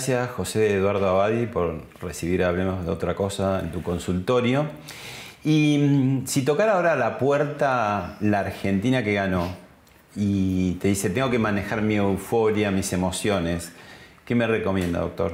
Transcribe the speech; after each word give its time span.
Gracias, 0.00 0.30
José 0.30 0.76
Eduardo 0.76 1.06
Abadi, 1.10 1.44
por 1.44 1.82
recibir 2.00 2.42
Hablemos 2.42 2.86
de 2.86 2.90
otra 2.90 3.14
cosa 3.14 3.60
en 3.60 3.70
tu 3.70 3.82
consultorio. 3.82 4.64
Y 5.44 5.76
mm, 5.76 6.26
si 6.26 6.42
tocara 6.42 6.76
ahora 6.76 6.96
la 6.96 7.18
puerta 7.18 8.16
la 8.20 8.40
Argentina 8.40 9.04
que 9.04 9.12
ganó 9.12 9.54
y 10.16 10.76
te 10.76 10.88
dice, 10.88 11.10
tengo 11.10 11.28
que 11.28 11.38
manejar 11.38 11.82
mi 11.82 11.96
euforia, 11.96 12.70
mis 12.70 12.90
emociones, 12.94 13.72
¿qué 14.24 14.34
me 14.34 14.46
recomienda, 14.46 15.00
doctor? 15.00 15.32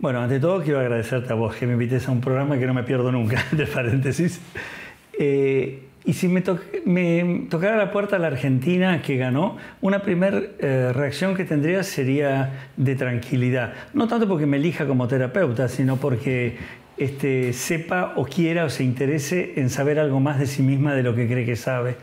Bueno, 0.00 0.20
ante 0.20 0.40
todo 0.40 0.64
quiero 0.64 0.80
agradecerte 0.80 1.32
a 1.32 1.36
vos 1.36 1.54
que 1.54 1.68
me 1.68 1.74
invites 1.74 2.08
a 2.08 2.10
un 2.10 2.20
programa 2.20 2.58
que 2.58 2.66
no 2.66 2.74
me 2.74 2.82
pierdo 2.82 3.12
nunca, 3.12 3.44
de 3.52 3.66
paréntesis. 3.68 4.40
Eh, 5.16 5.85
y 6.06 6.12
si 6.12 6.28
me, 6.28 6.40
tocara 7.50 7.76
la 7.76 7.90
puerta 7.90 8.14
a 8.14 8.18
la 8.20 8.28
Argentina 8.28 9.02
que 9.02 9.16
ganó, 9.16 9.56
una 9.80 10.02
primera 10.02 10.40
eh, 10.60 10.92
reacción 10.94 11.34
que 11.34 11.44
tendría 11.44 11.82
sería 11.82 12.68
de 12.76 12.94
tranquilidad. 12.94 13.72
No 13.92 14.06
tanto 14.06 14.28
porque 14.28 14.46
me 14.46 14.58
elija 14.58 14.86
como 14.86 15.08
terapeuta, 15.08 15.66
sino 15.68 15.96
porque 15.96 16.58
este, 16.96 17.52
sepa 17.52 18.12
o 18.14 18.24
quiera 18.24 18.66
o 18.66 18.70
se 18.70 18.84
interese 18.84 19.54
en 19.56 19.68
saber 19.68 19.98
algo 19.98 20.20
más 20.20 20.38
de 20.38 20.46
sí 20.46 20.62
misma 20.62 20.94
de 20.94 21.02
lo 21.02 21.16
que 21.16 21.26
cree 21.26 21.44
que 21.44 21.56
sabe. 21.56 21.96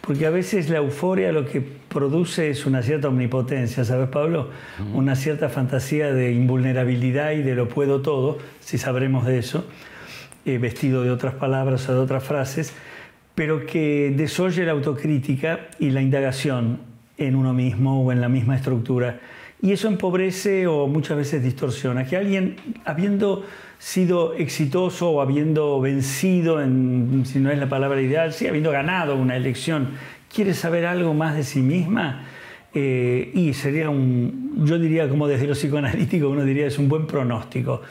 Porque 0.00 0.26
a 0.26 0.30
veces 0.30 0.70
la 0.70 0.78
euforia 0.78 1.32
lo 1.32 1.44
que 1.44 1.60
produce 1.60 2.50
es 2.50 2.66
una 2.66 2.82
cierta 2.82 3.08
omnipotencia, 3.08 3.84
¿sabes, 3.84 4.08
Pablo? 4.10 4.50
Una 4.94 5.16
cierta 5.16 5.48
fantasía 5.48 6.12
de 6.12 6.30
invulnerabilidad 6.30 7.32
y 7.32 7.42
de 7.42 7.56
lo 7.56 7.68
puedo 7.68 8.00
todo, 8.00 8.38
si 8.60 8.78
sabremos 8.78 9.26
de 9.26 9.38
eso, 9.38 9.66
eh, 10.46 10.58
vestido 10.58 11.02
de 11.02 11.10
otras 11.10 11.34
palabras 11.34 11.88
o 11.88 11.94
de 11.94 11.98
otras 11.98 12.22
frases 12.22 12.72
pero 13.34 13.66
que 13.66 14.12
desoye 14.16 14.64
la 14.64 14.72
autocrítica 14.72 15.68
y 15.78 15.90
la 15.90 16.02
indagación 16.02 16.80
en 17.16 17.36
uno 17.36 17.52
mismo 17.52 18.02
o 18.02 18.12
en 18.12 18.20
la 18.20 18.28
misma 18.28 18.56
estructura. 18.56 19.20
Y 19.62 19.72
eso 19.72 19.88
empobrece 19.88 20.66
o 20.66 20.86
muchas 20.86 21.18
veces 21.18 21.42
distorsiona. 21.42 22.06
Que 22.06 22.16
alguien, 22.16 22.56
habiendo 22.84 23.44
sido 23.78 24.34
exitoso 24.34 25.10
o 25.10 25.20
habiendo 25.20 25.80
vencido, 25.80 26.62
en, 26.62 27.24
si 27.26 27.40
no 27.40 27.50
es 27.50 27.58
la 27.58 27.68
palabra 27.68 28.00
ideal, 28.00 28.32
sí, 28.32 28.46
habiendo 28.46 28.70
ganado 28.70 29.16
una 29.16 29.36
elección, 29.36 29.90
quiere 30.32 30.54
saber 30.54 30.86
algo 30.86 31.12
más 31.12 31.36
de 31.36 31.44
sí 31.44 31.60
misma, 31.60 32.24
eh, 32.72 33.30
y 33.34 33.52
sería 33.52 33.90
un, 33.90 34.64
yo 34.64 34.78
diría 34.78 35.08
como 35.08 35.26
desde 35.26 35.46
lo 35.46 35.54
psicoanalítico, 35.54 36.28
uno 36.28 36.44
diría 36.44 36.66
es 36.66 36.78
un 36.78 36.88
buen 36.88 37.06
pronóstico. 37.06 37.82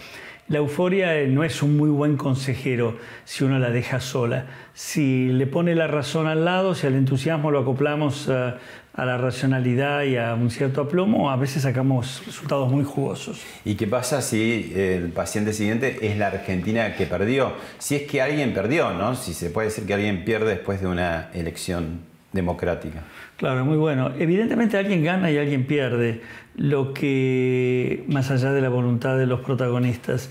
La 0.49 0.57
euforia 0.57 1.15
eh, 1.15 1.27
no 1.27 1.43
es 1.43 1.61
un 1.61 1.77
muy 1.77 1.91
buen 1.91 2.17
consejero 2.17 2.97
si 3.23 3.43
uno 3.43 3.59
la 3.59 3.69
deja 3.69 3.99
sola. 3.99 4.47
Si 4.73 5.27
le 5.27 5.45
pone 5.45 5.75
la 5.75 5.85
razón 5.85 6.25
al 6.25 6.43
lado, 6.43 6.73
si 6.73 6.87
al 6.87 6.95
entusiasmo 6.95 7.51
lo 7.51 7.59
acoplamos 7.59 8.29
a, 8.29 8.57
la 8.97 9.17
racionalidad 9.17 10.03
y 10.03 10.17
a 10.17 10.33
un 10.33 10.49
cierto 10.49 10.81
aplomo, 10.81 11.29
a 11.29 11.37
veces 11.37 11.61
sacamos 11.61 12.23
resultados 12.25 12.69
muy 12.69 12.83
jugosos. 12.83 13.41
¿Y 13.63 13.75
qué 13.75 13.87
pasa 13.87 14.21
si 14.21 14.73
el 14.75 15.09
paciente 15.09 15.53
siguiente 15.53 15.99
es 16.01 16.17
la 16.17 16.27
Argentina 16.27 16.95
que 16.95 17.05
perdió? 17.05 17.53
Si 17.77 17.95
es 17.95 18.01
que 18.01 18.21
alguien 18.21 18.53
perdió, 18.53 18.91
¿no? 18.91 19.15
Si 19.15 19.33
se 19.33 19.51
puede 19.51 19.67
decir 19.67 19.85
que 19.85 19.93
alguien 19.93 20.25
pierde 20.25 20.49
después 20.49 20.81
de 20.81 20.87
una 20.87 21.29
elección 21.33 22.08
democrática. 22.31 23.03
Claro, 23.37 23.65
muy 23.65 23.77
bueno. 23.77 24.11
Evidentemente 24.19 24.77
alguien 24.77 25.03
gana 25.03 25.31
y 25.31 25.37
alguien 25.37 25.65
pierde, 25.65 26.21
lo 26.55 26.93
que 26.93 28.03
más 28.07 28.31
allá 28.31 28.51
de 28.51 28.61
la 28.61 28.69
voluntad 28.69 29.17
de 29.17 29.25
los 29.25 29.41
protagonistas. 29.41 30.29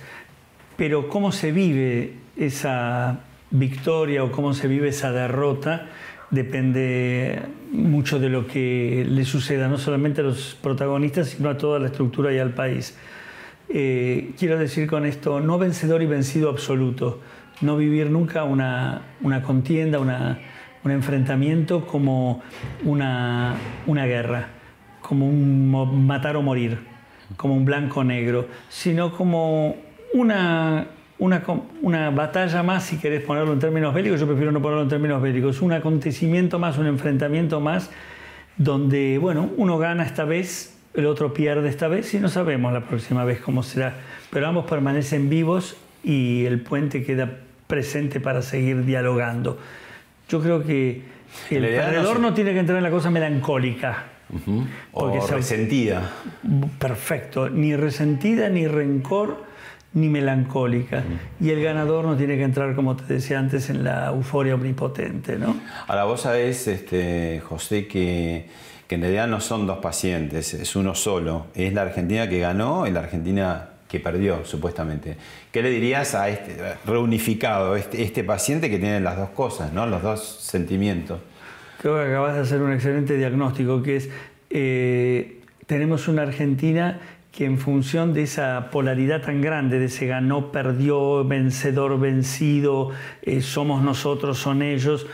Pero 0.77 1.09
cómo 1.09 1.33
se 1.33 1.53
vive 1.53 2.15
esa 2.37 3.21
victoria 3.51 4.23
o 4.25 4.31
cómo 4.31 4.55
se 4.55 4.69
vive 4.69 4.89
esa 4.89 5.11
derrota 5.11 5.87
depende 6.31 7.41
mucho 7.73 8.19
de 8.19 8.29
lo 8.29 8.47
que 8.47 9.07
le 9.09 9.25
suceda, 9.25 9.69
no 9.69 9.79
solamente 9.79 10.21
a 10.21 10.25
los 10.25 10.57
protagonistas, 10.61 11.31
sino 11.31 11.49
a 11.49 11.57
toda 11.57 11.79
la 11.79 11.87
estructura 11.87 12.33
y 12.33 12.39
al 12.39 12.51
país. 12.51 12.97
Eh, 13.69 14.33
quiero 14.39 14.59
decir 14.59 14.87
con 14.87 15.05
esto, 15.07 15.41
no 15.41 15.59
vencedor 15.59 16.03
y 16.03 16.07
vencido 16.07 16.51
absoluto, 16.51 17.21
no 17.61 17.77
vivir 17.77 18.11
nunca 18.11 18.45
una, 18.45 19.03
una 19.21 19.43
contienda, 19.43 19.99
una, 19.99 20.39
un 20.89 20.93
enfrentamiento 20.93 21.87
como 21.87 22.43
una, 22.83 23.55
una 23.87 24.07
guerra, 24.07 24.49
como 25.03 25.29
un 25.29 26.07
matar 26.07 26.37
o 26.37 26.43
morir, 26.43 26.79
como 27.37 27.55
un 27.55 27.67
blanco-negro, 27.67 28.49
sino 28.71 29.13
como 29.13 29.77
una, 30.15 30.87
una, 31.19 31.43
una, 31.83 32.09
batalla 32.09 32.63
más, 32.63 32.85
si 32.85 32.97
querés 32.97 33.23
ponerlo 33.23 33.53
en 33.53 33.59
términos 33.59 33.93
bélicos, 33.93 34.19
yo 34.19 34.27
prefiero 34.27 34.51
no 34.51 34.63
ponerlo 34.63 34.85
en 34.85 34.89
términos 34.89 35.21
bélicos, 35.21 35.61
un 35.61 35.73
acontecimiento 35.73 36.59
más, 36.59 36.79
un 36.79 36.87
enfrentamiento 36.87 37.61
más, 37.61 37.91
donde, 38.57 39.19
bueno, 39.19 39.51
uno 39.59 39.77
gana 39.77 40.05
esta 40.05 40.25
vez, 40.25 40.79
el 40.95 41.05
otro 41.05 41.35
pierde 41.35 41.69
esta 41.69 41.89
vez 41.89 42.15
y 42.15 42.19
no 42.19 42.31
sabemos 42.31 42.73
la 42.73 42.81
próxima 42.87 43.25
vez 43.25 43.41
cómo 43.41 43.63
será, 43.63 43.95
pero 44.31 44.49
ambos 44.49 44.65
permanecen 44.65 45.29
vivos 45.29 45.77
y 46.03 46.47
el 46.47 46.63
puente 46.63 47.05
queda 47.05 47.41
presente 47.67 48.21
para 48.21 48.41
seguir 48.41 48.87
dialogando. 48.87 49.59
Yo 50.29 50.41
creo 50.41 50.63
que 50.63 51.03
el 51.51 51.63
perdedor 51.63 52.21
no, 52.21 52.35
tiene 52.35 52.53
que 52.53 52.61
entrar 52.61 52.79
en 52.79 52.85
la 52.85 52.91
cosa 52.91 53.11
melancólica. 53.11 54.05
O 54.93 55.27
resentida. 55.27 56.11
Perfecto. 56.79 57.49
Ni 57.49 57.75
resentida, 57.75 58.49
ni 58.51 58.67
rencor, 58.67 59.45
ni 59.95 60.09
melancólica. 60.09 61.03
Y 61.41 61.51
el 61.51 61.63
ganador 61.63 62.05
no 62.05 62.17
tiene 62.17 62.37
que 62.37 62.43
entrar, 62.43 62.75
como 62.75 62.97
te 62.97 63.15
decía 63.15 63.39
antes, 63.39 63.71
en 63.71 63.85
la 63.85 64.09
euforia 64.09 64.55
omnipotente. 64.55 65.39
¿no? 65.39 65.57
Ahora, 65.87 66.05
vos 66.05 66.23
sabés, 66.23 66.69
este, 66.69 67.41
José, 67.41 67.87
que, 67.87 68.49
que 68.87 68.95
en 68.97 69.01
realidad 69.01 69.29
no 69.29 69.41
son 69.41 69.67
dos 69.67 69.79
pacientes, 69.79 70.53
es 70.53 70.77
uno 70.77 70.95
solo. 70.95 71.47
Es 71.55 71.73
la 71.73 71.83
Argentina 71.83 72.29
que 72.29 72.39
ganó 72.39 72.87
y 72.87 72.91
la 72.91 73.01
Argentina 73.01 73.68
que 73.89 74.01
perdió, 74.01 74.45
supuestamente. 74.45 75.17
¿Qué 75.51 75.63
le 75.63 75.71
dirías 75.71 76.15
a 76.15 76.29
este 76.29 76.57
reunificado, 76.85 77.75
este, 77.75 78.03
este, 78.03 78.23
paciente 78.23 78.69
que 78.69 78.79
tiene 78.79 79.01
las 79.01 79.17
dos 79.17 79.31
cosas, 79.31 79.73
¿no? 79.73 79.87
los 79.87 80.03
dos 80.03 80.23
sentimientos? 80.23 81.21
Creo 81.81 81.97
que 81.97 82.11
acabas 82.11 82.35
de 82.35 82.41
hacer 82.43 82.61
un 82.61 82.73
excelente 82.73 83.17
diagnóstico, 83.17 83.83
que 83.83 83.97
es, 83.97 84.11
eh, 84.51 85.41
tenemos 85.67 86.07
una 86.09 86.23
Argentina 86.23 87.01
que 87.33 87.45
en 87.45 87.59
función 87.59 88.15
de 88.15 88.25
esa 88.25 88.69
polaridad 88.71 89.23
tan 89.23 89.41
grande, 89.41 89.79
de 89.79 89.87
ese 89.87 90.07
ganó, 90.07 90.51
perdió, 90.51 91.25
vencedor, 91.25 91.99
vencido, 91.99 92.91
eh, 93.23 93.41
somos 93.41 93.83
nosotros, 93.83 94.39
son 94.39 94.61
ellos, 94.61 95.07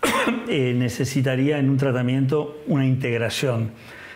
eh, 0.48 0.74
necesitaría 0.76 1.58
en 1.58 1.68
un 1.68 1.76
tratamiento 1.76 2.62
una 2.68 2.86
integración. 2.86 3.72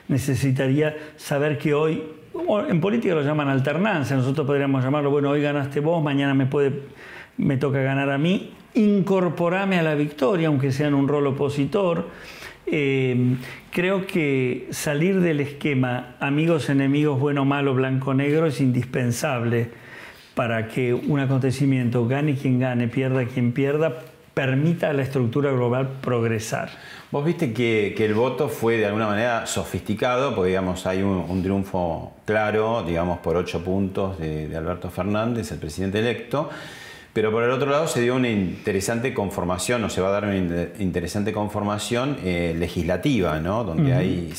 Necesitaría 0.09 0.97
saber 1.17 1.59
que 1.59 1.75
hoy 1.75 2.03
en 2.69 2.81
política 2.81 3.15
lo 3.15 3.23
llaman 3.23 3.49
alternancia, 3.49 4.17
nosotros 4.17 4.47
podríamos 4.47 4.83
llamarlo, 4.85 5.11
bueno, 5.11 5.31
hoy 5.31 5.43
ganaste 5.43 5.81
vos, 5.81 6.03
mañana 6.03 6.35
me, 6.35 6.47
puede, 6.47 6.73
me 7.37 7.57
toca 7.57 7.81
ganar 7.81 8.11
a 8.11 8.19
mí, 8.19 8.53
incorporame 8.75 9.79
a 9.79 9.83
la 9.83 9.95
victoria, 9.95 10.49
aunque 10.49 10.73
sea 10.73 10.89
en 10.89 10.95
un 10.95 11.09
rol 11.09 11.27
opositor. 11.27 12.09
Eh, 12.67 13.37
creo 13.73 14.07
que 14.07 14.69
salir 14.71 15.21
del 15.21 15.41
esquema 15.41 16.15
amigos, 16.21 16.71
enemigos, 16.71 17.19
bueno, 17.19 17.45
malo, 17.45 17.75
blanco, 17.75 18.15
negro 18.15 18.47
es 18.47 18.61
indispensable 18.61 19.71
para 20.35 20.69
que 20.69 20.95
un 20.95 21.19
acontecimiento 21.19 22.07
gane 22.07 22.37
quien 22.37 22.61
gane, 22.61 22.87
pierda 22.87 23.25
quien 23.25 23.53
pierda, 23.53 23.99
permita 24.35 24.91
a 24.91 24.93
la 24.93 25.03
estructura 25.03 25.51
global 25.51 25.99
progresar. 26.01 26.71
Vos 27.11 27.25
viste 27.25 27.53
que, 27.53 27.93
el 27.99 28.15
voto 28.15 28.49
fue 28.49 28.77
de 28.77 28.87
alguna 28.87 29.09
manera 29.09 29.45
sofisticado, 29.45 30.33
porque 30.35 30.51
digamos, 30.51 30.87
hay 30.87 31.03
un, 31.03 31.43
triunfo 31.43 32.13
claro, 32.25 32.85
digamos, 32.85 33.19
por 33.19 33.37
ocho 33.37 33.65
puntos 33.65 34.17
de, 34.19 34.57
Alberto 34.57 34.91
Fernández, 34.91 35.51
el 35.51 35.59
presidente 35.59 35.99
electo, 35.99 36.49
Pero 37.13 37.33
por 37.33 37.43
el 37.43 37.51
otro 37.51 37.69
lado 37.69 37.89
se 37.89 38.01
dio 38.01 38.15
una 38.15 38.29
interesante 38.29 39.13
conformación, 39.13 39.83
o 39.83 39.91
se 39.91 40.01
va 40.01 40.09
a 40.09 40.13
dar 40.13 40.25
una 40.25 40.37
interesante 40.79 41.33
conformación 41.33 42.17
eh, 42.23 42.55
legislativa, 42.57 43.41
¿no? 43.41 43.65
donde 43.65 43.93
hay 43.93 44.33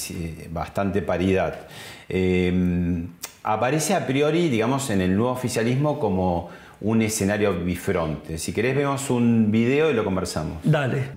bastante 0.49 1.01
paridad. 1.01 1.67
Eh, 2.07 3.03
aparece 3.43 3.95
a 3.95 4.07
priori, 4.07 4.47
digamos, 4.47 4.89
en 4.91 5.01
el 5.01 5.17
nuevo 5.17 5.33
oficialismo 5.33 5.99
como 5.99 6.49
un 6.79 7.01
escenario 7.01 7.53
bifronte. 7.53 8.37
Si 8.37 8.53
querés 8.53 8.77
vemos 8.77 9.09
un 9.09 9.51
video 9.51 9.91
y 9.91 9.93
lo 9.93 10.05
conversamos. 10.05 10.59
Dale. 10.63 11.09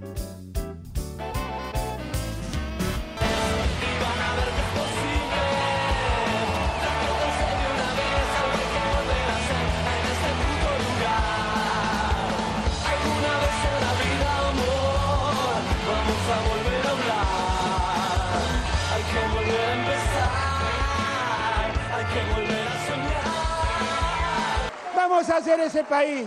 País. 25.94 26.26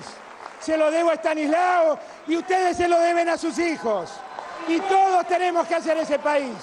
Se 0.62 0.78
lo 0.78 0.90
debo 0.90 1.10
a 1.10 1.16
Estanislao 1.16 2.00
y 2.28 2.38
ustedes 2.38 2.78
se 2.78 2.88
lo 2.88 3.00
deben 3.00 3.28
a 3.28 3.38
sus 3.38 3.60
hijos. 3.60 4.12
Y 4.68 4.80
todos 4.80 5.28
tenemos 5.28 5.68
que 5.68 5.76
hacer 5.76 5.98
ese 5.98 6.20
país. 6.20 6.56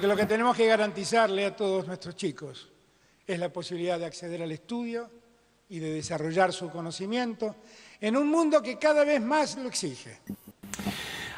Lo 0.00 0.16
que 0.16 0.26
tenemos 0.26 0.56
que 0.56 0.66
garantizarle 0.66 1.46
a 1.46 1.54
todos 1.54 1.86
nuestros 1.86 2.16
chicos 2.16 2.68
es 3.26 3.38
la 3.38 3.50
posibilidad 3.50 3.98
de 3.98 4.06
acceder 4.06 4.42
al 4.42 4.52
estudio 4.52 5.10
y 5.68 5.78
de 5.78 5.92
desarrollar 5.92 6.52
su 6.52 6.70
conocimiento 6.70 7.56
en 8.00 8.16
un 8.16 8.28
mundo 8.30 8.62
que 8.62 8.78
cada 8.78 9.04
vez 9.04 9.20
más 9.20 9.56
lo 9.58 9.68
exige. 9.68 10.20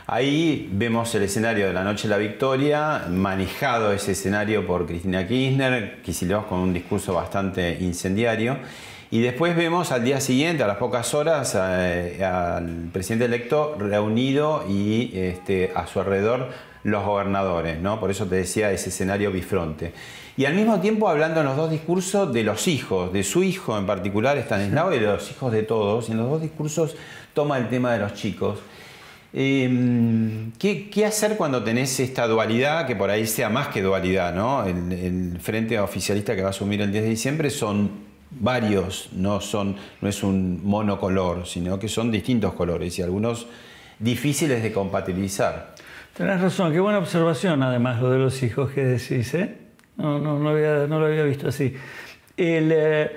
Ahí 0.07 0.69
vemos 0.73 1.15
el 1.15 1.23
escenario 1.23 1.67
de 1.69 1.73
la 1.73 1.85
Noche 1.85 2.05
de 2.05 2.09
la 2.11 2.19
Victoria, 2.19 3.07
manejado 3.09 3.93
ese 3.93 4.13
escenario 4.13 4.67
por 4.67 4.87
Cristina 4.87 5.27
Kirchner, 5.27 6.03
Kicillof 6.03 6.47
con 6.47 6.61
un 6.61 6.73
discurso 6.73 7.15
bastante 7.15 7.79
incendiario. 7.81 8.59
Y 9.13 9.23
después 9.23 9.57
vemos 9.57 9.91
al 9.91 10.05
día 10.05 10.21
siguiente, 10.21 10.63
a 10.63 10.69
las 10.69 10.77
pocas 10.77 11.15
horas, 11.15 11.57
eh, 11.59 12.25
al 12.25 12.91
presidente 12.93 13.25
electo 13.25 13.75
reunido 13.77 14.65
y 14.69 15.11
este, 15.15 15.73
a 15.75 15.89
su 15.89 15.99
alrededor 15.99 16.51
los 16.85 17.05
gobernadores, 17.05 17.81
¿no? 17.81 17.99
Por 17.99 18.11
eso 18.11 18.27
te 18.27 18.37
decía 18.37 18.71
ese 18.71 18.91
escenario 18.91 19.33
bifronte. 19.33 19.93
Y 20.37 20.45
al 20.45 20.55
mismo 20.55 20.81
tiempo 20.81 21.09
hablando 21.09 21.41
en 21.41 21.47
los 21.47 21.57
dos 21.57 21.71
discursos 21.71 22.33
de 22.33 22.45
los 22.45 22.69
hijos, 22.69 23.13
de 23.13 23.25
su 23.25 23.43
hijo 23.43 23.77
en 23.77 23.85
particular, 23.85 24.39
Stanislao, 24.39 24.95
y 24.95 25.01
de 25.01 25.07
los 25.07 25.31
hijos 25.31 25.53
de 25.53 25.65
todos. 25.65 26.09
Y 26.09 26.13
en 26.13 26.19
los 26.19 26.31
dos 26.31 26.41
discursos 26.41 26.97
toma 27.35 27.59
el 27.59 27.69
tema 27.69 27.93
de 27.93 27.99
los 27.99 28.15
chicos. 28.15 28.61
Em, 29.33 30.53
¿qué, 30.53 31.05
hacer 31.05 31.37
cuando 31.37 31.63
tenés 31.63 32.01
esta 32.01 32.27
dualidad, 32.27 32.87
que 32.87 32.97
por 32.97 33.11
ahí 33.11 33.27
sea 33.27 33.49
más 33.49 33.69
que 33.69 33.83
dualidad, 33.83 34.35
¿no? 34.35 34.65
El, 34.65 34.93
el 34.93 35.39
frente 35.41 35.79
oficialista 35.79 36.35
que 36.35 36.43
va 36.43 36.49
a 36.49 36.51
asumir 36.51 36.81
el 36.81 36.91
10 36.91 37.05
de 37.05 37.11
diciembre 37.11 37.51
son 37.51 38.10
varios, 38.31 39.11
no, 39.13 39.41
son, 39.41 39.77
no 40.01 40.09
es 40.09 40.23
un 40.23 40.61
monocolor, 40.65 41.47
sino 41.47 41.79
que 41.79 41.89
son 41.89 42.11
distintos 42.11 42.55
colores 42.55 42.99
y 42.99 43.03
algunos 43.03 43.47
difíciles 43.99 44.63
de 44.63 44.73
compatibilizar. 44.73 45.75
Tenés 46.17 46.41
razón, 46.41 46.73
qué 46.73 46.81
buena 46.81 46.99
observación 46.99 47.63
además 47.63 48.01
lo 48.01 48.11
de 48.11 48.19
los 48.19 48.43
hijos 48.43 48.71
que 48.71 48.85
decís, 48.85 49.35
¿eh? 49.35 49.57
No, 49.97 50.19
no, 50.19 50.39
no, 50.39 50.99
lo 50.99 51.07
había 51.07 51.25
visto 51.25 51.49
así. 51.49 51.75
Él, 52.37 52.71
eh, 52.73 53.11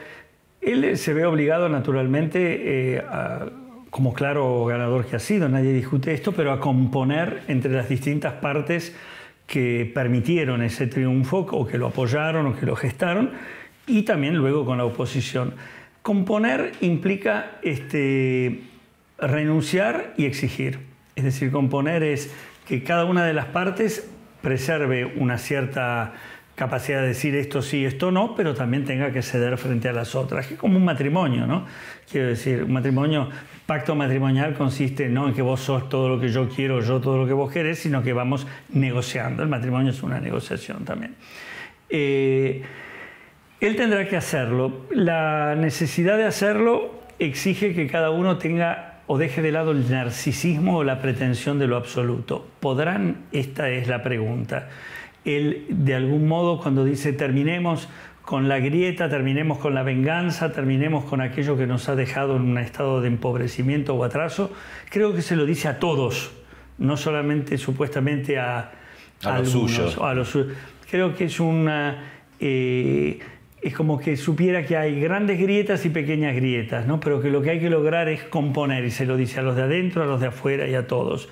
él 0.62 0.98
se 0.98 1.14
ve 1.14 1.26
obligado 1.26 1.70
naturalmente, 1.70 2.96
eh, 2.98 3.04
como 3.90 4.14
claro 4.14 4.66
ganador 4.66 5.06
que 5.06 5.16
ha 5.16 5.20
sido, 5.20 5.48
nadie 5.48 5.72
discute 5.72 6.14
esto, 6.14 6.34
pero 6.34 6.52
a 6.52 6.60
componer 6.60 7.44
entre 7.48 7.72
las 7.72 7.88
distintas 7.88 8.34
partes 8.34 8.94
que 9.48 9.90
permitieron 9.94 10.62
ese 10.62 10.88
triunfo 10.88 11.40
o 11.40 11.68
que 11.68 11.78
lo 11.78 11.88
apoyaron 11.88 12.48
o 12.48 12.56
que 12.56 12.66
lo 12.66 12.76
gestaron 12.76 13.32
y 13.88 14.04
también 14.04 14.36
luego 14.36 14.66
con 14.66 14.78
la 14.78 14.86
oposición. 14.86 15.54
Componer 16.02 16.74
implica 16.82 17.60
este, 17.62 18.62
renunciar 19.18 20.14
y 20.18 20.26
exigir. 20.26 20.80
Es 21.16 21.24
decir, 21.24 21.52
componer 21.52 22.04
es 22.04 22.34
que 22.68 22.84
cada 22.84 23.06
una 23.06 23.26
de 23.26 23.34
las 23.34 23.46
partes 23.46 24.10
preserve 24.42 25.06
una 25.06 25.38
cierta 25.38 26.14
capacidad 26.56 27.02
de 27.02 27.08
decir 27.08 27.36
esto 27.36 27.62
sí, 27.62 27.86
esto 27.86 28.12
no, 28.12 28.36
pero 28.36 28.54
también 28.54 28.86
tenga 28.86 29.12
que 29.12 29.22
ceder 29.22 29.58
frente 29.58 29.90
a 29.90 29.94
las 29.94 30.14
otras, 30.14 30.52
es 30.52 30.58
como 30.58 30.78
un 30.78 30.86
matrimonio, 30.86 31.48
¿no? 31.48 31.66
Quiero 32.12 32.28
decir, 32.28 32.64
un 32.64 32.74
matrimonio, 32.74 33.30
pacto 33.66 33.96
matrimonial 33.96 34.54
consiste 34.54 35.10
no 35.10 35.28
en 35.28 35.34
que 35.34 35.42
vos 35.42 35.62
sos 35.62 35.90
todo 35.90 36.10
lo 36.10 36.20
que 36.20 36.30
yo 36.30 36.50
quiero, 36.50 36.82
yo 36.82 37.00
todo 37.00 37.18
lo 37.18 37.26
que 37.26 37.34
vos 37.34 37.52
querés, 37.52 37.80
sino 37.80 38.04
que 38.04 38.14
vamos 38.14 38.46
negociando. 38.70 39.42
El 39.42 39.50
matrimonio 39.50 39.92
es 39.92 40.04
una 40.04 40.20
negociación 40.20 40.86
también. 40.86 41.16
Eh, 41.90 42.62
él 43.68 43.78
tendrá 43.78 44.08
que 44.10 44.18
hacerlo. 44.18 44.82
La 44.92 45.56
necesidad 45.56 46.18
de 46.18 46.26
hacerlo 46.26 46.92
exige 47.18 47.74
que 47.74 47.88
cada 47.88 48.10
uno 48.10 48.38
tenga 48.38 49.00
o 49.08 49.18
deje 49.18 49.42
de 49.42 49.54
lado 49.54 49.72
el 49.72 49.90
narcisismo 49.90 50.80
o 50.80 50.84
la 50.84 51.00
pretensión 51.00 51.60
de 51.60 51.68
lo 51.68 51.78
absoluto. 51.78 52.46
¿Podrán? 52.60 53.24
Esta 53.32 53.70
es 53.70 53.88
la 53.88 54.04
pregunta. 54.04 54.68
Él, 55.24 55.66
de 55.70 55.96
algún 55.96 56.28
modo, 56.28 56.60
cuando 56.60 56.84
dice 56.84 57.14
terminemos 57.14 57.88
con 58.22 58.50
la 58.50 58.60
grieta, 58.60 59.10
terminemos 59.10 59.60
con 59.60 59.74
la 59.74 59.84
venganza, 59.84 60.52
terminemos 60.52 61.06
con 61.06 61.22
aquello 61.22 61.58
que 61.58 61.66
nos 61.66 61.88
ha 61.88 61.96
dejado 61.96 62.36
en 62.36 62.42
un 62.42 62.58
estado 62.58 63.00
de 63.00 63.08
empobrecimiento 63.08 63.96
o 63.96 64.04
atraso, 64.04 64.52
creo 64.90 65.14
que 65.14 65.22
se 65.22 65.38
lo 65.38 65.46
dice 65.46 65.70
a 65.70 65.80
todos, 65.80 66.32
no 66.78 66.98
solamente 66.98 67.58
supuestamente 67.58 68.40
a, 68.40 68.72
a, 69.24 69.40
los 69.40 69.50
suyos. 69.50 69.98
A 70.02 70.14
los, 70.14 70.38
creo 70.90 71.16
que 71.16 71.26
es 71.26 71.40
una... 71.40 72.12
Eh, 72.42 73.20
es 73.64 73.74
como 73.74 73.98
que 73.98 74.18
supiera 74.18 74.66
que 74.66 74.76
hay 74.76 75.00
grandes 75.00 75.40
grietas 75.40 75.86
y 75.86 75.90
pequeñas 75.90 76.36
grietas, 76.36 76.86
¿no? 76.86 77.00
pero 77.00 77.22
que 77.22 77.30
lo 77.30 77.42
que 77.42 77.52
hay 77.52 77.60
que 77.60 77.70
lograr 77.70 78.10
es 78.10 78.24
componer, 78.24 78.84
y 78.84 78.92
se 78.92 79.06
lo 79.06 79.16
dice 79.16 79.40
a 79.40 79.44
los 79.44 79.56
de 79.56 79.64
adentro, 79.64 80.04
a 80.04 80.06
los 80.06 80.20
de 80.20 80.28
afuera 80.28 80.68
y 80.68 80.76
a 80.76 80.86
todos. 80.86 81.30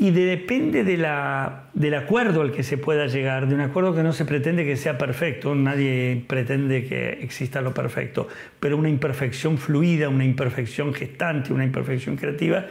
Y 0.00 0.10
depende 0.10 0.84
del 0.84 1.94
acuerdo 1.94 2.42
al 2.42 2.52
que 2.52 2.62
se 2.62 2.78
pueda 2.78 3.06
llegar, 3.06 3.48
de 3.48 3.54
un 3.54 3.60
acuerdo 3.60 3.94
que 3.94 4.02
no 4.02 4.12
se 4.12 4.24
pretende 4.24 4.64
que 4.64 4.76
sea 4.76 4.96
perfecto, 4.96 5.54
nadie 5.54 6.24
pretende 6.26 6.84
que 6.84 7.18
exista 7.20 7.60
lo 7.60 7.74
perfecto, 7.74 8.28
pero 8.60 8.76
una 8.76 8.88
imperfección 8.88 9.58
fluida, 9.58 10.08
una 10.08 10.24
imperfección 10.24 10.94
gestante, 10.94 11.52
una 11.52 11.64
imperfección 11.64 12.16
creativa, 12.16 12.66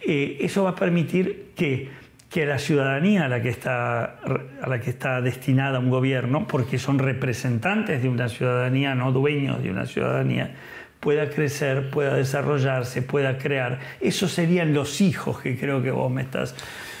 eh, 0.00 0.38
eso 0.40 0.64
va 0.64 0.70
a 0.70 0.74
permitir 0.74 1.50
que 1.54 1.88
que 2.32 2.46
la 2.46 2.58
ciudadanía 2.58 3.26
a 3.26 3.28
la 3.28 3.42
que, 3.42 3.50
está, 3.50 4.16
a 4.62 4.68
la 4.68 4.80
que 4.80 4.88
está 4.88 5.20
destinada 5.20 5.78
un 5.78 5.90
gobierno, 5.90 6.46
porque 6.46 6.78
son 6.78 6.98
representantes 6.98 8.02
de 8.02 8.08
una 8.08 8.30
ciudadanía, 8.30 8.94
no 8.94 9.12
dueños 9.12 9.62
de 9.62 9.70
una 9.70 9.84
ciudadanía, 9.84 10.54
pueda 10.98 11.28
crecer, 11.28 11.90
pueda 11.90 12.14
desarrollarse, 12.14 13.02
pueda 13.02 13.36
crear. 13.36 13.80
Esos 14.00 14.32
serían 14.32 14.72
los 14.72 15.02
hijos 15.02 15.40
que 15.40 15.58
creo 15.58 15.82
que 15.82 15.90
vos 15.90 16.10
me 16.10 16.22
estás 16.22 16.54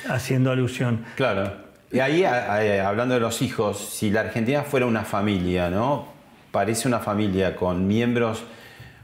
haciendo 0.06 0.50
alusión. 0.50 1.02
Claro. 1.16 1.50
Y 1.90 2.00
ahí, 2.00 2.24
hablando 2.24 3.14
de 3.14 3.20
los 3.20 3.40
hijos, 3.40 3.78
si 3.78 4.10
la 4.10 4.20
Argentina 4.20 4.62
fuera 4.62 4.84
una 4.84 5.04
familia, 5.04 5.70
¿no? 5.70 6.08
Parece 6.50 6.88
una 6.88 6.98
familia 6.98 7.56
con 7.56 7.86
miembros 7.86 8.44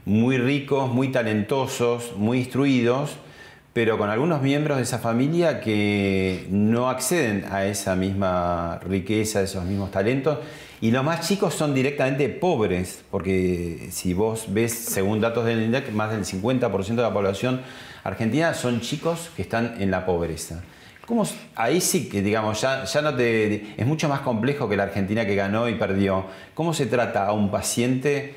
muy 0.05 0.37
ricos, 0.37 0.91
muy 0.91 1.09
talentosos, 1.09 2.13
muy 2.17 2.39
instruidos, 2.39 3.17
pero 3.73 3.97
con 3.97 4.09
algunos 4.09 4.41
miembros 4.41 4.77
de 4.77 4.83
esa 4.83 4.99
familia 4.99 5.61
que 5.61 6.47
no 6.49 6.89
acceden 6.89 7.45
a 7.51 7.65
esa 7.65 7.95
misma 7.95 8.79
riqueza, 8.79 9.39
a 9.39 9.41
esos 9.43 9.63
mismos 9.65 9.91
talentos. 9.91 10.39
Y 10.81 10.91
los 10.91 11.03
más 11.03 11.27
chicos 11.27 11.53
son 11.53 11.73
directamente 11.73 12.29
pobres, 12.29 13.03
porque 13.11 13.89
si 13.91 14.13
vos 14.13 14.45
ves, 14.49 14.73
según 14.73 15.19
datos 15.19 15.45
del 15.45 15.61
INDEC, 15.61 15.91
más 15.91 16.11
del 16.11 16.25
50% 16.25 16.95
de 16.95 17.01
la 17.01 17.13
población 17.13 17.61
argentina 18.03 18.53
son 18.53 18.79
chicos 18.79 19.29
que 19.35 19.41
están 19.41 19.75
en 19.79 19.91
la 19.91 20.05
pobreza. 20.05 20.61
¿Cómo, 21.05 21.27
ahí 21.55 21.81
sí 21.81 22.07
que, 22.07 22.21
digamos, 22.21 22.61
ya, 22.61 22.85
ya 22.85 23.01
no 23.01 23.15
te, 23.15 23.73
es 23.77 23.85
mucho 23.85 24.07
más 24.07 24.21
complejo 24.21 24.69
que 24.69 24.77
la 24.77 24.83
Argentina 24.83 25.25
que 25.25 25.35
ganó 25.35 25.67
y 25.67 25.73
perdió. 25.73 26.25
¿Cómo 26.53 26.73
se 26.73 26.85
trata 26.85 27.25
a 27.25 27.33
un 27.33 27.49
paciente 27.49 28.35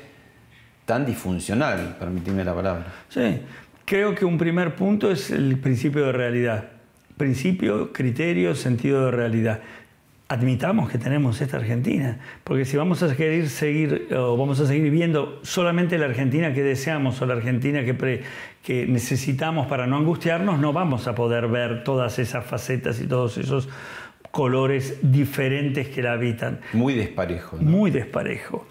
tan 0.85 1.05
disfuncional, 1.05 1.95
permitidme 1.99 2.43
la 2.43 2.55
palabra? 2.55 2.85
Sí, 3.09 3.41
Creo 3.93 4.15
que 4.15 4.25
un 4.25 4.39
primer 4.39 4.73
punto 4.73 5.11
es 5.11 5.29
el 5.29 5.59
principio 5.59 6.07
de 6.07 6.11
realidad. 6.13 6.71
Principio, 7.15 7.93
criterio, 7.93 8.55
sentido 8.55 9.05
de 9.05 9.11
realidad. 9.11 9.59
Admitamos 10.29 10.89
que 10.89 10.97
tenemos 10.97 11.39
esta 11.41 11.57
Argentina, 11.57 12.17
porque 12.43 12.65
si 12.65 12.75
vamos 12.75 13.03
a 13.03 13.15
querer 13.15 13.49
seguir 13.49 14.07
o 14.15 14.35
vamos 14.35 14.59
a 14.61 14.65
seguir 14.65 14.81
viviendo 14.81 15.39
solamente 15.43 15.99
la 15.99 16.07
Argentina 16.07 16.55
que 16.55 16.63
deseamos 16.63 17.21
o 17.21 17.27
la 17.27 17.35
Argentina 17.35 17.85
que, 17.85 18.23
que 18.63 18.87
necesitamos 18.87 19.67
para 19.67 19.85
no 19.85 19.97
angustiarnos, 19.97 20.57
no 20.57 20.73
vamos 20.73 21.07
a 21.07 21.13
poder 21.13 21.47
ver 21.47 21.83
todas 21.83 22.17
esas 22.17 22.43
facetas 22.43 22.99
y 22.99 23.05
todos 23.05 23.37
esos 23.37 23.69
colores 24.31 24.97
diferentes 25.03 25.89
que 25.89 26.01
la 26.01 26.13
habitan. 26.13 26.61
Muy 26.73 26.95
desparejo. 26.95 27.57
Muy 27.57 27.91
desparejo. 27.91 28.67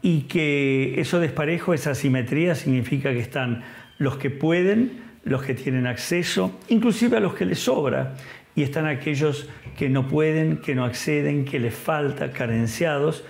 Y 0.00 0.22
que 0.22 0.98
eso 0.98 1.20
desparejo, 1.20 1.74
esa 1.74 1.90
asimetría, 1.90 2.54
significa 2.54 3.12
que 3.12 3.20
están 3.20 3.62
los 4.02 4.16
que 4.16 4.30
pueden, 4.30 5.00
los 5.24 5.42
que 5.42 5.54
tienen 5.54 5.86
acceso, 5.86 6.58
inclusive 6.68 7.16
a 7.16 7.20
los 7.20 7.34
que 7.34 7.44
les 7.44 7.60
sobra, 7.60 8.14
y 8.54 8.62
están 8.62 8.86
aquellos 8.86 9.48
que 9.78 9.88
no 9.88 10.08
pueden, 10.08 10.58
que 10.58 10.74
no 10.74 10.84
acceden, 10.84 11.44
que 11.44 11.58
les 11.58 11.74
falta, 11.74 12.32
carenciados, 12.32 13.24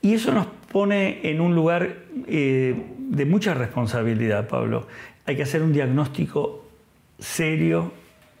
y 0.00 0.14
eso 0.14 0.32
nos 0.32 0.46
pone 0.70 1.20
en 1.28 1.40
un 1.40 1.54
lugar 1.54 1.96
eh, 2.26 2.74
de 2.98 3.26
mucha 3.26 3.54
responsabilidad, 3.54 4.48
Pablo. 4.48 4.86
Hay 5.26 5.36
que 5.36 5.42
hacer 5.42 5.62
un 5.62 5.72
diagnóstico 5.72 6.68
serio, 7.18 7.92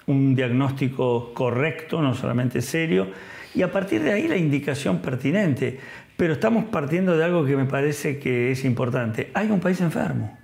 un 0.06 0.34
diagnóstico 0.34 1.34
correcto, 1.34 2.00
no 2.00 2.14
solamente 2.14 2.62
serio, 2.62 3.08
y 3.54 3.62
a 3.62 3.70
partir 3.70 4.02
de 4.02 4.12
ahí 4.12 4.28
la 4.28 4.36
indicación 4.36 4.98
pertinente. 4.98 5.78
Pero 6.16 6.34
estamos 6.34 6.64
partiendo 6.66 7.16
de 7.16 7.24
algo 7.24 7.44
que 7.44 7.56
me 7.56 7.66
parece 7.66 8.18
que 8.18 8.52
es 8.52 8.64
importante. 8.64 9.30
Hay 9.34 9.50
un 9.50 9.60
país 9.60 9.80
enfermo. 9.80 10.41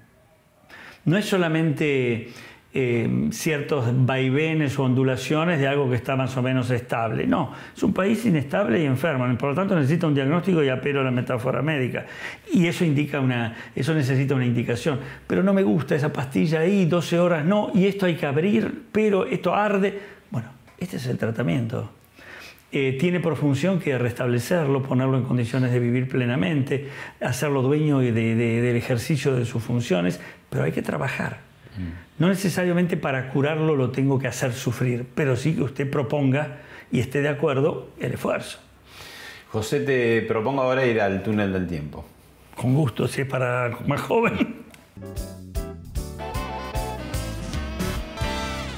No 1.09 1.17
es 1.17 1.25
solamente 1.25 2.29
eh, 2.75 3.29
ciertos 3.31 3.87
vaivenes 4.05 4.79
o 4.79 4.85
ondulaciones 4.85 5.59
de 5.59 5.67
algo 5.67 5.89
que 5.89 5.97
está 5.97 6.17
más 6.17 6.37
o 6.37 6.43
menos 6.43 6.69
estable. 6.69 7.27
No, 7.27 7.55
es 7.75 7.83
un 7.83 7.95
país 7.95 8.27
inestable 8.27 8.83
y 8.83 8.85
enfermo. 8.85 9.27
Por 9.39 9.49
lo 9.49 9.55
tanto, 9.55 9.75
necesita 9.75 10.07
un 10.07 10.15
diagnóstico 10.15 10.63
y 10.63 10.69
apelo 10.69 11.01
a 11.01 11.05
la 11.05 11.11
metáfora 11.11 11.63
médica. 11.63 12.05
Y 12.53 12.67
eso, 12.67 12.85
indica 12.85 13.21
una, 13.21 13.57
eso 13.75 13.95
necesita 13.95 14.35
una 14.35 14.45
indicación. 14.45 15.01
Pero 15.27 15.43
no 15.43 15.55
me 15.55 15.63
gusta 15.63 15.95
esa 15.95 16.13
pastilla 16.13 16.61
ahí, 16.61 16.85
12 16.85 17.19
horas 17.19 17.45
no, 17.47 17.71
y 17.73 17.87
esto 17.87 18.05
hay 18.05 18.17
que 18.17 18.27
abrir, 18.27 18.85
pero 18.93 19.25
esto 19.25 19.55
arde. 19.55 19.99
Bueno, 20.31 20.49
este 20.79 20.99
es 20.99 21.07
el 21.07 21.17
tratamiento. 21.17 21.91
Eh, 22.71 22.99
tiene 23.01 23.19
por 23.19 23.37
función 23.37 23.81
que 23.81 23.97
restablecerlo, 23.97 24.83
ponerlo 24.83 25.17
en 25.17 25.25
condiciones 25.25 25.73
de 25.73 25.79
vivir 25.79 26.07
plenamente, 26.07 26.87
hacerlo 27.19 27.63
dueño 27.63 28.01
del 28.01 28.77
ejercicio 28.77 29.35
de 29.35 29.47
sus 29.47 29.63
funciones, 29.63 30.21
pero 30.51 30.65
hay 30.65 30.73
que 30.73 30.83
trabajar. 30.83 31.39
Mm. 31.77 32.23
No 32.23 32.29
necesariamente 32.29 32.97
para 32.97 33.31
curarlo 33.31 33.77
lo 33.77 33.91
tengo 33.91 34.19
que 34.19 34.29
hacer 34.29 34.53
sufrir, 34.53 35.07
pero 35.15 35.37
sí 35.37 35.55
que 35.55 35.63
usted 35.63 35.91
proponga 35.91 36.59
y 36.91 37.01
esté 37.01 37.23
de 37.23 37.29
acuerdo 37.29 37.91
el 38.01 38.13
esfuerzo. 38.13 38.59
José, 39.51 39.81
te 39.81 40.23
propongo 40.23 40.63
ahora 40.63 40.85
ir 40.85 41.01
al 41.01 41.23
túnel 41.23 41.53
del 41.53 41.67
tiempo. 41.67 42.05
Con 42.55 42.75
gusto, 42.75 43.09
si 43.09 43.23
es 43.23 43.27
para 43.27 43.79
más 43.87 44.01
joven. 44.01 44.67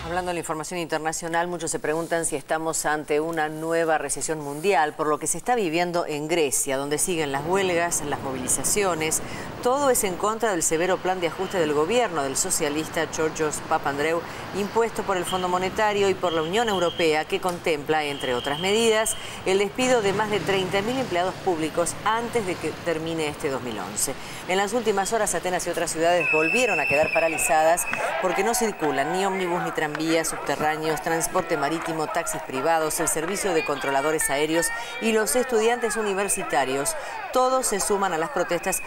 Hablando 0.06 0.30
de 0.30 0.34
la 0.34 0.40
información 0.40 0.80
internacional, 0.80 1.48
muchos 1.48 1.70
se 1.70 1.78
preguntan 1.78 2.26
si 2.26 2.36
estamos 2.36 2.84
ante 2.84 3.20
una 3.20 3.48
nueva 3.48 3.96
recesión 3.96 4.40
mundial 4.40 4.94
por 4.96 5.06
lo 5.06 5.18
que 5.18 5.26
se 5.26 5.38
está 5.38 5.54
viviendo 5.54 6.04
en 6.04 6.28
Grecia, 6.28 6.76
donde 6.76 6.98
siguen 6.98 7.32
las 7.32 7.46
huelgas, 7.46 8.02
las 8.04 8.20
movilizaciones. 8.20 9.22
Todo 9.62 9.90
es 9.90 10.04
en 10.04 10.16
contra 10.16 10.52
del 10.52 10.62
severo 10.62 10.96
plan 10.96 11.20
de 11.20 11.26
ajuste 11.26 11.58
del 11.58 11.74
gobierno 11.74 12.22
del 12.22 12.38
socialista 12.38 13.06
Georgios 13.14 13.60
Papandreou, 13.68 14.22
impuesto 14.56 15.02
por 15.02 15.18
el 15.18 15.26
Fondo 15.26 15.48
Monetario 15.48 16.08
y 16.08 16.14
por 16.14 16.32
la 16.32 16.40
Unión 16.40 16.70
Europea, 16.70 17.26
que 17.26 17.40
contempla, 17.40 18.04
entre 18.04 18.34
otras 18.34 18.60
medidas, 18.60 19.16
el 19.44 19.58
despido 19.58 20.00
de 20.00 20.14
más 20.14 20.30
de 20.30 20.40
30.000 20.40 21.00
empleados 21.00 21.34
públicos 21.44 21.94
antes 22.06 22.46
de 22.46 22.54
que 22.54 22.70
termine 22.86 23.28
este 23.28 23.50
2011. 23.50 24.14
En 24.48 24.56
las 24.56 24.72
últimas 24.72 25.12
horas, 25.12 25.34
Atenas 25.34 25.66
y 25.66 25.70
otras 25.70 25.90
ciudades 25.90 26.26
volvieron 26.32 26.80
a 26.80 26.86
quedar 26.86 27.12
paralizadas 27.12 27.84
porque 28.22 28.42
no 28.42 28.54
circulan 28.54 29.12
ni 29.12 29.26
ómnibus 29.26 29.62
ni 29.62 29.72
tranvías 29.72 30.00
vías 30.00 30.28
subterráneos, 30.28 31.02
transporte 31.02 31.58
marítimo, 31.58 32.06
taxis 32.06 32.40
privados, 32.42 32.98
el 33.00 33.08
servicio 33.08 33.52
de 33.52 33.64
controladores 33.66 34.30
aéreos 34.30 34.68
y 35.02 35.12
los 35.12 35.36
estudiantes 35.36 35.96
universitarios. 35.96 36.96
Todos 37.34 37.66
se 37.66 37.80
suman 37.80 38.14
a 38.14 38.18
las 38.18 38.30
protestas 38.30 38.82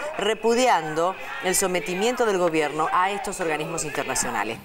el 1.44 1.56
sometimiento 1.56 2.26
del 2.26 2.38
gobierno 2.38 2.88
a 2.94 3.12
estos 3.12 3.42
organismos 3.42 3.84
internacionales. 3.84 4.58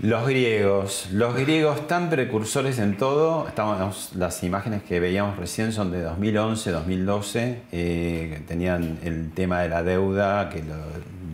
Los 0.00 0.26
griegos, 0.26 1.08
los 1.12 1.34
griegos 1.34 1.86
tan 1.86 2.10
precursores 2.10 2.78
en 2.78 2.96
todo, 2.96 3.46
estamos, 3.46 4.10
las 4.14 4.42
imágenes 4.42 4.82
que 4.82 4.98
veíamos 4.98 5.36
recién 5.36 5.72
son 5.72 5.92
de 5.92 6.02
2011, 6.02 6.70
2012, 6.70 7.60
eh, 7.70 8.42
tenían 8.48 8.98
el 9.04 9.30
tema 9.32 9.60
de 9.60 9.68
la 9.68 9.82
deuda 9.82 10.48
que 10.50 10.62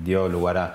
dio 0.05 0.29
lugar 0.29 0.59
a 0.59 0.75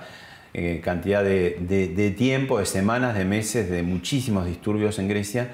eh, 0.52 0.80
cantidad 0.82 1.22
de, 1.22 2.14
tiempo, 2.16 2.58
de 2.58 2.66
semanas, 2.66 3.16
de 3.16 3.24
meses, 3.24 3.70
de 3.70 3.84
muchísimos 3.84 4.46
disturbios 4.46 4.98
en 4.98 5.08
Grecia. 5.08 5.48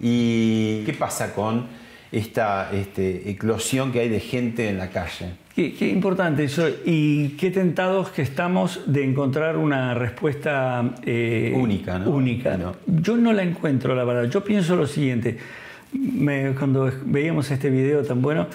¿Y 0.00 0.84
qué 0.84 0.92
pasa 0.92 1.34
con 1.34 1.66
esta 2.12 2.70
este, 2.72 3.30
eclosión 3.30 3.90
que 3.90 4.00
hay 4.00 4.08
de 4.10 4.20
gente 4.20 4.68
en 4.68 4.78
la 4.78 4.90
calle? 4.90 5.47
Qué, 5.58 5.88
importante 5.88 6.44
eso 6.44 6.68
y 6.84 7.30
qué 7.30 7.50
tentados 7.50 8.10
que 8.10 8.22
estamos 8.22 8.80
de 8.86 9.02
encontrar 9.02 9.56
una 9.56 9.92
respuesta 9.92 10.94
eh, 11.04 11.52
única. 11.56 11.98
¿no? 11.98 12.10
única. 12.10 12.56
Yo 12.86 13.16
no 13.16 13.32
la 13.32 13.42
encuentro, 13.42 13.96
la 13.96 14.04
verdad. 14.04 14.30
Yo 14.30 14.44
pienso 14.44 14.76
lo 14.76 14.86
siguiente. 14.86 15.36
cuando 16.56 16.92
veíamos 17.06 17.50
este 17.50 17.70
video 17.70 18.04
tan 18.04 18.22
bueno, 18.22 18.46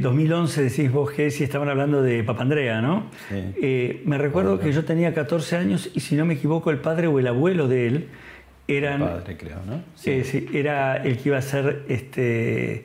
2011 0.00 0.60
eh, 0.60 0.64
decís 0.64 0.92
vos 0.92 1.10
que 1.10 1.32
si 1.32 1.42
estaban 1.42 1.68
hablando 1.68 2.00
de 2.00 2.22
Papandrea, 2.22 2.80
¿no? 2.80 3.06
Eh, 3.32 4.00
me 4.04 4.16
recuerdo 4.16 4.60
que 4.60 4.72
yo 4.72 4.84
tenía 4.84 5.12
14 5.12 5.56
años 5.56 5.90
y 5.94 5.98
si 5.98 6.14
no 6.14 6.26
me 6.26 6.34
equivoco 6.34 6.70
el 6.70 6.78
padre 6.78 7.08
o 7.08 7.18
el 7.18 7.26
abuelo 7.26 7.66
de 7.66 7.88
él 7.88 8.08
eran... 8.68 9.02
El 9.02 9.08
padre 9.08 9.36
creo, 9.36 9.58
¿no? 9.66 9.82
Sí. 9.96 10.46
era 10.52 10.96
el 10.98 11.18
que 11.18 11.30
iba 11.30 11.38
a 11.38 11.42
ser 11.42 11.82
este, 11.88 12.84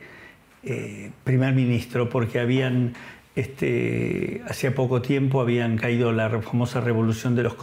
eh, 0.63 1.11
primer 1.23 1.53
ministro 1.53 2.09
porque 2.09 2.39
habían... 2.39 2.93
Este, 3.36 4.42
hacía 4.48 4.74
poco 4.74 5.01
tiempo 5.01 5.42
habían 5.42 5.77
caído 5.77 6.13
la 6.13 6.30
famosa 6.42 6.80
revolución 6.80 7.36
de 7.36 7.44
los, 7.44 7.56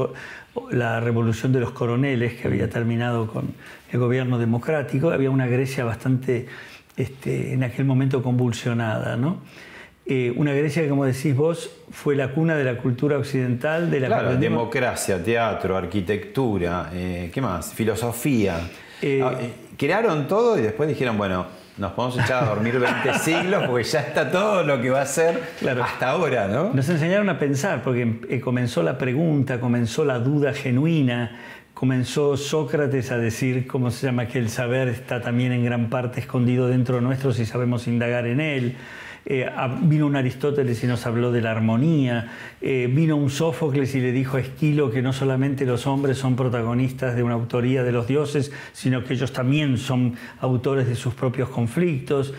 la 0.71 1.01
revolución 1.01 1.53
de 1.53 1.61
los 1.61 1.71
coroneles 1.71 2.35
que 2.35 2.47
había 2.47 2.69
terminado 2.69 3.27
con 3.27 3.55
el 3.91 3.99
gobierno 3.99 4.39
democrático. 4.39 5.11
Había 5.11 5.31
una 5.31 5.47
Grecia 5.47 5.85
bastante 5.85 6.47
este, 6.97 7.55
en 7.55 7.65
aquel 7.65 7.87
momento 7.87 8.23
convulsionada. 8.23 9.17
¿no? 9.17 9.39
Eh, 10.05 10.33
una 10.37 10.53
Grecia 10.53 10.83
que, 10.83 10.89
como 10.89 11.07
decís 11.07 11.35
vos, 11.35 11.71
fue 11.91 12.17
la 12.17 12.33
cuna 12.33 12.57
de 12.57 12.65
la 12.65 12.77
cultura 12.77 13.17
occidental, 13.17 13.91
de 13.91 14.01
la 14.01 14.09
claro, 14.09 14.37
democracia, 14.37 15.23
teatro, 15.23 15.77
arquitectura, 15.77 16.91
eh, 16.93 17.31
¿qué 17.33 17.41
más? 17.41 17.73
Filosofía. 17.73 18.69
Eh, 19.01 19.23
ah, 19.23 19.39
crearon 19.79 20.29
todo 20.29 20.59
y 20.59 20.63
después 20.63 20.89
dijeron, 20.89 21.17
bueno, 21.17 21.47
nos 21.79 21.93
podemos 21.93 22.19
echar 22.19 22.45
a 22.45 22.47
dormir 22.47 22.79
20 22.79 23.19
siglos 23.19 23.65
porque 23.67 23.85
ya 23.85 24.01
está 24.01 24.31
todo 24.31 24.63
lo 24.63 24.81
que 24.81 24.91
va 24.91 25.03
a 25.03 25.07
ser 25.07 25.43
hasta 25.83 26.11
ahora, 26.11 26.47
¿no? 26.49 26.73
Nos 26.75 26.89
enseñaron 26.89 27.29
a 27.31 27.39
pensar 27.39 27.83
porque 27.83 28.41
comenzó 28.43 28.83
la 28.83 28.99
pregunta, 28.99 29.59
comenzó 29.61 30.05
la 30.05 30.19
duda 30.19 30.53
genuina, 30.53 31.39
comenzó 31.75 32.37
Sócrates 32.37 33.11
a 33.11 33.19
decir, 33.19 33.67
¿cómo 33.67 33.91
se 33.91 34.07
llama? 34.07 34.27
Que 34.27 34.39
el 34.39 34.51
saber 34.51 34.89
está 34.89 35.21
también 35.21 35.53
en 35.53 35.65
gran 35.65 35.89
parte 35.89 36.21
escondido 36.21 36.69
dentro 36.69 36.97
de 36.97 37.03
nuestro 37.03 37.33
si 37.33 37.47
sabemos 37.47 37.87
indagar 37.87 38.27
en 38.27 38.41
él. 38.41 38.77
Eh, 39.25 39.49
vino 39.83 40.07
un 40.07 40.17
Aristóteles 40.17 40.83
y 40.83 40.87
nos 40.89 41.07
habló 41.07 41.31
de 41.31 41.41
la 41.41 41.53
armonía, 41.53 42.33
eh, 42.61 42.91
vino 42.93 43.17
un 43.17 43.31
Sófocles 43.31 43.95
y 43.95 44.01
le 44.01 44.11
dijo 44.11 44.37
a 44.37 44.41
Esquilo 44.41 44.91
que 44.91 45.01
no 45.01 45.13
solamente 45.13 45.65
los 45.65 45.87
hombres 45.87 46.19
son 46.19 46.35
protagonistas 46.35 47.15
de 47.15 47.23
una 47.23 47.35
autoría 47.35 47.85
de 47.85 47.93
los 47.93 48.09
dioses, 48.09 48.51
sino 48.73 49.05
que 49.05 49.15
ellos 49.15 49.33
también 49.33 49.79
son 49.79 50.17
autores 50.41 50.89
de 50.89 50.97
sus 50.97 51.15
propios 51.15 51.49
conflictos. 51.51 52.35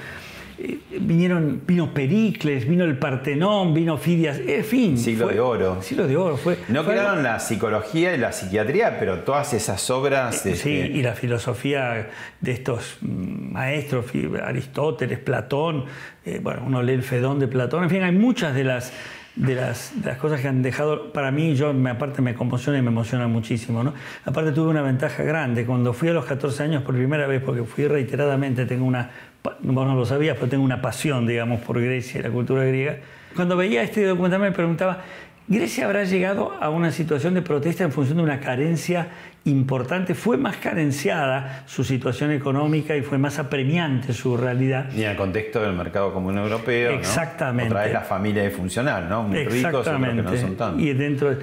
Eh, 0.66 0.80
vinieron, 1.02 1.62
vino 1.68 1.94
Pericles, 1.94 2.66
vino 2.66 2.86
el 2.86 2.98
Partenón, 2.98 3.74
vino 3.74 3.98
Fidias, 3.98 4.40
en 4.40 4.64
fin. 4.64 4.98
Siglo 4.98 5.28
de 5.28 5.42
oro. 5.42 5.82
Siglo 5.82 6.08
de 6.08 6.16
oro. 6.16 6.38
Fue, 6.38 6.58
no 6.70 6.86
crearon 6.86 7.22
la 7.22 7.40
psicología 7.42 8.16
y 8.16 8.18
la 8.18 8.32
psiquiatría, 8.32 8.98
pero 8.98 9.20
todas 9.20 9.54
esas 9.54 9.90
obras... 9.90 10.46
Eh, 10.46 10.56
sí, 10.56 10.78
este, 10.78 10.98
y 10.98 11.04
la 11.04 11.16
filosofía 11.16 12.10
de 12.40 12.52
estos 12.54 12.96
mm, 13.02 13.52
maestros, 13.52 14.06
Aristóteles, 14.42 15.20
Platón, 15.20 15.84
eh, 16.26 16.40
bueno, 16.42 16.64
uno 16.66 16.82
lee 16.82 16.94
el 16.94 17.04
Fedón 17.04 17.40
de 17.40 17.50
Platón, 17.50 17.84
en 17.84 17.90
fin, 17.90 18.04
hay 18.04 18.14
muchas 18.14 18.56
de 18.56 18.64
las 18.64 18.94
de 19.36 19.56
las, 19.56 19.94
las, 20.04 20.20
cosas 20.20 20.42
que 20.42 20.48
han 20.48 20.62
dejado, 20.62 21.12
para 21.12 21.32
mí, 21.32 21.56
yo 21.56 21.74
me, 21.74 21.90
aparte 21.90 22.22
me 22.22 22.36
conmociona 22.36 22.78
y 22.78 22.84
me 22.84 22.90
emociona 22.90 23.28
muchísimo. 23.28 23.84
¿no? 23.84 23.96
Aparte 24.26 24.52
tuve 24.52 24.70
una 24.70 24.84
ventaja 24.84 25.24
grande, 25.24 25.66
cuando 25.66 25.92
fui 25.92 26.10
a 26.10 26.14
los 26.14 26.26
14 26.26 26.62
años 26.62 26.84
por 26.84 26.94
primera 26.94 27.26
vez, 27.26 27.42
porque 27.44 27.64
fui 27.64 27.88
reiteradamente, 27.88 28.68
tengo 28.68 28.86
una, 28.86 29.10
vos 29.44 29.88
no 29.88 29.96
lo 29.96 30.06
sabías, 30.06 30.36
pero 30.36 30.50
tengo 30.50 30.64
una 30.64 30.82
pasión, 30.82 31.26
digamos, 31.26 31.62
por 31.62 31.82
Grecia 31.82 32.20
y 32.20 32.24
la 32.24 32.30
cultura 32.30 32.64
griega. 32.64 32.98
Cuando 33.36 33.58
veía 33.58 33.84
este 33.84 34.06
documental 34.06 34.40
me 34.40 34.52
preguntaba, 34.52 35.04
¿Grecia 35.46 35.86
habrá 35.86 36.06
llegado 36.06 36.54
a 36.62 36.70
una 36.70 36.92
situación 36.92 37.34
de 37.34 37.42
protesta 37.42 37.84
en 37.84 37.92
función 37.92 38.18
de 38.18 38.24
una 38.24 38.40
carencia 38.40 39.08
importante? 39.44 40.16
¿Fue 40.16 40.38
más 40.38 40.56
carenciada 40.56 41.64
su 41.66 41.84
situación 41.84 42.32
económica 42.32 42.96
y 42.96 43.02
fue 43.02 43.18
más 43.18 43.40
apremiante 43.40 44.14
su 44.14 44.38
realidad? 44.38 44.90
Y 44.96 45.04
en 45.04 45.12
el 45.12 45.18
contexto 45.18 45.62
del 45.62 45.74
mercado 45.74 46.14
común 46.14 46.38
europeo. 46.38 46.94
Exactamente. 46.94 47.74
Otra 47.74 47.84
vez 47.84 47.94
la 47.94 48.02
familia 48.02 48.50
funcional, 48.52 49.10
¿no? 49.10 49.24
Muy 49.24 49.44
ricos, 49.44 49.86
que 49.86 49.92
no 49.92 50.38
son 50.38 50.56
tanto. 50.56 50.80
Y 50.80 50.94
dentro. 50.94 51.36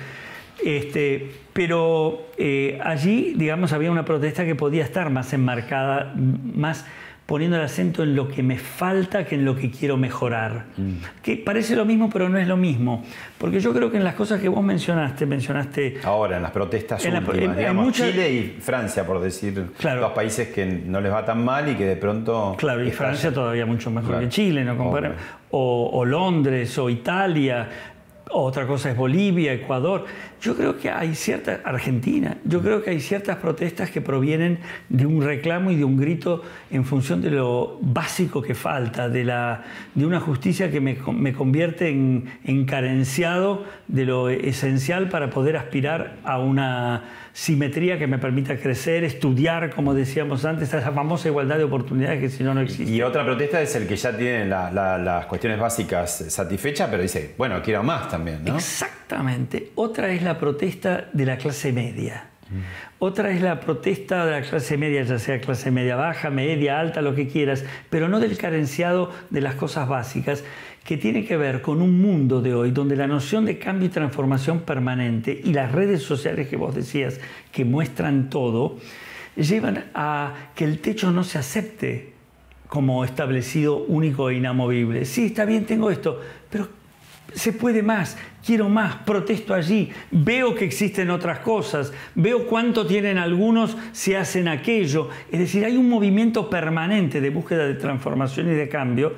Este, 0.65 1.31
pero 1.53 2.29
eh, 2.39 2.79
allí, 2.83 3.35
digamos, 3.37 3.75
había 3.75 3.91
una 3.91 4.07
protesta 4.07 4.47
que 4.47 4.55
podía 4.55 4.85
estar 4.85 5.11
más 5.11 5.33
enmarcada, 5.35 6.15
más 6.15 6.87
poniendo 7.31 7.57
el 7.59 7.63
acento 7.63 8.03
en 8.03 8.17
lo 8.17 8.27
que 8.27 8.43
me 8.43 8.59
falta 8.59 9.25
que 9.25 9.37
en 9.37 9.45
lo 9.45 9.55
que 9.55 9.71
quiero 9.71 9.97
mejorar. 9.97 10.65
Que 11.23 11.37
parece 11.37 11.77
lo 11.77 11.85
mismo, 11.85 12.11
pero 12.11 12.29
no 12.29 12.39
es 12.39 12.49
lo 12.49 12.57
mismo. 12.57 13.05
Porque 13.39 13.61
yo 13.61 13.73
creo 13.73 13.89
que 13.89 13.99
en 13.99 14.03
las 14.03 14.17
cosas 14.17 14.41
que 14.41 14.49
vos 14.49 14.65
mencionaste, 14.65 15.27
mencionaste... 15.27 16.01
Ahora, 16.03 16.39
en 16.39 16.43
las 16.43 16.51
protestas 16.51 17.05
En 17.05 17.15
últimas, 17.17 17.39
en 17.53 17.57
digamos, 17.57 17.85
muchas- 17.85 18.11
Chile 18.11 18.33
y 18.33 18.57
Francia, 18.61 19.07
por 19.07 19.21
decir, 19.21 19.65
Claro. 19.79 20.01
dos 20.01 20.11
países 20.13 20.49
que 20.49 20.67
no 20.67 21.01
les 21.01 21.13
va 21.13 21.25
tan 21.25 21.45
mal 21.45 21.69
y 21.69 21.77
que 21.77 21.87
de 21.87 21.95
pronto... 21.95 22.57
Claro, 22.59 22.85
y. 22.85 22.91
Francia 22.91 23.33
todavía 23.33 23.65
mucho 23.65 23.93
mejor 23.93 24.09
Claro. 24.11 24.23
que 24.25 24.29
Chile, 24.29 24.65
no. 24.65 24.75
O, 25.53 25.91
o 25.93 26.05
Londres, 26.05 26.77
o 26.79 26.91
Italia, 26.91 27.69
otra 28.33 28.67
cosa 28.67 28.91
es 28.91 28.97
Bolivia, 28.97 29.53
Ecuador. 29.53 30.05
Yo 30.41 30.57
creo 30.57 30.79
que 30.79 30.91
hay 30.91 31.15
cierta, 31.15 31.61
Argentina, 31.65 32.39
yo 32.45 32.63
creo 32.63 32.83
que 32.83 32.91
hay 32.91 33.01
ciertas 33.01 33.37
protestas 33.37 33.91
que 33.91 34.01
provienen 34.01 34.59
de 34.89 35.07
un 35.07 35.23
reclamo 35.23 35.71
y 35.71 35.77
de 35.77 35.85
un 35.85 35.97
grito 35.97 36.43
en 36.71 36.85
función 36.85 37.21
de 37.21 37.31
lo 37.31 37.79
básico 37.81 38.41
que 38.41 38.55
falta, 38.55 39.09
de, 39.09 39.25
la, 39.25 39.65
de 39.95 40.07
una 40.07 40.21
justicia 40.21 40.71
que 40.71 40.81
me, 40.81 40.97
me 41.13 41.33
convierte 41.33 41.89
en, 41.89 42.25
en 42.45 42.65
carenciado 42.65 43.65
de 43.89 44.05
lo 44.05 44.29
esencial 44.29 45.09
para 45.09 45.31
poder 45.31 45.57
aspirar 45.57 46.17
a 46.25 46.39
una 46.39 47.05
simetría 47.33 47.99
que 47.99 48.07
me 48.07 48.19
permita 48.19 48.57
crecer, 48.57 49.05
estudiar, 49.05 49.71
como 49.75 49.95
decíamos 49.95 50.45
antes, 50.45 50.69
esa 50.75 50.91
famosa 50.93 51.29
igualdad 51.29 51.59
de 51.59 51.65
oportunidades 51.65 52.21
que 52.21 52.29
si 52.29 52.43
no, 52.45 52.55
no 52.55 52.61
existe. 52.61 52.93
Y 52.93 53.03
otra 53.03 53.25
protesta 53.25 53.61
es 53.61 53.75
el 53.77 53.87
que 53.87 53.97
ya 53.97 54.17
tiene 54.17 54.47
la- 54.47 54.71
la- 54.71 54.99
las 54.99 55.27
cuestiones 55.27 55.59
básicas 55.59 56.25
satisfechas, 56.29 56.89
pero 56.91 57.03
dice, 57.03 57.35
bueno, 57.39 57.61
quiero 57.63 57.83
más 57.83 58.09
también, 58.09 58.45
¿no? 58.45 58.57
Exactamente. 58.57 59.71
Otra 59.77 60.11
es 60.11 60.23
la 60.23 60.39
protesta 60.39 61.09
de 61.13 61.27
la 61.27 61.37
clase 61.37 61.73
media. 61.73 62.25
Otra 62.99 63.31
es 63.31 63.41
la 63.41 63.61
protesta 63.61 64.27
de 64.27 64.33
la 64.33 64.43
clase 64.43 64.77
media, 64.77 65.03
ya 65.05 65.21
sea 65.21 65.41
clase 65.41 65.71
media 65.71 65.95
baja, 65.95 66.31
media, 66.31 66.81
alta, 66.81 67.01
lo 67.01 67.15
que 67.15 67.29
quieras, 67.29 67.65
pero 67.91 68.09
no 68.09 68.19
del 68.19 68.37
carenciado 68.37 69.13
de 69.31 69.41
las 69.41 69.55
cosas 69.55 69.89
básicas, 69.89 70.43
que 70.91 70.97
tiene 70.97 71.25
que 71.25 71.37
ver 71.37 71.63
con 71.63 71.83
un 71.83 72.03
mundo 72.03 72.43
de 72.43 72.53
hoy 72.53 72.73
donde 72.73 72.97
la 72.97 73.07
noción 73.07 73.45
de 73.45 73.61
cambio 73.61 73.87
y 73.87 73.91
transformación 73.91 74.63
permanente 74.63 75.41
y 75.45 75.53
las 75.53 75.71
redes 75.71 76.03
sociales 76.03 76.49
que 76.49 76.57
vos 76.57 76.75
decías 76.75 77.21
que 77.53 77.65
muestran 77.65 78.29
todo, 78.29 78.77
llevan 79.37 79.85
a 79.95 80.51
que 80.53 80.65
el 80.65 80.81
techo 80.81 81.13
no 81.13 81.23
se 81.23 81.39
acepte 81.39 82.13
como 82.67 83.05
establecido 83.05 83.77
único 83.77 84.31
e 84.31 84.35
inamovible. 84.35 85.05
Sí, 85.05 85.27
está 85.27 85.45
bien, 85.45 85.65
tengo 85.65 85.93
esto, 85.93 86.21
pero 86.51 86.67
se 87.35 87.53
puede 87.53 87.85
más, 87.85 88.19
quiero 88.45 88.69
más, 88.69 88.97
protesto 88.97 89.55
allí, 89.55 89.91
veo 90.11 90.57
que 90.57 90.65
existen 90.65 91.11
otras 91.11 91.39
cosas, 91.39 91.93
veo 92.17 92.49
cuánto 92.49 92.85
tienen 92.85 93.17
algunos, 93.17 93.77
se 93.93 94.17
hacen 94.17 94.49
aquello. 94.49 95.09
Es 95.31 95.39
decir, 95.39 95.65
hay 95.65 95.77
un 95.77 95.89
movimiento 95.89 96.51
permanente 96.51 97.21
de 97.21 97.31
búsqueda 97.31 97.65
de 97.69 97.75
transformación 97.75 98.49
y 98.49 98.57
de 98.57 98.69
cambio 98.69 99.15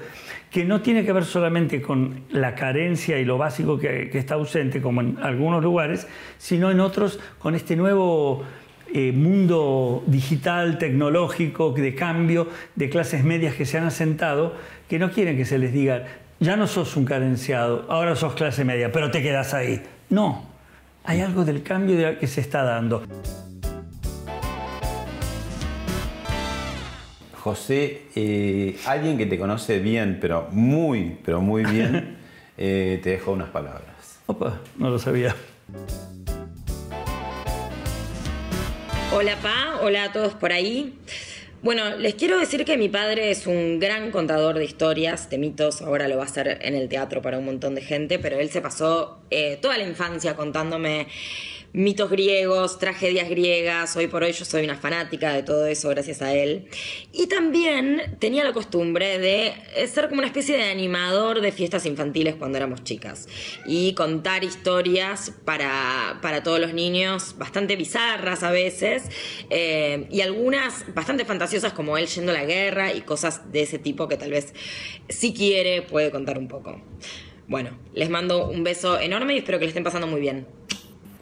que 0.52 0.66
no 0.66 0.82
tiene 0.82 1.04
que 1.04 1.12
ver 1.12 1.24
solamente 1.24 1.80
con 1.80 2.24
la 2.30 2.54
carencia 2.54 3.18
y 3.18 3.24
lo 3.24 3.38
básico 3.38 3.78
que, 3.78 4.10
está 4.12 4.34
ausente, 4.34 4.82
como 4.82 5.00
en 5.00 5.18
algunos 5.22 5.62
lugares, 5.62 6.06
sino 6.36 6.70
en 6.70 6.78
otros 6.78 7.18
con 7.38 7.54
este 7.54 7.74
nuevo 7.74 8.44
eh, 8.92 9.12
mundo 9.12 10.04
digital, 10.06 10.76
tecnológico, 10.76 11.72
de 11.72 11.94
cambio, 11.94 12.48
de 12.76 12.90
clases 12.90 13.24
medias 13.24 13.54
que 13.54 13.64
se 13.64 13.78
han 13.78 13.84
asentado, 13.84 14.54
que 14.90 14.98
no 14.98 15.10
quieren 15.10 15.38
que 15.38 15.46
se 15.46 15.56
les 15.56 15.72
diga, 15.72 16.04
ya 16.38 16.54
no 16.56 16.66
sos 16.66 16.96
un 16.98 17.06
carenciado, 17.06 17.86
ahora 17.88 18.14
sos 18.14 18.34
clase 18.34 18.62
media, 18.62 18.92
pero 18.92 19.10
te 19.10 19.22
quedas 19.22 19.54
ahí. 19.54 19.82
No, 20.10 20.44
hay 21.04 21.22
algo 21.22 21.46
del 21.46 21.62
cambio 21.62 22.18
que 22.18 22.26
se 22.26 22.42
está 22.42 22.62
dando. 22.62 23.02
José, 27.42 28.02
eh, 28.14 28.76
alguien 28.86 29.18
que 29.18 29.26
te 29.26 29.36
conoce 29.36 29.80
bien, 29.80 30.18
pero 30.20 30.46
muy, 30.52 31.16
pero 31.24 31.40
muy 31.40 31.64
bien, 31.64 32.18
eh, 32.56 33.00
te 33.02 33.10
dejo 33.10 33.32
unas 33.32 33.48
palabras. 33.48 34.20
Opa, 34.26 34.60
no 34.76 34.90
lo 34.90 34.98
sabía. 35.00 35.34
Hola 39.12 39.36
Pa, 39.42 39.80
hola 39.82 40.04
a 40.04 40.12
todos 40.12 40.34
por 40.34 40.52
ahí. 40.52 40.96
Bueno, 41.62 41.96
les 41.96 42.14
quiero 42.14 42.38
decir 42.38 42.64
que 42.64 42.76
mi 42.76 42.88
padre 42.88 43.32
es 43.32 43.48
un 43.48 43.80
gran 43.80 44.12
contador 44.12 44.56
de 44.56 44.64
historias, 44.64 45.28
de 45.28 45.38
mitos, 45.38 45.82
ahora 45.82 46.06
lo 46.06 46.18
va 46.18 46.22
a 46.22 46.26
hacer 46.26 46.60
en 46.62 46.76
el 46.76 46.88
teatro 46.88 47.22
para 47.22 47.38
un 47.38 47.44
montón 47.44 47.74
de 47.74 47.80
gente, 47.82 48.20
pero 48.20 48.38
él 48.38 48.50
se 48.50 48.60
pasó 48.60 49.18
eh, 49.30 49.58
toda 49.60 49.78
la 49.78 49.84
infancia 49.84 50.36
contándome 50.36 51.08
mitos 51.72 52.10
griegos, 52.10 52.78
tragedias 52.78 53.30
griegas, 53.30 53.96
hoy 53.96 54.06
por 54.06 54.22
hoy 54.22 54.32
yo 54.32 54.44
soy 54.44 54.64
una 54.64 54.76
fanática 54.76 55.32
de 55.32 55.42
todo 55.42 55.66
eso 55.66 55.88
gracias 55.88 56.20
a 56.20 56.34
él. 56.34 56.68
Y 57.12 57.28
también 57.28 58.16
tenía 58.18 58.44
la 58.44 58.52
costumbre 58.52 59.18
de 59.18 59.54
eh, 59.76 59.86
ser 59.86 60.08
como 60.08 60.18
una 60.18 60.26
especie 60.26 60.56
de 60.56 60.64
animador 60.64 61.40
de 61.40 61.50
fiestas 61.50 61.86
infantiles 61.86 62.34
cuando 62.34 62.58
éramos 62.58 62.84
chicas 62.84 63.26
y 63.64 63.94
contar 63.94 64.44
historias 64.44 65.32
para, 65.44 66.18
para 66.20 66.42
todos 66.42 66.60
los 66.60 66.74
niños, 66.74 67.36
bastante 67.38 67.76
bizarras 67.76 68.42
a 68.42 68.50
veces, 68.50 69.04
eh, 69.48 70.06
y 70.10 70.20
algunas 70.20 70.84
bastante 70.94 71.24
fantasiosas 71.24 71.72
como 71.72 71.96
él 71.96 72.06
yendo 72.06 72.32
a 72.32 72.34
la 72.34 72.44
guerra 72.44 72.92
y 72.92 73.00
cosas 73.00 73.50
de 73.50 73.62
ese 73.62 73.78
tipo 73.78 74.08
que 74.08 74.16
tal 74.16 74.30
vez 74.30 74.52
si 75.08 75.32
quiere 75.32 75.82
puede 75.82 76.10
contar 76.10 76.38
un 76.38 76.48
poco. 76.48 76.82
Bueno, 77.48 77.78
les 77.94 78.08
mando 78.08 78.48
un 78.48 78.62
beso 78.62 79.00
enorme 79.00 79.34
y 79.34 79.38
espero 79.38 79.58
que 79.58 79.64
le 79.64 79.70
estén 79.70 79.84
pasando 79.84 80.06
muy 80.06 80.20
bien. 80.20 80.46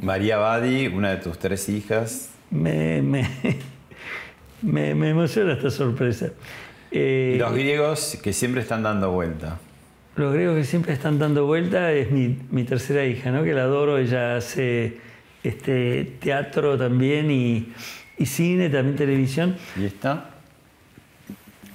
María 0.03 0.39
Badi, 0.39 0.87
una 0.87 1.11
de 1.11 1.17
tus 1.19 1.39
tres 1.39 1.69
hijas. 1.69 2.31
Me, 2.51 3.03
me, 3.03 3.29
me, 4.63 4.95
me 4.95 5.11
emociona 5.11 5.53
esta 5.53 5.71
sorpresa. 5.71 6.31
Eh, 6.91 7.37
los 7.39 7.53
griegos 7.55 8.19
que 8.23 8.33
siempre 8.33 8.63
están 8.63 8.83
dando 8.83 9.13
vuelta. 9.13 9.59
Los 10.17 10.35
griegos 10.35 10.57
que 10.57 10.65
siempre 10.65 10.93
están 10.93 11.19
dando 11.19 11.47
vuelta 11.47 11.93
es 11.93 12.11
mi, 12.11 12.37
mi 12.51 12.65
tercera 12.65 13.05
hija, 13.05 13.31
¿no? 13.31 13.45
que 13.45 13.53
la 13.53 13.63
adoro. 13.63 13.99
Ella 13.99 14.37
hace 14.37 14.99
este, 15.45 16.05
teatro 16.21 16.77
también 16.77 17.31
y, 17.31 17.73
y 18.19 18.27
cine, 18.27 18.69
también 18.71 18.97
televisión. 18.97 19.57
¿Y 19.79 19.85
esta? 19.85 20.31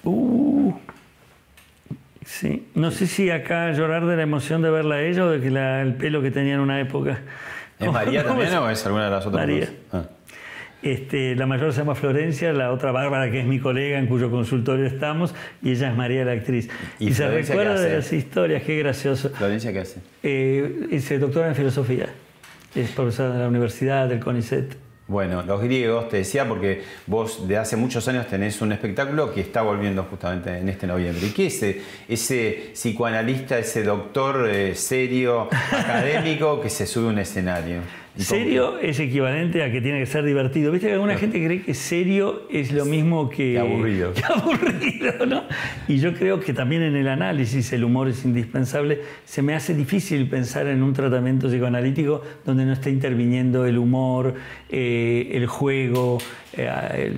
Uh, 0.04 0.74
sí. 2.26 2.68
No 2.76 2.92
sé 2.92 3.08
si 3.08 3.30
acá 3.30 3.72
llorar 3.72 4.06
de 4.06 4.18
la 4.18 4.24
emoción 4.24 4.62
de 4.62 4.70
verla 4.70 4.96
a 4.96 5.02
ella 5.02 5.26
o 5.26 5.30
de 5.30 5.40
que 5.42 5.50
la- 5.50 5.82
el 5.82 5.94
pelo 5.96 6.22
que 6.22 6.30
tenía 6.32 6.56
en 6.56 6.60
una 6.60 6.80
época. 6.82 7.20
¿Es 7.80 7.92
María 7.92 8.24
¿Cómo 8.24 8.40
también 8.40 8.58
o 8.58 8.70
es 8.70 8.86
alguna 8.86 9.06
de 9.06 9.12
las 9.12 9.26
otras 9.26 9.48
María. 9.48 9.70
Ah. 9.92 10.04
Este, 10.82 11.36
la 11.36 11.48
mayor 11.48 11.74
se 11.74 11.80
llama 11.80 11.96
Florencia, 11.96 12.54
la 12.54 12.72
otra 12.72 12.92
Bárbara, 12.92 13.32
que 13.32 13.40
es 13.40 13.46
mi 13.46 13.60
colega 13.60 13.98
en 13.98 14.06
cuyo 14.06 14.30
consultorio 14.30 14.86
estamos, 14.86 15.34
y 15.64 15.72
ella 15.72 15.90
es 15.90 15.98
María 15.98 16.24
la 16.26 16.34
actriz. 16.34 16.70
¿Y 17.00 17.08
Y, 17.10 17.14
se 17.14 17.28
recuerda 17.28 17.80
de 17.80 17.96
las 17.98 18.14
historias, 18.14 18.62
qué 18.64 18.78
gracioso. 18.78 19.32
¿Florencia 19.32 19.74
qué 19.74 19.80
hace? 19.80 20.00
Eh, 20.22 20.88
es 20.92 21.10
eh, 21.10 21.18
doctora 21.18 21.48
en 21.48 21.56
filosofía, 21.56 22.10
es 22.76 22.92
profesora 22.92 23.34
de 23.34 23.40
la 23.40 23.48
universidad, 23.48 24.08
del 24.08 24.20
CONICET. 24.20 24.85
Bueno, 25.08 25.44
los 25.44 25.62
griegos, 25.62 26.10
te 26.10 26.18
decía, 26.18 26.48
porque 26.48 26.84
vos 27.06 27.48
de 27.48 27.58
hace 27.58 27.76
muchos 27.76 28.08
años 28.08 28.26
tenés 28.28 28.60
un 28.62 28.72
espectáculo 28.72 29.32
que 29.32 29.42
está 29.42 29.62
volviendo 29.62 30.04
justamente 30.04 30.58
en 30.58 30.68
este 30.68 30.88
noviembre. 30.88 31.28
¿Y 31.28 31.30
qué 31.30 31.46
es 31.46 31.62
ese, 31.62 31.82
ese 32.08 32.70
psicoanalista, 32.74 33.60
ese 33.60 33.84
doctor 33.84 34.50
eh, 34.50 34.74
serio, 34.74 35.48
académico 35.72 36.60
que 36.60 36.72
se 36.72 36.88
sube 36.88 37.08
a 37.08 37.10
un 37.12 37.20
escenario? 37.20 38.05
¿Y 38.18 38.24
cómo- 38.24 38.40
Serio 38.40 38.80
es 38.80 39.00
equivalente 39.00 39.62
a 39.64 39.72
que 39.72 39.82
tiene 39.82 40.00
que 40.00 40.06
ser 40.06 40.24
divertido. 40.24 40.72
Viste 40.72 40.88
que 40.88 40.94
alguna 40.94 41.18
gente 41.18 41.44
cree 41.44 41.62
que 41.64 41.74
serio 41.74 42.44
es 42.50 42.72
lo 42.72 42.86
mismo 42.86 43.30
que, 43.30 43.54
Que 43.54 43.60
aburrido. 43.60 44.14
que 44.16 44.24
aburrido, 44.24 45.26
¿no? 45.26 45.44
Y 45.88 45.98
yo 45.98 46.14
creo 46.14 46.40
que 46.40 46.54
también 46.54 46.82
en 46.82 46.96
el 46.96 47.08
análisis 47.10 47.74
el 47.74 47.84
humor 47.84 48.08
es 48.08 48.24
indispensable. 48.24 49.02
Se 49.26 49.42
me 49.42 49.54
hace 49.54 49.74
difícil 49.74 50.30
pensar 50.30 50.68
en 50.68 50.82
un 50.82 50.94
tratamiento 50.94 51.48
psicoanalítico 51.50 52.22
donde 52.46 52.66
no 52.66 52.74
esté 52.74 52.90
interviniendo 52.90 53.66
el 53.66 53.78
humor, 53.78 54.34
eh, 54.70 55.32
el 55.34 55.48
juego, 55.48 56.18
eh, 56.58 57.14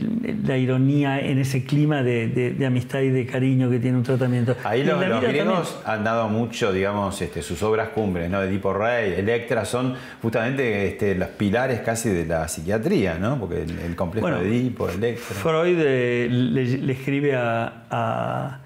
la 0.48 0.58
ironía 0.58 1.20
en 1.20 1.38
ese 1.38 1.64
clima 1.64 2.02
de, 2.02 2.28
de- 2.28 2.52
de 2.52 2.66
amistad 2.66 3.02
y 3.02 3.10
de 3.10 3.26
cariño 3.28 3.70
que 3.70 3.78
tiene 3.80 3.98
un 3.98 4.04
tratamiento. 4.04 4.56
Ahí 4.64 4.84
los, 4.84 5.00
griegos 5.00 5.22
también. 5.22 5.48
han 5.86 6.04
dado 6.04 6.28
mucho, 6.28 6.74
digamos, 6.74 7.22
este, 7.22 7.44
sus 7.44 7.62
obras 7.62 7.90
cumbres, 7.90 8.30
¿no? 8.32 8.42
Edipo 8.42 8.74
Rey, 8.74 9.14
Electra, 9.18 9.64
son 9.64 9.94
justamente 10.24 10.87
este, 10.88 11.16
los 11.16 11.30
pilares 11.30 11.82
casi 11.82 12.10
de 12.10 12.26
la 12.26 12.48
psiquiatría, 12.48 13.18
¿no? 13.20 13.40
Porque 13.40 13.62
el, 13.64 13.78
el 13.80 13.96
complejo 13.96 14.28
Bueno, 14.28 14.42
de 14.44 14.48
Edipo, 14.50 14.90
Electra. 14.90 15.36
Freud 15.36 15.78
eh, 15.80 16.28
le, 16.30 16.66
le 16.78 16.94
escribe 16.94 17.36
a, 17.36 17.84
a- 17.90 18.60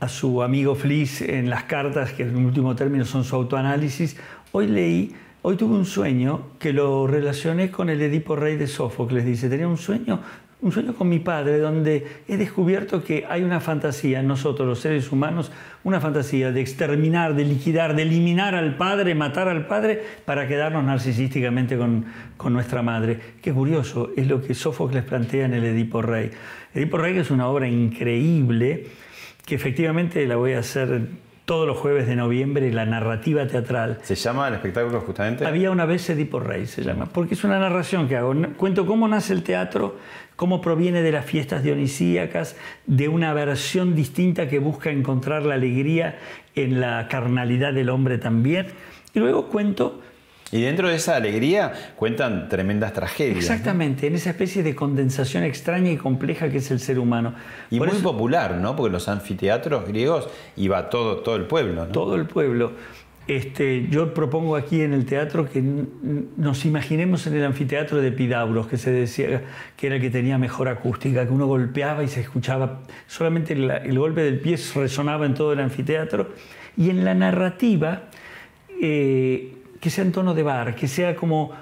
a 0.00 0.08
su 0.08 0.42
amigo 0.44 0.76
Fliss 0.76 1.22
en 1.22 1.50
las 1.50 1.64
cartas, 1.64 2.12
que 2.12 2.22
en 2.22 2.36
último 2.36 2.76
término 2.76 3.04
son 3.04 3.24
su 3.24 3.34
autoanálisis. 3.34 4.16
Hoy 4.52 4.68
leí, 4.68 5.12
hoy 5.42 5.56
tuve 5.56 5.74
un 5.74 5.86
sueño 5.86 6.50
que 6.60 6.72
lo 6.72 7.06
relacioné 7.08 7.70
con 7.72 7.90
el 7.90 8.00
Edipo 8.00 8.36
Rey 8.36 8.56
de 8.56 8.68
Sófocles. 8.68 9.24
Dice, 9.24 9.48
tenía 9.48 9.66
un 9.66 9.76
sueño 9.76 10.20
un 10.60 10.72
sueño 10.72 10.94
con 10.94 11.08
mi 11.08 11.20
padre 11.20 11.58
donde 11.58 12.04
he 12.26 12.36
descubierto 12.36 13.04
que 13.04 13.24
hay 13.28 13.44
una 13.44 13.60
fantasía 13.60 14.20
en 14.20 14.26
nosotros, 14.26 14.66
los 14.66 14.80
seres 14.80 15.12
humanos, 15.12 15.52
una 15.84 16.00
fantasía 16.00 16.50
de 16.50 16.60
exterminar, 16.60 17.34
de 17.34 17.44
liquidar, 17.44 17.94
de 17.94 18.02
eliminar 18.02 18.56
al 18.56 18.76
padre, 18.76 19.14
matar 19.14 19.48
al 19.48 19.66
padre 19.66 20.02
para 20.24 20.48
quedarnos 20.48 20.82
narcisísticamente 20.82 21.76
con, 21.78 22.06
con 22.36 22.52
nuestra 22.52 22.82
madre. 22.82 23.20
Qué 23.40 23.52
curioso, 23.52 24.10
es 24.16 24.26
lo 24.26 24.42
que 24.42 24.54
Sófocles 24.54 25.04
plantea 25.04 25.46
en 25.46 25.54
el 25.54 25.64
Edipo 25.64 26.02
Rey. 26.02 26.30
Edipo 26.74 26.98
Rey 26.98 27.16
es 27.18 27.30
una 27.30 27.48
obra 27.48 27.68
increíble 27.68 28.86
que 29.46 29.54
efectivamente 29.54 30.26
la 30.26 30.36
voy 30.36 30.54
a 30.54 30.58
hacer 30.58 31.08
todos 31.48 31.66
los 31.66 31.78
jueves 31.78 32.06
de 32.06 32.14
noviembre 32.14 32.70
la 32.70 32.84
narrativa 32.84 33.46
teatral. 33.46 34.00
¿Se 34.02 34.14
llama 34.14 34.48
el 34.48 34.54
espectáculo 34.54 35.00
justamente? 35.00 35.46
Había 35.46 35.70
una 35.70 35.86
vez 35.86 36.10
Edipo 36.10 36.40
Rey, 36.40 36.66
se 36.66 36.82
llama, 36.82 37.06
porque 37.06 37.32
es 37.32 37.42
una 37.42 37.58
narración 37.58 38.06
que 38.06 38.16
hago. 38.16 38.34
Cuento 38.58 38.84
cómo 38.84 39.08
nace 39.08 39.32
el 39.32 39.42
teatro, 39.42 39.96
cómo 40.38 40.60
proviene 40.60 41.02
de 41.02 41.10
las 41.10 41.24
fiestas 41.24 41.64
dionisíacas, 41.64 42.54
de 42.86 43.08
una 43.08 43.34
versión 43.34 43.96
distinta 43.96 44.48
que 44.48 44.60
busca 44.60 44.88
encontrar 44.88 45.42
la 45.42 45.54
alegría 45.54 46.16
en 46.54 46.80
la 46.80 47.08
carnalidad 47.08 47.72
del 47.72 47.90
hombre 47.90 48.18
también. 48.18 48.68
Y 49.14 49.18
luego 49.18 49.48
cuento 49.48 50.00
y 50.52 50.62
dentro 50.62 50.88
de 50.88 50.94
esa 50.94 51.16
alegría 51.16 51.72
cuentan 51.96 52.48
tremendas 52.48 52.92
tragedias. 52.92 53.38
Exactamente, 53.38 54.06
en 54.06 54.14
esa 54.14 54.30
especie 54.30 54.62
de 54.62 54.76
condensación 54.76 55.42
extraña 55.42 55.90
y 55.90 55.96
compleja 55.96 56.50
que 56.50 56.58
es 56.58 56.70
el 56.70 56.78
ser 56.78 57.00
humano. 57.00 57.34
Y 57.68 57.80
muy 57.80 57.88
popular, 57.98 58.54
¿no? 58.58 58.76
Porque 58.76 58.92
los 58.92 59.08
anfiteatros 59.08 59.88
griegos 59.88 60.28
iba 60.56 60.88
todo, 60.88 61.16
todo 61.18 61.34
el 61.34 61.46
pueblo. 61.46 61.86
¿no? 61.86 61.92
Todo 61.92 62.14
el 62.14 62.26
pueblo. 62.26 62.72
Este, 63.28 63.86
yo 63.90 64.14
propongo 64.14 64.56
aquí 64.56 64.80
en 64.80 64.94
el 64.94 65.04
teatro 65.04 65.46
que 65.50 65.62
nos 65.62 66.64
imaginemos 66.64 67.26
en 67.26 67.36
el 67.36 67.44
anfiteatro 67.44 68.00
de 68.00 68.10
Pidauros, 68.10 68.66
que 68.68 68.78
se 68.78 68.90
decía 68.90 69.42
que 69.76 69.88
era 69.88 69.96
el 69.96 70.02
que 70.02 70.08
tenía 70.08 70.38
mejor 70.38 70.66
acústica, 70.68 71.26
que 71.26 71.32
uno 71.32 71.46
golpeaba 71.46 72.02
y 72.02 72.08
se 72.08 72.22
escuchaba, 72.22 72.80
solamente 73.06 73.52
el, 73.52 73.98
golpe 73.98 74.22
del 74.22 74.40
pie 74.40 74.56
resonaba 74.74 75.26
en 75.26 75.34
todo 75.34 75.52
el 75.52 75.60
anfiteatro. 75.60 76.30
Y 76.78 76.88
en 76.88 77.04
la 77.04 77.12
narrativa, 77.12 78.04
eh, 78.80 79.56
que 79.78 79.90
sea 79.90 80.04
en 80.04 80.12
tono 80.12 80.32
de 80.32 80.42
bar, 80.42 80.74
que 80.74 80.88
sea 80.88 81.14
como 81.14 81.52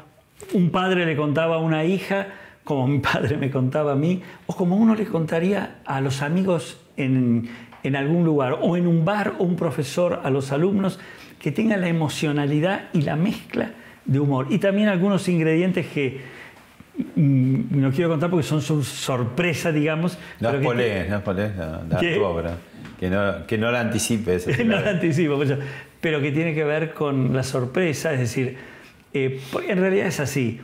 un 0.52 0.70
padre 0.70 1.04
le 1.04 1.16
contaba 1.16 1.56
a 1.56 1.58
una 1.58 1.84
hija, 1.84 2.28
como 2.62 2.86
mi 2.86 3.00
padre 3.00 3.38
me 3.38 3.50
contaba 3.50 3.94
a 3.94 3.96
mí, 3.96 4.22
o 4.46 4.54
como 4.54 4.76
uno 4.76 4.94
le 4.94 5.06
contaría 5.06 5.78
a 5.84 6.00
los 6.00 6.22
amigos 6.22 6.80
en, 6.96 7.48
en 7.82 7.96
algún 7.96 8.24
lugar, 8.24 8.56
o 8.62 8.76
en 8.76 8.86
un 8.86 9.04
bar, 9.04 9.34
o 9.40 9.42
un 9.42 9.56
profesor 9.56 10.20
a 10.22 10.30
los 10.30 10.52
alumnos, 10.52 11.00
que 11.46 11.52
tenga 11.52 11.76
la 11.76 11.86
emocionalidad 11.86 12.88
y 12.92 13.02
la 13.02 13.14
mezcla 13.14 13.70
de 14.04 14.18
humor. 14.18 14.48
Y 14.50 14.58
también 14.58 14.88
algunos 14.88 15.28
ingredientes 15.28 15.86
que 15.86 16.20
mm, 17.14 17.80
no 17.80 17.92
quiero 17.92 18.10
contar 18.10 18.30
porque 18.30 18.42
son 18.44 18.60
su 18.60 18.82
sorpresa, 18.82 19.70
digamos. 19.70 20.18
No 20.40 20.60
polés, 20.60 21.08
no 21.08 21.22
polés 21.22 21.52
tu 21.54 22.24
obra. 22.24 22.56
Que 22.98 23.08
no, 23.08 23.46
que 23.46 23.58
no 23.58 23.70
la 23.70 23.78
anticipes. 23.78 24.58
no 24.66 24.80
la 24.80 24.90
anticipo, 24.90 25.36
pues 25.36 25.54
pero 26.00 26.20
que 26.20 26.32
tiene 26.32 26.52
que 26.52 26.64
ver 26.64 26.92
con 26.92 27.32
la 27.32 27.44
sorpresa, 27.44 28.12
es 28.12 28.18
decir, 28.18 28.56
eh, 29.14 29.40
en 29.68 29.78
realidad 29.78 30.08
es 30.08 30.18
así. 30.18 30.60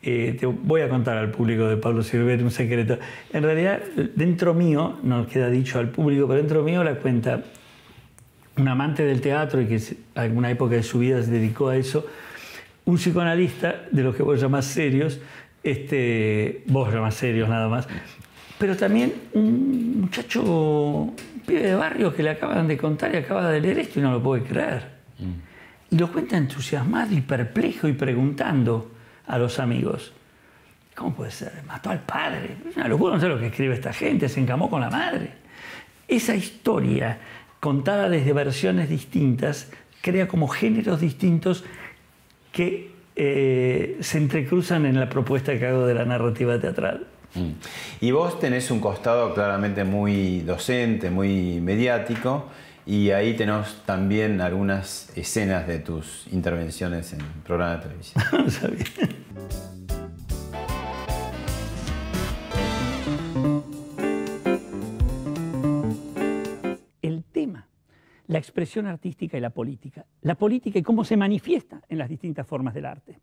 Eh, 0.00 0.36
te 0.38 0.46
voy 0.46 0.82
a 0.82 0.88
contar 0.88 1.16
al 1.16 1.32
público 1.32 1.66
de 1.66 1.76
Pablo 1.76 2.04
Silver 2.04 2.40
un 2.40 2.52
secreto. 2.52 3.00
En 3.32 3.42
realidad, 3.42 3.80
dentro 4.14 4.54
mío, 4.54 5.00
no 5.02 5.26
queda 5.26 5.50
dicho 5.50 5.80
al 5.80 5.88
público, 5.88 6.28
pero 6.28 6.38
dentro 6.38 6.62
mío 6.62 6.84
la 6.84 6.94
cuenta 6.94 7.42
un 8.56 8.68
amante 8.68 9.04
del 9.04 9.20
teatro 9.20 9.60
y 9.60 9.66
que 9.66 9.76
en 9.76 9.96
alguna 10.14 10.50
época 10.50 10.74
de 10.74 10.82
su 10.82 10.98
vida 10.98 11.22
se 11.22 11.30
dedicó 11.30 11.68
a 11.68 11.76
eso, 11.76 12.06
un 12.84 12.96
psicoanalista 12.96 13.86
de 13.90 14.02
los 14.02 14.16
que 14.16 14.22
vos 14.22 14.40
llamás 14.40 14.66
serios, 14.66 15.20
este, 15.62 16.62
vos 16.66 16.92
llamás 16.92 17.14
serios 17.14 17.48
nada 17.48 17.68
más, 17.68 17.86
pero 18.58 18.76
también 18.76 19.12
un 19.32 20.00
muchacho 20.02 21.12
de 21.46 21.74
barrio 21.74 22.14
que 22.14 22.22
le 22.22 22.30
acaban 22.30 22.68
de 22.68 22.76
contar 22.76 23.14
y 23.14 23.18
acaba 23.18 23.50
de 23.50 23.60
leer 23.60 23.78
esto 23.78 23.98
y 24.00 24.02
no 24.02 24.12
lo 24.12 24.22
puede 24.22 24.42
creer. 24.42 24.86
Mm. 25.18 25.94
Y 25.94 25.98
lo 25.98 26.12
cuenta 26.12 26.36
entusiasmado 26.36 27.14
y 27.14 27.20
perplejo 27.20 27.88
y 27.88 27.94
preguntando 27.94 28.90
a 29.26 29.38
los 29.38 29.58
amigos. 29.58 30.12
¿Cómo 30.94 31.14
puede 31.14 31.30
ser? 31.30 31.62
Mató 31.66 31.90
al 31.90 32.00
padre. 32.00 32.56
Es 32.68 32.76
una 32.76 32.88
locura, 32.88 33.14
no 33.14 33.20
sé 33.20 33.28
lo 33.28 33.38
que 33.38 33.46
escribe 33.46 33.74
esta 33.74 33.92
gente, 33.92 34.28
se 34.28 34.40
encamó 34.40 34.68
con 34.68 34.80
la 34.80 34.90
madre. 34.90 35.30
Esa 36.06 36.34
historia, 36.34 37.18
contada 37.60 38.08
desde 38.08 38.32
versiones 38.32 38.88
distintas, 38.88 39.70
crea 40.00 40.26
como 40.26 40.48
géneros 40.48 41.00
distintos 41.00 41.64
que 42.52 42.90
eh, 43.16 43.98
se 44.00 44.18
entrecruzan 44.18 44.86
en 44.86 44.98
la 44.98 45.08
propuesta 45.08 45.58
que 45.58 45.66
hago 45.66 45.86
de 45.86 45.94
la 45.94 46.04
narrativa 46.04 46.58
teatral. 46.58 47.06
Mm. 47.34 47.50
Y 48.00 48.10
vos 48.10 48.40
tenés 48.40 48.70
un 48.70 48.80
costado 48.80 49.34
claramente 49.34 49.84
muy 49.84 50.40
docente, 50.40 51.10
muy 51.10 51.60
mediático, 51.60 52.46
y 52.86 53.10
ahí 53.10 53.34
tenemos 53.34 53.82
también 53.84 54.40
algunas 54.40 55.16
escenas 55.16 55.66
de 55.66 55.78
tus 55.78 56.26
intervenciones 56.32 57.12
en 57.12 57.20
programas 57.44 57.84
de 57.84 57.88
televisión. 57.88 59.10
la 68.30 68.38
expresión 68.38 68.86
artística 68.86 69.36
y 69.36 69.40
la 69.40 69.50
política. 69.50 70.06
La 70.22 70.36
política 70.36 70.78
y 70.78 70.82
cómo 70.82 71.02
se 71.02 71.16
manifiesta 71.16 71.82
en 71.88 71.98
las 71.98 72.08
distintas 72.08 72.46
formas 72.46 72.74
del 72.74 72.86
arte, 72.86 73.18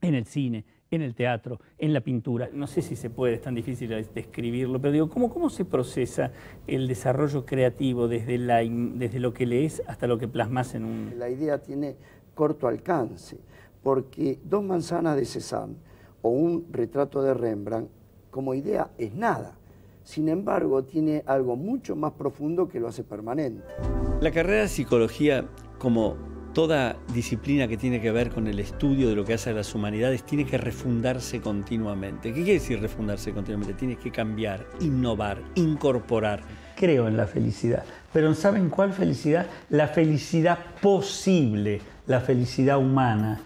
en 0.00 0.14
el 0.14 0.26
cine, 0.26 0.64
en 0.92 1.02
el 1.02 1.16
teatro, 1.16 1.58
en 1.76 1.92
la 1.92 2.00
pintura. 2.02 2.48
No 2.52 2.68
sé 2.68 2.80
si 2.80 2.94
se 2.94 3.10
puede, 3.10 3.34
es 3.34 3.42
tan 3.42 3.56
difícil 3.56 3.88
describirlo, 4.14 4.80
pero 4.80 4.92
digo, 4.92 5.10
¿cómo, 5.10 5.28
cómo 5.28 5.50
se 5.50 5.64
procesa 5.64 6.30
el 6.68 6.86
desarrollo 6.86 7.44
creativo 7.44 8.06
desde, 8.06 8.38
desde 8.38 9.18
lo 9.18 9.34
que 9.34 9.44
lees 9.44 9.82
hasta 9.88 10.06
lo 10.06 10.18
que 10.18 10.28
plasmas 10.28 10.76
en 10.76 10.84
un... 10.84 11.14
La 11.18 11.28
idea 11.28 11.60
tiene 11.60 11.96
corto 12.36 12.68
alcance, 12.68 13.40
porque 13.82 14.38
dos 14.44 14.62
manzanas 14.62 15.16
de 15.16 15.24
Cézanne 15.24 15.74
o 16.22 16.28
un 16.28 16.68
retrato 16.70 17.22
de 17.22 17.34
Rembrandt 17.34 17.90
como 18.30 18.54
idea 18.54 18.92
es 18.98 19.12
nada. 19.12 19.58
Sin 20.04 20.28
embargo, 20.28 20.84
tiene 20.84 21.24
algo 21.26 21.56
mucho 21.56 21.96
más 21.96 22.12
profundo 22.12 22.68
que 22.68 22.78
lo 22.78 22.86
hace 22.86 23.02
permanente. 23.02 23.64
La 24.20 24.32
carrera 24.32 24.62
de 24.62 24.68
psicología 24.68 25.44
como 25.78 26.16
toda 26.52 26.96
disciplina 27.14 27.68
que 27.68 27.76
tiene 27.76 28.00
que 28.00 28.10
ver 28.10 28.30
con 28.30 28.48
el 28.48 28.58
estudio 28.58 29.08
de 29.08 29.14
lo 29.14 29.24
que 29.24 29.34
hace 29.34 29.50
a 29.50 29.52
las 29.52 29.72
humanidades 29.76 30.24
tiene 30.24 30.44
que 30.44 30.58
refundarse 30.58 31.40
continuamente. 31.40 32.30
¿Qué 32.30 32.42
quiere 32.42 32.54
decir 32.54 32.80
refundarse 32.80 33.32
continuamente? 33.32 33.74
Tiene 33.74 33.94
que 33.94 34.10
cambiar, 34.10 34.66
innovar, 34.80 35.40
incorporar. 35.54 36.40
Creo 36.74 37.06
en 37.06 37.16
la 37.16 37.28
felicidad, 37.28 37.84
pero 38.12 38.34
¿saben 38.34 38.70
cuál 38.70 38.92
felicidad? 38.92 39.46
La 39.70 39.86
felicidad 39.86 40.58
posible, 40.82 41.80
la 42.08 42.20
felicidad 42.20 42.78
humana, 42.78 43.40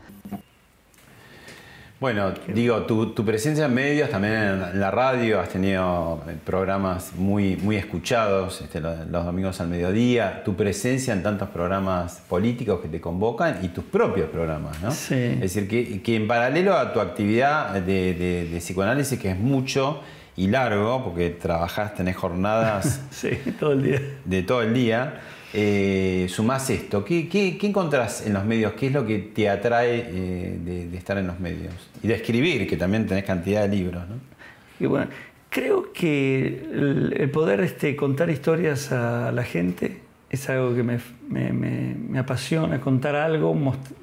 bueno, 2.03 2.35
digo, 2.49 2.83
tu, 2.83 3.25
presencia 3.25 3.67
en 3.67 3.75
medios, 3.75 4.11
también 4.11 4.35
en 4.35 4.81
la 4.81 4.91
radio, 4.91 5.39
has 5.39 5.51
tenido 5.51 6.21
eh, 6.29 6.35
programas 6.45 7.13
muy, 7.15 7.57
muy 7.59 7.77
escuchados 7.77 8.61
este, 8.61 8.81
los, 8.81 9.09
domingos 9.09 9.61
al 9.61 9.69
mediodía, 9.69 10.43
tu 10.45 10.57
presencia 10.57 11.15
en 11.15 11.23
tantos 11.23 11.49
programas 11.51 12.21
políticos 12.29 12.81
que 12.81 12.89
te 12.89 13.01
convocan 13.01 13.61
y 13.63 13.69
tus 13.69 13.85
propios 13.85 14.29
programas, 14.31 14.83
¿no? 14.83 14.91
Sí. 14.91 15.15
Es 15.15 15.55
decir, 15.55 15.69
que, 16.03 16.17
en 16.17 16.27
paralelo 16.27 16.77
a 16.77 16.93
tu 16.93 16.99
actividad 16.99 17.71
de, 17.75 18.15
de 18.51 18.59
psicoanálisis, 18.59 19.17
que 19.17 19.31
es 19.31 19.39
mucho 19.39 20.01
y 20.37 20.49
largo, 20.49 21.05
porque 21.05 21.31
trabajás, 21.31 21.95
tenés 21.95 22.17
jornadas 22.17 23.01
sí, 23.13 23.31
todo 23.61 23.75
el 23.75 23.83
día. 23.85 24.01
de 24.25 24.43
todo 24.43 24.63
el 24.63 24.75
día, 24.75 25.21
eh, 25.53 26.27
sumás 26.29 26.71
esto. 26.71 27.05
¿Qué, 27.05 27.29
qué, 27.29 27.59
encontrás 27.63 28.27
en 28.27 28.33
los 28.33 28.45
medios? 28.45 28.73
¿Qué 28.73 28.87
es 28.87 28.93
lo 28.93 29.07
que 29.07 29.19
te 29.19 29.49
atrae 29.49 30.07
eh, 30.09 30.59
de, 30.91 30.97
estar 30.97 31.19
en 31.19 31.27
los 31.27 31.39
medios? 31.41 31.75
Y 32.03 32.09
de 32.09 32.15
escribir, 32.15 32.67
que 32.67 32.77
también 32.77 33.07
tenés 33.07 33.25
cantidad 33.25 33.69
de 33.69 33.77
libros. 33.77 34.03
¿no? 34.09 34.89
bueno, 34.89 35.09
creo 35.51 35.93
que 35.93 36.67
el, 36.73 37.31
poder 37.31 37.61
este, 37.61 37.95
contar 37.95 38.31
historias 38.31 38.93
a 38.93 39.31
la 39.31 39.45
gente 39.45 40.01
es 40.31 40.49
algo 40.49 40.75
que 40.75 40.83
me, 40.83 40.99
me, 41.29 42.19
apasiona, 42.19 42.81
contar 42.81 43.15
algo, 43.15 43.55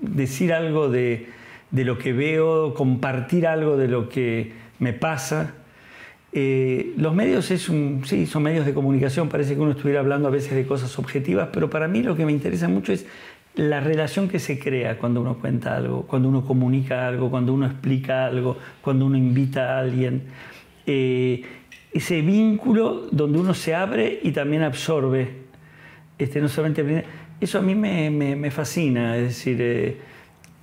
decir 0.01 0.53
algo 0.53 0.89
de, 0.89 1.27
de 1.71 1.83
lo 1.83 1.97
que 1.97 2.13
veo, 2.13 2.75
compartir 2.75 3.47
algo 3.47 3.75
de 3.77 3.87
lo 3.87 4.07
que 4.07 4.53
me 4.77 4.93
pasa. 4.93 5.55
Eh, 6.31 6.93
los 6.97 7.15
medios 7.15 7.49
es 7.49 7.71
sí, 8.05 8.25
son 8.27 8.43
medios 8.43 8.65
de 8.65 8.73
comunicación, 8.73 9.29
parece 9.29 9.55
que 9.55 9.61
uno 9.61 9.71
estuviera 9.71 9.99
hablando 9.99 10.27
a 10.27 10.31
veces 10.31 10.53
de 10.53 10.65
cosas 10.65 10.97
objetivas, 10.99 11.49
pero 11.51 11.69
para 11.69 11.87
mí 11.87 12.03
lo 12.03 12.15
que 12.15 12.25
me 12.25 12.31
interesa 12.31 12.67
mucho 12.67 12.93
es 12.93 13.05
la 13.55 13.79
relación 13.79 14.29
que 14.29 14.39
se 14.39 14.59
crea 14.59 14.97
cuando 14.97 15.21
uno 15.21 15.39
cuenta 15.39 15.75
algo, 15.75 16.03
cuando 16.03 16.29
uno 16.29 16.45
comunica 16.45 17.07
algo, 17.07 17.29
cuando 17.29 17.53
uno 17.53 17.65
explica 17.65 18.25
algo, 18.25 18.57
cuando 18.81 19.05
uno 19.05 19.17
invita 19.17 19.75
a 19.75 19.79
alguien. 19.79 20.23
Eh, 20.85 21.43
ese 21.91 22.21
vínculo 22.21 23.07
donde 23.11 23.39
uno 23.39 23.53
se 23.53 23.73
abre 23.73 24.19
y 24.21 24.31
también 24.31 24.61
absorbe. 24.61 25.29
Este, 26.17 26.39
no 26.39 26.47
solamente, 26.47 27.03
eso 27.41 27.57
a 27.57 27.61
mí 27.61 27.73
me, 27.73 28.09
me, 28.11 28.51
fascina, 28.51 29.17
es 29.17 29.23
decir, 29.23 29.57
eh, 29.59 29.97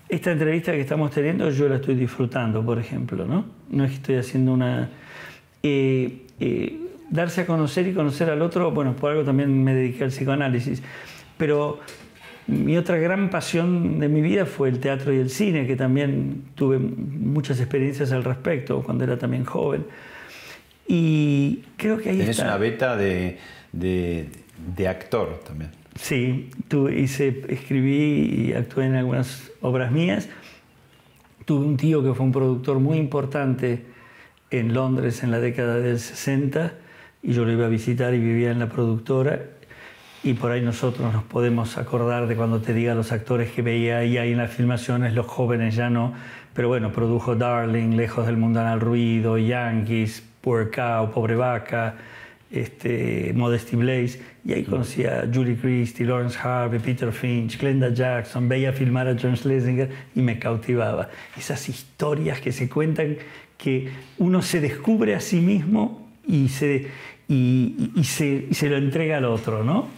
esta 0.09 0.31
entrevista 0.31 0.72
que 0.72 0.81
estamos 0.81 1.11
teniendo 1.11 1.50
yo 1.50 1.68
la 1.68 1.76
estoy 1.76 1.96
disfrutando, 1.96 2.64
por 2.64 2.79
ejemplo, 2.79 3.26
¿no? 3.26 3.46
No 3.70 3.85
es 3.85 3.90
que 3.90 3.96
estoy 3.96 4.14
haciendo 4.16 4.52
una 4.52 4.90
eh, 5.66 6.26
eh, 6.40 6.79
darse 7.11 7.42
a 7.42 7.46
conocer 7.46 7.87
y 7.88 7.92
conocer 7.92 8.31
al 8.31 8.42
otro, 8.42 8.70
bueno, 8.70 8.94
por 8.94 9.11
algo 9.11 9.24
también 9.24 9.62
me 9.64 9.74
dediqué 9.74 10.05
al 10.05 10.11
psicoanálisis, 10.11 10.83
pero 11.37 11.81
mi 12.46 12.76
otra 12.76 12.96
gran 12.96 13.31
pasión 13.31 13.98
de 13.98 14.09
mi 14.09 14.20
vida 14.20 14.46
fue 14.46 14.68
el 14.68 14.79
teatro 14.79 15.12
y 15.12 15.18
el 15.18 15.31
cine, 15.31 15.66
que 15.66 15.76
también 15.76 16.44
tuve 16.55 16.79
muchas 16.79 17.59
experiencias 17.59 18.12
al 18.12 18.22
respecto 18.22 18.83
cuando 18.83 19.05
era 19.05 19.18
también 19.18 19.44
joven. 19.44 19.85
Y 20.87 21.62
creo 21.76 21.98
que 21.98 22.11
ahí 22.11 22.18
Tenés 22.18 22.38
una 22.38 22.57
beta 22.57 22.96
de, 22.96 23.38
de, 23.72 24.88
actor 24.88 25.40
también. 25.44 25.72
Sí, 25.96 26.50
hice, 26.96 27.42
escribí 27.48 28.50
y 28.50 28.52
actué 28.52 28.87
en 28.87 28.94
algunas 28.94 29.50
obras 29.61 29.90
mías. 29.90 30.29
Tuve 31.44 31.64
un 31.66 31.76
tío 31.76 32.05
que 32.05 32.14
fue 32.14 32.24
un 32.26 32.33
productor 32.33 32.79
muy 32.79 32.98
importante 32.98 33.95
en 34.50 34.74
Londres 34.74 35.22
en 35.22 35.30
la 35.30 35.40
década 35.40 35.76
del 35.78 35.98
60 35.98 36.72
y 37.22 37.32
yo 37.32 37.44
lo 37.44 37.52
iba 37.52 37.66
a 37.66 37.68
visitar 37.68 38.14
y 38.14 38.18
vivía 38.18 38.50
en 38.50 38.59
la 38.59 38.68
productora. 38.68 39.40
Y 40.22 40.35
por 40.35 40.50
ahí 40.50 40.61
nosotros 40.61 41.12
nos 41.12 41.24
podemos 41.24 41.76
acordar 41.78 42.26
de 42.26 42.37
cuando 42.37 42.61
te 42.61 42.72
diga 42.72 42.94
los 42.94 43.12
actores 43.12 43.50
que 43.52 43.62
veía 43.62 43.98
ahí, 43.98 44.16
en 44.16 44.38
las 44.38 44.50
filmaciones, 44.50 45.12
los 45.12 45.26
jóvenes 45.26 45.74
ya 45.76 45.90
no, 45.90 46.14
pero 46.52 46.68
bueno, 46.68 46.90
produjo 46.90 47.37
Darling, 47.37 47.96
Lejos 47.96 48.26
del 48.26 48.37
Mundanal 48.37 48.80
Ruido, 48.80 49.38
Yankees, 49.38 50.22
Poor 50.40 50.70
Cow, 50.70 51.11
Pobre 51.12 51.37
Vaca, 51.37 51.94
este, 52.50 53.32
Modesty 53.35 53.76
Blaze, 53.76 54.20
y 54.44 54.52
ahí 54.52 54.64
conocía 54.64 55.20
a 55.20 55.26
Julie 55.32 55.56
Christie, 55.56 56.06
Lawrence 56.06 56.38
Harvey, 56.40 56.80
Peter 56.80 57.12
Finch, 57.12 57.59
Glenda 57.59 57.90
Jackson, 57.90 58.48
veía 58.48 58.72
filmar 58.72 59.09
a 59.09 59.16
John 59.20 59.37
Schlesinger 59.37 59.90
y 60.14 60.20
me 60.20 60.38
cautivaba. 60.38 61.09
Esas 61.37 61.68
historias 61.68 62.40
que 62.40 62.52
se 62.52 62.68
cuentan 62.68 63.16
que 63.56 63.90
uno 64.18 64.42
se 64.42 64.60
descubre 64.60 65.14
a 65.14 65.20
sí 65.20 65.40
mismo 65.40 66.08
y 66.26 66.48
se, 66.48 66.88
y, 67.28 67.90
se, 68.04 68.68
lo 68.68 68.76
entrega 68.76 69.18
al 69.18 69.24
otro, 69.24 69.64
¿no? 69.64 69.88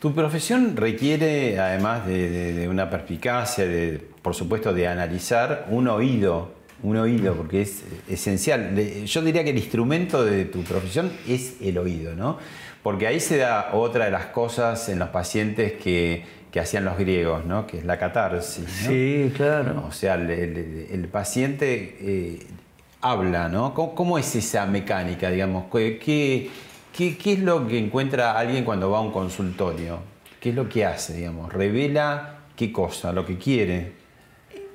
Tu 0.00 0.14
profesión 0.14 0.76
requiere, 0.76 1.58
además 1.58 2.06
de, 2.06 2.66
una 2.68 2.90
perspicacia, 2.90 3.66
de, 3.66 4.00
por 4.22 4.34
supuesto, 4.34 4.74
de 4.74 4.86
analizar 4.86 5.66
un 5.70 5.88
oído, 5.88 6.52
un 6.82 6.98
oído, 6.98 7.34
porque 7.34 7.62
es 7.62 7.82
esencial. 8.08 8.76
Yo 9.06 9.22
diría 9.22 9.42
que 9.44 9.50
el 9.50 9.58
instrumento 9.58 10.24
de 10.24 10.44
tu 10.44 10.62
profesión 10.62 11.10
es 11.26 11.56
el 11.62 11.78
oído, 11.78 12.14
¿no? 12.14 12.38
Porque 12.82 13.06
ahí 13.06 13.18
se 13.18 13.38
da 13.38 13.70
otra 13.72 14.04
de 14.04 14.10
las 14.10 14.26
cosas 14.26 14.90
en 14.90 14.98
los 14.98 15.08
pacientes 15.08 15.72
que, 15.72 16.44
hacían 16.60 16.84
los 16.84 16.96
griegos, 16.96 17.44
¿no? 17.44 17.66
Que 17.66 17.78
es 17.78 17.84
la 17.84 17.98
catarsis. 17.98 18.68
Sí, 18.68 19.32
claro. 19.34 19.86
O 19.88 19.90
sea, 19.90 20.14
el, 20.14 21.08
paciente 21.10 21.96
eh, 22.00 22.46
habla, 23.04 23.50
¿no? 23.50 23.74
¿Cómo, 23.74 24.18
es 24.18 24.34
esa 24.34 24.64
mecánica, 24.64 25.30
digamos? 25.30 25.66
¿Qué, 25.70 26.50
qué, 26.90 27.32
es 27.32 27.38
lo 27.38 27.68
que 27.68 27.78
encuentra 27.78 28.38
alguien 28.38 28.64
cuando 28.64 28.90
va 28.90 28.98
a 28.98 29.00
un 29.02 29.12
consultorio? 29.12 29.98
¿Qué 30.40 30.50
es 30.50 30.54
lo 30.54 30.70
que 30.70 30.86
hace, 30.86 31.18
digamos? 31.18 31.52
¿Revela 31.52 32.38
qué 32.56 32.72
cosa? 32.72 33.12
¿Lo 33.12 33.26
que 33.26 33.36
quiere? 33.36 33.92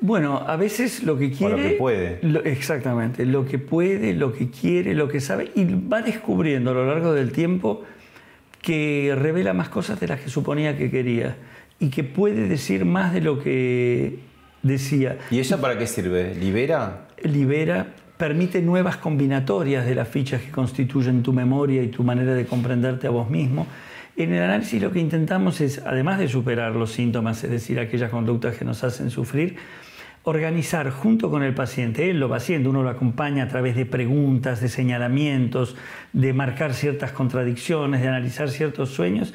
Bueno, 0.02 0.44
a 0.46 0.56
veces 0.58 1.04
lo 1.04 1.18
que 1.18 1.32
quiere... 1.32 1.56
O 1.56 1.58
lo 1.58 1.63
que 1.63 1.70
puede. 1.72 2.20
exactamente, 2.46 3.26
lo 3.26 3.46
que 3.46 3.58
puede, 3.58 4.13
lo 4.13 4.32
que 4.32 4.52
quiere, 4.52 4.94
lo 4.94 5.08
que 5.08 5.22
sabe, 5.22 5.52
y 5.56 5.65
va 5.65 6.04
descubriendo 6.04 6.70
a 6.70 6.74
lo 6.76 6.86
largo 6.86 7.13
del 7.13 7.32
tiempo 7.32 7.84
que 8.62 9.15
revela 9.18 9.54
más 9.54 9.70
cosas 9.70 10.00
de 10.00 10.08
las 10.08 10.22
que 10.22 10.30
suponía 10.30 10.78
que 10.78 10.92
quería 10.92 11.36
y 11.80 11.89
que 11.89 12.04
puede 12.04 12.48
decir 12.48 12.86
más 12.86 13.12
de 13.12 13.22
lo 13.22 13.39
que 13.39 14.20
decía. 14.62 15.18
¿Y 15.32 15.39
eso 15.39 15.60
para 15.60 15.80
qué 15.80 15.88
sirve? 15.88 16.36
¿Libera? 16.36 17.08
Libera, 17.24 17.88
permite 18.19 18.62
nuevas 18.62 18.97
combinatorias 18.97 19.86
de 19.86 19.95
las 19.95 20.10
fichas 20.10 20.41
que 20.41 20.51
constituyen 20.51 21.23
tu 21.23 21.32
memoria 21.32 21.82
y 21.82 21.88
tu 21.88 22.03
manera 22.03 22.34
de 22.34 22.45
comprenderte 22.45 23.08
a 23.08 23.12
vos 23.12 23.29
mismo. 23.29 23.65
En 24.17 24.34
el 24.34 24.43
análisis 24.43 24.82
lo 24.82 24.91
que 24.91 24.99
intentamos 24.99 25.62
es, 25.62 25.82
además 25.86 26.19
de 26.19 26.27
superar 26.27 26.75
los 26.75 26.91
síntomas, 26.91 27.41
es 27.45 27.49
decir, 27.49 27.79
aquellas 27.79 28.12
conductas 28.12 28.58
que 28.58 28.65
nos 28.65 28.84
hacen 28.84 29.10
sufrir, 29.10 29.55
organizar 30.23 30.89
junto 30.89 31.32
con 31.32 31.43
el 31.43 31.53
paciente, 31.53 32.10
él 32.10 32.19
lo 32.19 32.27
va 32.27 32.36
haciendo, 32.38 32.71
uno 32.71 32.84
lo 32.84 32.89
acompaña 32.89 33.45
a 33.45 33.47
través 33.47 33.77
de 33.77 33.86
preguntas, 33.86 34.60
de 34.60 34.67
señalamientos, 34.67 35.77
de 36.12 36.34
marcar 36.34 36.73
ciertas 36.73 37.13
contradicciones, 37.13 38.01
de 38.01 38.10
analizar 38.10 38.49
ciertos 38.49 38.89
sueños, 38.89 39.34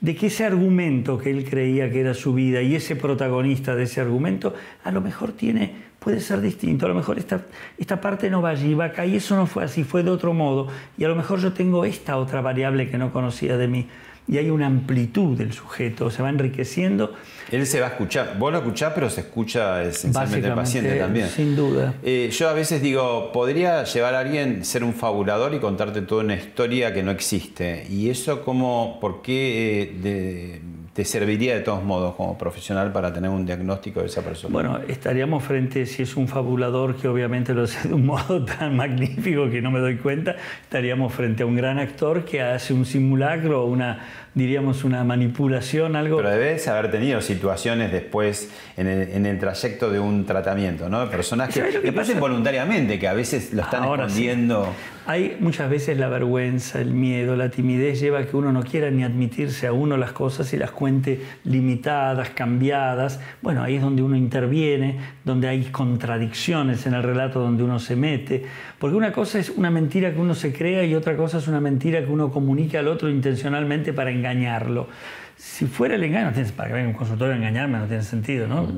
de 0.00 0.14
que 0.14 0.28
ese 0.28 0.46
argumento 0.46 1.18
que 1.18 1.30
él 1.30 1.44
creía 1.50 1.90
que 1.90 2.00
era 2.00 2.14
su 2.14 2.32
vida 2.32 2.62
y 2.62 2.76
ese 2.76 2.94
protagonista 2.94 3.74
de 3.74 3.82
ese 3.82 4.00
argumento 4.00 4.54
a 4.84 4.92
lo 4.92 5.00
mejor 5.00 5.32
tiene 5.32 5.89
puede 6.00 6.18
ser 6.18 6.40
distinto. 6.40 6.86
A 6.86 6.88
lo 6.88 6.96
mejor 6.96 7.18
esta, 7.18 7.42
esta 7.78 8.00
parte 8.00 8.28
no 8.28 8.42
va 8.42 8.50
allí, 8.50 8.74
va 8.74 8.86
acá, 8.86 9.06
y 9.06 9.14
eso 9.16 9.36
no 9.36 9.46
fue 9.46 9.62
así, 9.62 9.84
fue 9.84 10.02
de 10.02 10.10
otro 10.10 10.34
modo. 10.34 10.66
Y 10.98 11.04
a 11.04 11.08
lo 11.08 11.14
mejor 11.14 11.38
yo 11.38 11.52
tengo 11.52 11.84
esta 11.84 12.16
otra 12.16 12.40
variable 12.40 12.90
que 12.90 12.98
no 12.98 13.12
conocía 13.12 13.56
de 13.56 13.68
mí. 13.68 13.86
Y 14.26 14.38
hay 14.38 14.48
una 14.48 14.66
amplitud 14.66 15.36
del 15.36 15.52
sujeto, 15.52 16.08
se 16.10 16.22
va 16.22 16.28
enriqueciendo. 16.28 17.14
Él 17.50 17.66
se 17.66 17.80
va 17.80 17.86
a 17.86 17.90
escuchar, 17.90 18.36
vos 18.38 18.52
lo 18.52 18.58
escuchás, 18.58 18.92
pero 18.94 19.10
se 19.10 19.22
escucha 19.22 19.82
esencialmente 19.82 20.46
el 20.46 20.54
paciente 20.54 20.96
también. 20.96 21.28
Sin 21.28 21.56
duda. 21.56 21.94
Eh, 22.02 22.30
yo 22.32 22.48
a 22.48 22.52
veces 22.52 22.80
digo, 22.80 23.32
podría 23.32 23.82
llevar 23.82 24.14
a 24.14 24.20
alguien, 24.20 24.64
ser 24.64 24.84
un 24.84 24.94
fabulador 24.94 25.52
y 25.54 25.58
contarte 25.58 26.02
toda 26.02 26.22
una 26.22 26.36
historia 26.36 26.94
que 26.94 27.02
no 27.02 27.10
existe. 27.10 27.86
Y 27.90 28.08
eso, 28.08 28.44
como, 28.44 28.98
¿por 29.00 29.20
qué 29.20 29.82
eh, 29.82 29.96
de, 30.00 30.60
te 30.92 31.04
serviría 31.04 31.54
de 31.54 31.60
todos 31.60 31.84
modos 31.84 32.16
como 32.16 32.36
profesional 32.36 32.92
para 32.92 33.12
tener 33.12 33.30
un 33.30 33.46
diagnóstico 33.46 34.00
de 34.00 34.06
esa 34.06 34.22
persona? 34.22 34.52
Bueno, 34.52 34.80
estaríamos 34.88 35.44
frente, 35.44 35.86
si 35.86 36.02
es 36.02 36.16
un 36.16 36.26
fabulador 36.26 36.96
que 36.96 37.06
obviamente 37.06 37.54
lo 37.54 37.62
hace 37.62 37.88
de 37.88 37.94
un 37.94 38.06
modo 38.10 38.44
tan 38.44 38.76
magnífico 38.76 39.48
que 39.48 39.62
no 39.62 39.70
me 39.70 39.78
doy 39.78 39.96
cuenta, 39.98 40.36
estaríamos 40.62 41.14
frente 41.14 41.44
a 41.44 41.46
un 41.46 41.54
gran 41.54 41.78
actor 41.78 42.24
que 42.24 42.42
hace 42.42 42.72
un 42.74 42.84
simulacro, 42.84 43.66
una 43.66 44.00
diríamos, 44.34 44.84
una 44.84 45.02
manipulación, 45.04 45.96
algo... 45.96 46.18
Pero 46.18 46.30
debes 46.30 46.68
haber 46.68 46.90
tenido 46.90 47.20
situaciones 47.20 47.90
después 47.90 48.50
en 48.76 49.26
el, 49.26 49.38
trayecto 49.38 49.90
de 49.90 49.98
un 49.98 50.24
tratamiento, 50.24 50.88
¿no? 50.88 51.08
Personas 51.10 51.52
que, 51.52 51.80
que, 51.80 51.92
pasen 51.92 52.20
voluntariamente, 52.20 52.98
que 52.98 53.08
a 53.08 53.14
veces 53.14 53.52
lo 53.52 53.62
están 53.62 53.84
escondiendo. 53.84 54.72
Hay 55.06 55.36
muchas 55.40 55.68
veces 55.68 55.98
la 55.98 56.08
vergüenza, 56.08 56.80
el 56.80 56.92
miedo, 56.92 57.34
la 57.34 57.50
timidez 57.50 57.98
lleva 57.98 58.20
a 58.20 58.26
que 58.26 58.36
uno 58.36 58.52
no 58.52 58.62
quiera 58.62 58.90
ni 58.90 59.02
admitirse 59.02 59.66
a 59.66 59.72
uno 59.72 59.96
las 59.96 60.12
cosas 60.12 60.52
y 60.52 60.56
las 60.56 60.70
cuente 60.70 61.20
limitadas, 61.44 62.30
cambiadas. 62.30 63.18
Bueno, 63.42 63.62
ahí 63.62 63.76
es 63.76 63.82
donde 63.82 64.02
uno 64.02 64.16
interviene, 64.16 64.98
donde 65.24 65.48
hay 65.48 65.64
contradicciones 65.64 66.86
en 66.86 66.94
el 66.94 67.02
relato 67.02 67.40
donde 67.40 67.64
uno 67.64 67.80
se 67.80 67.96
mete. 67.96 68.44
Porque 68.78 68.94
una 68.94 69.10
cosa 69.12 69.38
es 69.38 69.50
una 69.50 69.70
mentira 69.70 70.12
que 70.12 70.20
uno 70.20 70.34
se 70.34 70.52
crea 70.52 70.84
y 70.84 70.94
otra 70.94 71.16
cosa 71.16 71.38
es 71.38 71.48
una 71.48 71.60
mentira 71.60 72.04
que 72.04 72.10
uno 72.10 72.30
comunica 72.30 72.78
al 72.78 72.86
otro 72.86 73.08
intencionalmente 73.08 73.92
para 73.92 74.12
engañarlo. 74.20 74.88
Si 75.36 75.66
fuera 75.66 75.94
el 75.94 76.04
engaño, 76.04 76.30
no 76.30 76.52
para 76.52 76.68
que 76.68 76.74
venga 76.74 76.88
un 76.88 76.94
consultorio 76.94 77.34
a 77.34 77.36
engañarme 77.36 77.78
no 77.78 77.86
tiene 77.86 78.02
sentido, 78.02 78.46
¿no? 78.46 78.68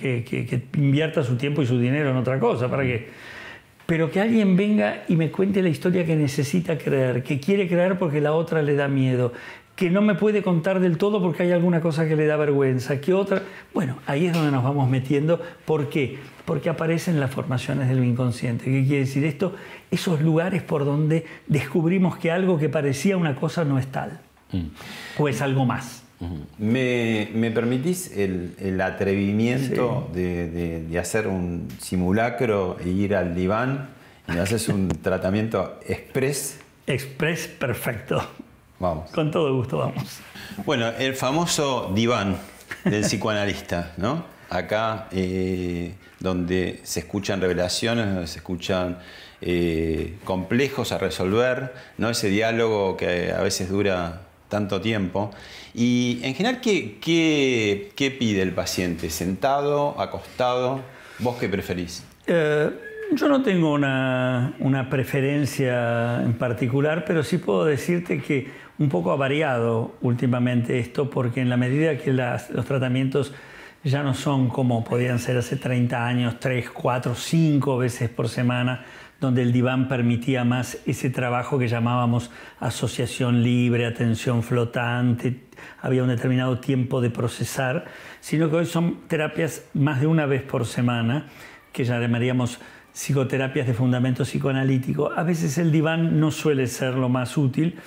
que, 0.00 0.62
invierta 0.76 1.22
su 1.22 1.36
tiempo 1.36 1.62
y 1.62 1.66
su 1.66 1.78
dinero 1.78 2.10
en 2.10 2.16
otra 2.16 2.38
cosa, 2.38 2.68
¿para 2.68 2.84
qué? 2.84 3.08
Pero 3.86 4.10
que 4.10 4.20
alguien 4.20 4.56
venga 4.56 5.02
y 5.08 5.16
me 5.16 5.30
cuente 5.30 5.62
la 5.62 5.68
historia 5.68 6.06
que 6.06 6.16
necesita 6.16 6.78
creer, 6.78 7.22
que 7.22 7.38
quiere 7.38 7.68
creer 7.68 7.98
porque 7.98 8.20
la 8.20 8.32
otra 8.32 8.62
le 8.62 8.74
da 8.74 8.88
miedo, 8.88 9.32
que 9.76 9.90
no 9.90 10.00
me 10.00 10.14
puede 10.14 10.42
contar 10.42 10.80
del 10.80 10.96
todo 10.96 11.20
porque 11.20 11.42
hay 11.42 11.52
alguna 11.52 11.80
cosa 11.80 12.08
que 12.08 12.16
le 12.16 12.26
da 12.26 12.36
vergüenza, 12.36 13.00
que 13.00 13.12
otra... 13.12 13.42
Bueno, 13.74 13.98
ahí 14.06 14.26
es 14.26 14.32
donde 14.32 14.52
nos 14.52 14.62
vamos 14.62 14.88
metiendo. 14.88 15.40
¿Por 15.64 15.88
qué? 15.88 16.18
Porque 16.44 16.70
aparecen 16.70 17.18
las 17.18 17.32
formaciones 17.32 17.88
del 17.88 18.04
inconsciente. 18.04 18.66
¿Qué 18.66 18.84
quiere 18.84 19.00
decir 19.00 19.24
esto? 19.24 19.54
Esos 19.94 20.20
lugares 20.20 20.62
por 20.62 20.84
donde 20.84 21.24
descubrimos 21.46 22.16
que 22.16 22.32
algo 22.32 22.58
que 22.58 22.68
parecía 22.68 23.16
una 23.16 23.36
cosa 23.36 23.64
no 23.64 23.78
es 23.78 23.86
tal. 23.86 24.20
Mm. 24.50 24.66
O 25.18 25.28
es 25.28 25.40
algo 25.40 25.64
más. 25.64 26.02
¿Me, 26.58 27.50
permitís 27.54 28.16
el, 28.16 28.80
atrevimiento 28.80 30.10
de, 30.12 30.82
de, 30.88 30.98
hacer 30.98 31.26
un 31.28 31.68
simulacro 31.80 32.76
e 32.82 32.88
ir 32.88 33.14
al 33.14 33.34
diván 33.34 33.90
y 34.28 34.32
me 34.32 34.40
haces 34.40 34.68
un 34.68 34.88
tratamiento 35.02 35.78
express? 35.86 36.58
Express, 36.86 37.46
perfecto. 37.46 38.22
Vamos. 38.78 39.10
Con 39.10 39.30
todo 39.30 39.54
gusto, 39.54 39.78
vamos. 39.78 40.20
Bueno, 40.64 40.88
el 40.98 41.14
famoso 41.14 41.92
diván 41.94 42.36
del 42.84 43.02
psicoanalista, 43.02 43.92
¿no? 43.96 44.24
Acá, 44.50 45.08
eh, 45.12 45.94
donde 46.24 46.80
se 46.82 47.00
escuchan 47.00 47.40
revelaciones, 47.40 48.06
donde 48.06 48.26
se 48.26 48.38
escuchan 48.38 48.98
eh, 49.40 50.14
complejos 50.24 50.90
a 50.90 50.98
resolver, 50.98 51.74
¿no? 51.98 52.10
Ese 52.10 52.28
diálogo 52.28 52.96
que 52.96 53.30
a 53.30 53.42
veces 53.42 53.68
dura 53.68 54.22
tanto 54.48 54.80
tiempo. 54.80 55.30
Y 55.74 56.20
en 56.22 56.34
general, 56.34 56.60
¿qué, 56.60 56.98
qué, 57.00 58.10
pide 58.10 58.42
el 58.42 58.52
paciente? 58.52 59.10
¿Sentado, 59.10 60.00
acostado? 60.00 60.80
¿Vos 61.18 61.36
qué 61.38 61.48
preferís? 61.48 62.04
Eh, 62.26 62.70
yo 63.12 63.28
no 63.28 63.42
tengo 63.42 63.72
una, 63.72 64.54
una, 64.60 64.88
preferencia 64.88 66.22
en 66.22 66.34
particular, 66.34 67.04
pero 67.06 67.22
sí 67.22 67.38
puedo 67.38 67.64
decirte 67.64 68.22
que 68.22 68.48
un 68.78 68.88
poco 68.88 69.12
ha 69.12 69.16
variado 69.16 69.94
últimamente 70.00 70.78
esto, 70.78 71.10
porque 71.10 71.40
en 71.40 71.50
la 71.50 71.56
medida 71.56 71.98
que 71.98 72.12
los 72.12 72.64
tratamientos 72.64 73.32
ya 73.84 74.02
no 74.02 74.14
son 74.14 74.48
como 74.48 74.82
podían 74.82 75.18
ser 75.18 75.36
hace 75.36 75.56
30 75.56 76.06
años, 76.06 76.40
3, 76.40 76.70
4, 76.70 77.14
5 77.14 77.78
veces 77.78 78.08
por 78.08 78.28
semana, 78.30 78.84
donde 79.20 79.42
el 79.42 79.52
diván 79.52 79.88
permitía 79.88 80.42
más 80.44 80.78
ese 80.86 81.10
trabajo 81.10 81.58
que 81.58 81.68
llamábamos 81.68 82.30
asociación 82.60 83.42
libre, 83.42 83.86
atención 83.86 84.42
flotante, 84.42 85.44
había 85.80 86.02
un 86.02 86.08
determinado 86.08 86.58
tiempo 86.58 87.00
de 87.00 87.10
procesar, 87.10 87.84
sino 88.20 88.50
que 88.50 88.56
hoy 88.56 88.66
son 88.66 89.06
terapias 89.06 89.66
más 89.74 90.00
de 90.00 90.06
una 90.06 90.26
vez 90.26 90.42
por 90.42 90.64
semana, 90.66 91.26
que 91.72 91.84
llamaríamos 91.84 92.60
psicoterapias 92.92 93.66
de 93.66 93.74
fundamento 93.74 94.24
psicoanalítico. 94.24 95.12
A 95.12 95.24
veces 95.24 95.58
el 95.58 95.72
diván 95.72 96.20
no 96.20 96.30
suele 96.30 96.66
ser 96.68 96.94
lo 96.94 97.08
más 97.08 97.36
útil 97.36 97.78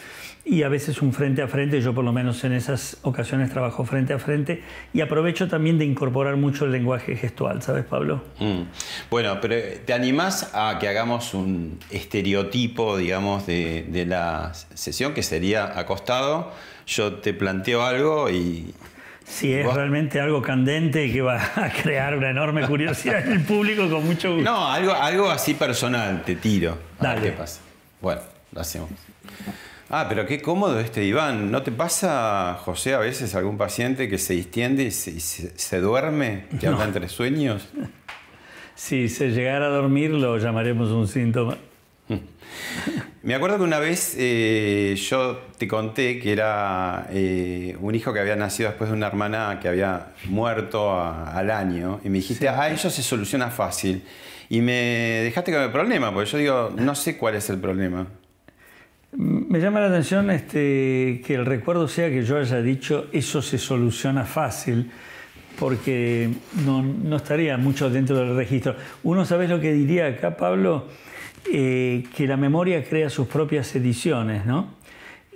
y 0.50 0.64
a 0.64 0.70
veces 0.70 1.02
un 1.02 1.12
frente 1.12 1.42
a 1.42 1.48
frente, 1.48 1.82
yo 1.82 1.94
por 1.94 2.06
lo 2.06 2.14
menos 2.14 2.44
en 2.46 2.54
esas 2.54 2.98
ocasiones 3.02 3.52
trabajo 3.52 3.84
frente 3.84 4.14
a 4.14 4.20
frente 4.20 4.64
y 4.94 5.02
aprovecho 5.02 5.50
también 5.50 5.78
de 5.78 5.84
incorporar 5.84 6.38
mucho 6.38 6.66
el 6.66 6.72
lenguaje 6.72 7.18
gestual, 7.18 7.62
¿sabes 7.62 7.84
Pablo? 7.84 8.24
Mm. 8.40 8.62
Bueno, 9.10 9.40
pero 9.42 9.56
¿te 9.86 9.94
animás 9.94 10.52
a 10.54 10.78
que 10.80 10.88
hagamos 10.88 11.34
un 11.34 11.78
estereotipo, 11.92 12.96
digamos, 12.96 13.46
de, 13.46 14.06
la 14.08 14.54
sesión 14.74 15.14
que 15.14 15.22
sería 15.22 15.78
acostado? 15.78 16.54
Yo 16.86 17.16
te 17.16 17.34
planteo 17.34 17.84
algo 17.84 18.30
y, 18.30 18.74
si 19.26 19.54
es 19.54 19.66
realmente 19.74 20.22
algo 20.22 20.42
candente 20.42 21.12
que 21.12 21.22
va 21.22 21.36
a 21.56 21.70
crear 21.70 22.16
una 22.18 22.30
enorme 22.30 22.66
curiosidad 22.66 23.26
en 23.26 23.34
el 23.34 23.42
público, 23.42 23.90
con 23.90 24.06
mucho 24.06 24.36
gusto. 24.36 24.50
No, 24.50 24.72
algo, 24.72 24.94
algo 24.94 25.30
así 25.30 25.56
personal, 25.56 26.24
te 26.24 26.38
tiro. 26.38 26.78
Dale. 27.02 27.22
¿Qué 27.22 27.32
pasa? 27.34 27.60
Bueno, 28.00 28.22
lo 28.54 28.62
hacemos. 28.62 28.90
Ah, 29.90 30.08
pero 30.10 30.26
qué 30.26 30.42
cómodo 30.42 30.80
este 30.80 31.02
diván. 31.02 31.50
¿No 31.50 31.64
te 31.64 31.72
pasa, 31.72 32.58
José, 32.60 32.94
a 32.94 33.00
veces 33.00 33.36
algún 33.36 33.58
paciente 33.58 34.10
que 34.10 34.18
se 34.18 34.34
distiende 34.34 34.84
y 34.84 34.92
se, 34.92 35.80
duerme, 35.80 36.46
que 36.60 36.68
habla 36.68 36.84
entre 36.84 37.08
sueños? 37.08 37.70
Si 38.76 39.08
se 39.08 39.30
llegara 39.30 39.68
a 39.68 39.70
dormir, 39.70 40.12
lo 40.12 40.38
llamaremos 40.38 40.90
un 40.92 41.08
síntoma. 41.08 41.58
Me 43.24 43.34
acuerdo 43.34 43.58
que 43.58 43.64
una 43.64 43.80
vez 43.80 44.16
eh, 44.18 44.96
yo 44.98 45.40
te 45.58 45.68
conté 45.68 46.20
que 46.20 46.32
era 46.32 47.08
eh, 47.12 47.76
un 47.80 47.96
hijo 47.96 48.14
que 48.14 48.20
había 48.20 48.36
nacido 48.36 48.70
después 48.70 48.90
de 48.90 48.96
una 48.96 49.08
hermana 49.08 49.60
que 49.62 49.68
había 49.68 50.14
muerto 50.26 51.02
al 51.02 51.50
año 51.50 52.00
y 52.04 52.10
me 52.10 52.18
dijiste, 52.20 52.48
ah, 52.50 52.70
eso 52.70 52.90
se 52.90 53.04
soluciona 53.04 53.50
fácil. 53.50 54.04
Y 54.50 54.62
me 54.62 54.74
dejaste 55.24 55.52
con 55.52 55.62
el 55.62 55.72
problema, 55.72 56.14
porque 56.14 56.30
yo 56.30 56.38
digo, 56.38 56.74
no 56.76 56.94
sé 56.96 57.18
cuál 57.18 57.36
es 57.36 57.50
el 57.50 57.60
problema. 57.60 58.08
Me 59.14 59.60
llama 59.60 59.80
la 59.80 59.88
atención 59.88 60.30
este, 60.30 61.22
que 61.26 61.36
el 61.36 61.46
recuerdo 61.46 61.88
sea 61.88 62.10
que 62.10 62.24
yo 62.24 62.38
haya 62.38 62.62
dicho 62.62 63.08
eso 63.14 63.42
se 63.42 63.58
soluciona 63.58 64.26
fácil, 64.26 64.92
porque 65.58 66.30
no, 66.66 67.16
estaría 67.16 67.58
mucho 67.58 67.90
dentro 67.90 68.18
del 68.18 68.36
registro. 68.36 68.76
Uno, 69.04 69.26
¿sabes 69.26 69.50
lo 69.50 69.62
que 69.62 69.74
diría 69.74 70.08
acá, 70.08 70.36
Pablo? 70.36 70.88
Eh, 71.52 72.04
que 72.16 72.28
la 72.28 72.36
memoria 72.36 72.84
crea 72.84 73.10
sus 73.10 73.28
propias 73.28 73.74
ediciones, 73.76 74.46
¿no? 74.46 74.76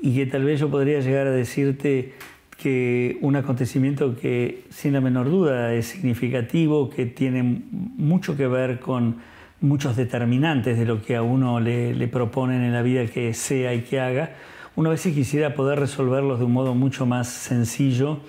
Y 0.02 0.16
que 0.16 0.26
tal 0.26 0.44
vez 0.44 0.60
yo 0.60 0.70
podría 0.70 1.00
llegar 1.00 1.28
a 1.28 1.32
decirte 1.32 2.14
que 2.62 3.18
un 3.22 3.38
acontecimiento 3.38 4.16
que 4.16 4.66
sin 4.70 4.94
la 4.94 5.02
menor 5.02 5.30
duda 5.30 5.74
es 5.74 5.88
significativo, 5.88 6.90
que 6.90 7.06
tiene 7.06 7.42
mucho 7.72 8.36
que 8.36 8.48
ver 8.48 8.80
con 8.80 9.18
muchos 9.62 9.96
determinantes 9.96 10.78
de 10.78 10.86
lo 10.86 11.02
que 11.02 11.16
a 11.16 11.22
uno 11.22 11.60
le, 11.60 12.08
proponen 12.08 12.64
en 12.64 12.74
la 12.74 12.82
vida 12.82 13.06
que 13.06 13.34
sea 13.34 13.74
y 13.74 13.82
que 13.82 14.00
haga, 14.00 14.36
uno 14.76 14.90
a 14.90 14.94
veces 14.94 15.14
quisiera 15.14 15.54
poder 15.54 15.80
resolverlos 15.80 16.40
de 16.40 16.46
un 16.46 16.54
modo 16.54 16.74
mucho 16.76 17.06
más 17.06 17.28
sencillo 17.30 18.20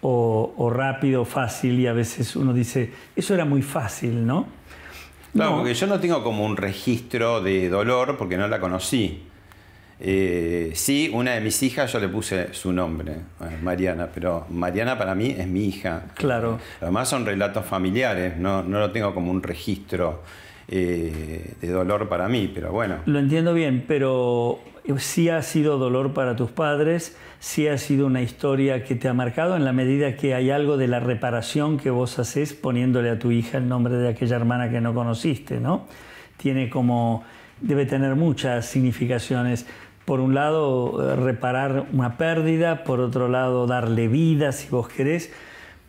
o, 0.00 0.54
o 0.56 0.70
rápido, 0.70 1.24
fácil, 1.24 1.80
y 1.80 1.86
a 1.88 1.92
veces 1.92 2.36
uno 2.36 2.52
dice, 2.52 2.92
eso 3.16 3.34
era 3.34 3.44
muy 3.44 3.62
fácil, 3.62 4.24
¿no? 4.24 4.46
Claro, 5.32 5.56
porque 5.56 5.74
yo 5.74 5.86
no 5.86 6.00
tengo 6.00 6.22
como 6.22 6.44
un 6.44 6.56
registro 6.56 7.40
de 7.42 7.68
dolor 7.68 8.16
porque 8.16 8.36
no 8.36 8.48
la 8.48 8.60
conocí. 8.60 9.22
Eh, 10.00 10.70
sí, 10.74 11.10
una 11.12 11.32
de 11.32 11.40
mis 11.40 11.60
hijas 11.62 11.92
yo 11.92 11.98
le 11.98 12.08
puse 12.08 12.54
su 12.54 12.72
nombre, 12.72 13.16
Mariana, 13.62 14.08
pero 14.12 14.46
Mariana 14.48 14.96
para 14.96 15.14
mí 15.14 15.34
es 15.36 15.46
mi 15.46 15.64
hija. 15.66 16.04
Claro. 16.14 16.58
Además 16.80 17.08
son 17.08 17.26
relatos 17.26 17.66
familiares, 17.66 18.36
no, 18.36 18.62
no 18.62 18.78
lo 18.78 18.92
tengo 18.92 19.12
como 19.12 19.30
un 19.30 19.42
registro 19.42 20.22
eh, 20.70 21.54
de 21.60 21.68
dolor 21.68 22.08
para 22.08 22.28
mí, 22.28 22.50
pero 22.54 22.72
bueno. 22.72 22.96
Lo 23.06 23.18
entiendo 23.18 23.54
bien, 23.54 23.84
pero 23.88 24.60
sí 24.98 25.30
ha 25.30 25.40
sido 25.40 25.78
dolor 25.78 26.12
para 26.12 26.36
tus 26.36 26.50
padres, 26.50 27.16
sí 27.40 27.68
ha 27.68 27.78
sido 27.78 28.06
una 28.06 28.20
historia 28.20 28.84
que 28.84 28.94
te 28.94 29.08
ha 29.08 29.14
marcado 29.14 29.56
en 29.56 29.64
la 29.64 29.72
medida 29.72 30.16
que 30.16 30.34
hay 30.34 30.50
algo 30.50 30.76
de 30.76 30.88
la 30.88 31.00
reparación 31.00 31.78
que 31.78 31.88
vos 31.88 32.18
haces 32.18 32.52
poniéndole 32.52 33.08
a 33.08 33.18
tu 33.18 33.30
hija 33.30 33.58
el 33.58 33.68
nombre 33.68 33.94
de 33.94 34.08
aquella 34.08 34.36
hermana 34.36 34.70
que 34.70 34.80
no 34.82 34.92
conociste, 34.92 35.58
¿no? 35.58 35.86
Tiene 36.36 36.68
como, 36.68 37.24
debe 37.62 37.86
tener 37.86 38.14
muchas 38.14 38.66
significaciones. 38.66 39.66
Por 40.04 40.20
un 40.20 40.34
lado, 40.34 41.16
reparar 41.16 41.86
una 41.92 42.16
pérdida, 42.16 42.84
por 42.84 43.00
otro 43.00 43.28
lado, 43.28 43.66
darle 43.66 44.08
vida, 44.08 44.52
si 44.52 44.68
vos 44.68 44.88
querés. 44.88 45.32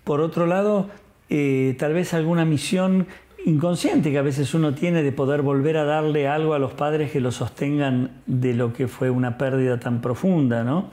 Por 0.03 0.21
otro 0.21 0.45
lado, 0.45 0.89
eh, 1.29 1.75
tal 1.77 1.93
vez 1.93 2.13
alguna 2.13 2.43
misión 2.43 3.07
inconsciente 3.45 4.11
que 4.11 4.17
a 4.17 4.21
veces 4.21 4.53
uno 4.53 4.73
tiene 4.73 5.03
de 5.03 5.11
poder 5.11 5.41
volver 5.41 5.77
a 5.77 5.83
darle 5.83 6.27
algo 6.27 6.53
a 6.53 6.59
los 6.59 6.73
padres 6.73 7.11
que 7.11 7.19
lo 7.19 7.31
sostengan 7.31 8.11
de 8.25 8.53
lo 8.53 8.73
que 8.73 8.87
fue 8.87 9.09
una 9.09 9.37
pérdida 9.37 9.79
tan 9.79 10.01
profunda, 10.01 10.63
¿no? 10.63 10.89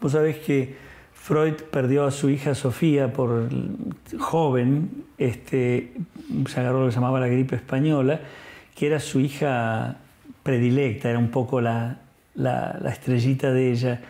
Vos 0.00 0.12
sabés 0.12 0.38
que 0.38 0.76
Freud 1.12 1.54
perdió 1.70 2.04
a 2.04 2.10
su 2.10 2.30
hija 2.30 2.54
Sofía 2.54 3.12
por 3.12 3.48
joven, 4.18 5.04
este, 5.18 5.92
se 6.46 6.60
agarró 6.60 6.80
lo 6.80 6.88
que 6.88 6.94
llamaba 6.94 7.20
la 7.20 7.28
gripe 7.28 7.56
española, 7.56 8.20
que 8.74 8.86
era 8.86 9.00
su 9.00 9.20
hija 9.20 9.96
predilecta, 10.42 11.10
era 11.10 11.18
un 11.18 11.30
poco 11.30 11.60
la, 11.60 11.98
la, 12.34 12.78
la 12.80 12.90
estrellita 12.90 13.52
de 13.52 13.72
ella. 13.72 14.00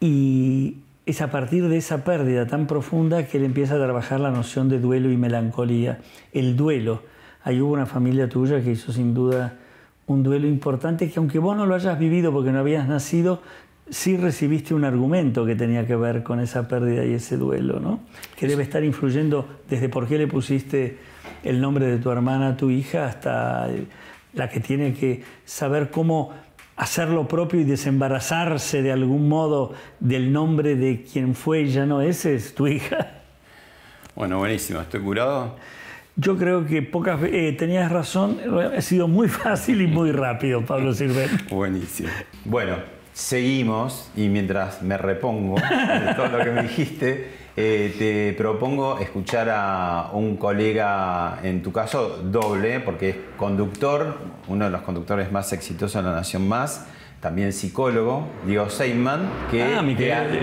Y 0.00 0.76
es 1.06 1.22
a 1.22 1.30
partir 1.30 1.68
de 1.68 1.76
esa 1.76 2.02
pérdida 2.02 2.46
tan 2.46 2.66
profunda 2.66 3.26
que 3.26 3.38
él 3.38 3.44
empieza 3.44 3.76
a 3.76 3.78
trabajar 3.78 4.18
la 4.18 4.32
noción 4.32 4.68
de 4.68 4.80
duelo 4.80 5.10
y 5.10 5.16
melancolía. 5.16 6.00
El 6.32 6.56
duelo. 6.56 7.02
Ahí 7.44 7.60
hubo 7.60 7.72
una 7.72 7.86
familia 7.86 8.28
tuya 8.28 8.60
que 8.60 8.72
hizo 8.72 8.92
sin 8.92 9.14
duda 9.14 9.54
un 10.08 10.24
duelo 10.24 10.48
importante 10.48 11.08
que 11.08 11.18
aunque 11.18 11.38
vos 11.38 11.56
no 11.56 11.64
lo 11.64 11.76
hayas 11.76 11.98
vivido 11.98 12.32
porque 12.32 12.50
no 12.50 12.58
habías 12.58 12.88
nacido, 12.88 13.40
sí 13.88 14.16
recibiste 14.16 14.74
un 14.74 14.84
argumento 14.84 15.46
que 15.46 15.54
tenía 15.54 15.86
que 15.86 15.94
ver 15.94 16.24
con 16.24 16.40
esa 16.40 16.66
pérdida 16.66 17.04
y 17.04 17.14
ese 17.14 17.36
duelo, 17.36 17.78
¿no? 17.78 18.00
Que 18.36 18.48
debe 18.48 18.64
estar 18.64 18.82
influyendo 18.82 19.48
desde 19.70 19.88
por 19.88 20.08
qué 20.08 20.18
le 20.18 20.26
pusiste 20.26 20.98
el 21.44 21.60
nombre 21.60 21.86
de 21.86 21.98
tu 21.98 22.10
hermana 22.10 22.56
tu 22.56 22.70
hija 22.70 23.06
hasta 23.06 23.68
la 24.34 24.48
que 24.48 24.58
tiene 24.58 24.92
que 24.92 25.22
saber 25.44 25.90
cómo 25.90 26.32
hacer 26.76 27.08
lo 27.08 27.26
propio 27.26 27.60
y 27.60 27.64
desembarazarse 27.64 28.82
de 28.82 28.92
algún 28.92 29.28
modo 29.28 29.72
del 29.98 30.32
nombre 30.32 30.76
de 30.76 31.02
quien 31.02 31.34
fue 31.34 31.66
ya 31.66 31.86
no 31.86 32.02
ese 32.02 32.34
es 32.34 32.54
tu 32.54 32.66
hija. 32.66 33.22
Bueno, 34.14 34.38
buenísimo, 34.38 34.80
¿estoy 34.80 35.00
curado? 35.00 35.56
Yo 36.16 36.38
creo 36.38 36.66
que 36.66 36.80
pocas 36.80 37.20
veces, 37.20 37.36
eh, 37.36 37.52
tenías 37.52 37.92
razón, 37.92 38.38
ha 38.74 38.80
sido 38.80 39.08
muy 39.08 39.28
fácil 39.28 39.82
y 39.82 39.86
muy 39.86 40.12
rápido, 40.12 40.64
Pablo 40.64 40.94
Silver. 40.94 41.28
Buenísimo. 41.50 42.08
Bueno, 42.44 42.76
seguimos 43.12 44.10
y 44.16 44.28
mientras 44.28 44.82
me 44.82 44.96
repongo 44.96 45.56
de 45.56 46.14
todo 46.14 46.28
lo 46.28 46.44
que 46.44 46.50
me 46.50 46.62
dijiste, 46.62 47.45
eh, 47.58 47.94
te 47.98 48.34
propongo 48.36 48.98
escuchar 48.98 49.48
a 49.50 50.10
un 50.12 50.36
colega, 50.36 51.40
en 51.42 51.62
tu 51.62 51.72
caso 51.72 52.18
doble, 52.18 52.80
porque 52.80 53.08
es 53.08 53.16
conductor, 53.38 54.18
uno 54.46 54.66
de 54.66 54.70
los 54.70 54.82
conductores 54.82 55.32
más 55.32 55.54
exitosos 55.54 56.02
de 56.02 56.10
la 56.10 56.14
Nación 56.14 56.46
Más, 56.46 56.86
también 57.20 57.54
psicólogo, 57.54 58.28
Diego 58.44 58.68
Seyman, 58.68 59.30
que 59.50 59.62
ah, 59.62 59.82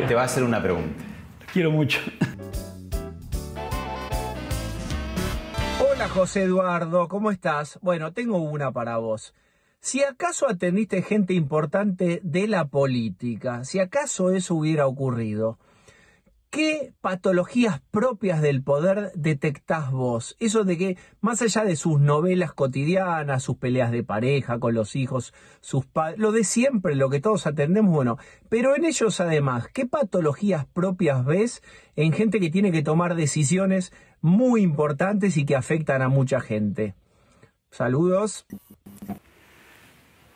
te, 0.08 0.16
va 0.16 0.24
a 0.24 0.26
hacer 0.26 0.44
una 0.44 0.62
pregunta. 0.62 1.04
quiero 1.54 1.70
mucho. 1.70 2.00
Hola 5.80 6.10
José 6.10 6.42
Eduardo, 6.44 7.08
¿cómo 7.10 7.30
estás? 7.30 7.78
Bueno, 7.84 8.12
tengo 8.12 8.40
una 8.40 8.72
para 8.72 8.98
vos. 8.98 9.36
Si 9.80 10.04
acaso 10.04 10.50
atendiste 10.50 11.04
gente 11.04 11.36
importante 11.36 12.22
de 12.24 12.48
la 12.48 12.66
política, 12.66 13.66
si 13.66 13.80
acaso 13.80 14.32
eso 14.32 14.56
hubiera 14.56 14.88
ocurrido, 14.88 15.60
¿Qué 16.54 16.94
patologías 17.02 17.82
propias 17.90 18.40
del 18.40 18.62
poder 18.62 19.12
detectás 19.16 19.90
vos? 19.92 20.38
Eso 20.40 20.64
de 20.64 20.78
que, 20.78 20.98
más 21.20 21.42
allá 21.42 21.64
de 21.64 21.76
sus 21.76 22.00
novelas 22.00 22.54
cotidianas, 22.54 23.42
sus 23.42 23.58
peleas 23.58 23.90
de 23.90 24.04
pareja 24.04 24.60
con 24.60 24.76
los 24.76 24.96
hijos, 24.96 25.34
sus 25.62 25.86
lo 26.16 26.32
de 26.32 26.44
siempre, 26.44 26.96
lo 26.96 27.10
que 27.10 27.22
todos 27.22 27.48
atendemos, 27.48 27.92
bueno, 27.92 28.20
pero 28.50 28.76
en 28.76 28.86
ellos 28.86 29.20
además, 29.20 29.68
¿qué 29.74 29.88
patologías 29.88 30.68
propias 30.68 31.26
ves 31.26 31.64
en 31.96 32.14
gente 32.14 32.40
que 32.40 32.52
tiene 32.52 32.72
que 32.72 32.84
tomar 32.84 33.16
decisiones 33.16 33.92
muy 34.22 34.62
importantes 34.62 35.38
y 35.38 35.48
que 35.48 35.56
afectan 35.56 36.04
a 36.04 36.08
mucha 36.08 36.40
gente? 36.40 36.94
Saludos. 37.72 38.46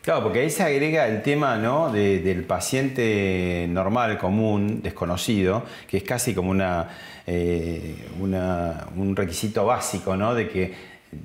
Claro, 0.07 0.23
porque 0.23 0.39
ahí 0.39 0.49
se 0.49 0.63
agrega 0.63 1.05
el 1.09 1.21
tema 1.21 1.57
¿no? 1.57 1.91
del 1.91 2.45
paciente 2.45 3.67
normal, 3.69 4.17
común, 4.17 4.81
desconocido, 4.81 5.63
que 5.85 5.97
es 5.97 6.03
casi 6.03 6.33
como 6.33 6.49
una, 6.49 6.87
eh, 7.27 8.07
un 8.17 9.15
requisito 9.17 9.65
básico, 9.65 10.15
¿no? 10.15 10.33
de 10.33 10.47
que 10.47 10.73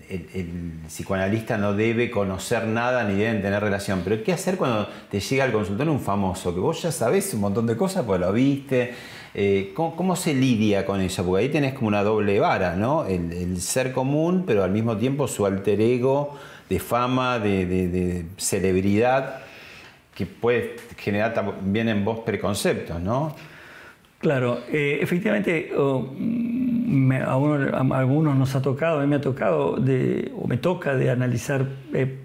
el, 0.08 0.80
psicoanalista 0.88 1.58
no 1.58 1.74
debe 1.74 2.10
conocer 2.10 2.66
nada 2.66 3.04
ni 3.04 3.14
deben 3.14 3.40
tener 3.40 3.62
relación. 3.62 4.00
Pero 4.02 4.24
¿qué 4.24 4.32
hacer 4.32 4.56
cuando 4.56 4.88
te 5.08 5.20
llega 5.20 5.44
al 5.44 5.52
consultorio 5.52 5.92
un 5.92 6.00
famoso? 6.00 6.52
Que 6.52 6.58
vos 6.58 6.82
ya 6.82 6.90
sabés 6.90 7.32
un 7.34 7.40
montón 7.40 7.68
de 7.68 7.76
cosas, 7.76 8.04
pues 8.04 8.20
lo 8.20 8.32
viste. 8.32 8.94
Eh, 9.34 9.72
¿cómo, 9.74 10.16
se 10.16 10.34
lidia 10.34 10.84
con 10.84 11.00
eso? 11.00 11.24
Porque 11.24 11.44
ahí 11.44 11.48
tenés 11.50 11.74
como 11.74 11.86
una 11.86 12.02
doble 12.02 12.38
vara, 12.40 12.74
¿no? 12.74 13.06
El, 13.06 13.60
ser 13.60 13.92
común, 13.92 14.42
pero 14.44 14.64
al 14.64 14.72
mismo 14.72 14.96
tiempo 14.96 15.28
su 15.28 15.46
alter 15.46 15.80
ego 15.80 16.36
de 16.68 16.78
fama, 16.78 17.38
de, 17.38 18.26
celebridad, 18.36 19.42
que 20.14 20.26
puede 20.26 20.76
generar 20.96 21.34
también 21.34 21.88
en 21.88 22.04
vos 22.04 22.20
preconceptos, 22.20 23.00
¿no? 23.00 23.34
Claro, 24.18 24.60
eh, 24.70 24.98
efectivamente, 25.00 25.72
a, 27.20 27.98
algunos 27.98 28.36
nos 28.36 28.54
ha 28.54 28.62
tocado, 28.62 29.00
a 29.00 29.02
mí 29.02 29.08
me 29.08 29.16
ha 29.16 29.20
tocado, 29.20 29.76
de, 29.76 30.30
o 30.36 30.46
me 30.46 30.58
toca 30.58 30.94
de 30.94 31.10
analizar, 31.10 31.66
eh, 31.92 32.18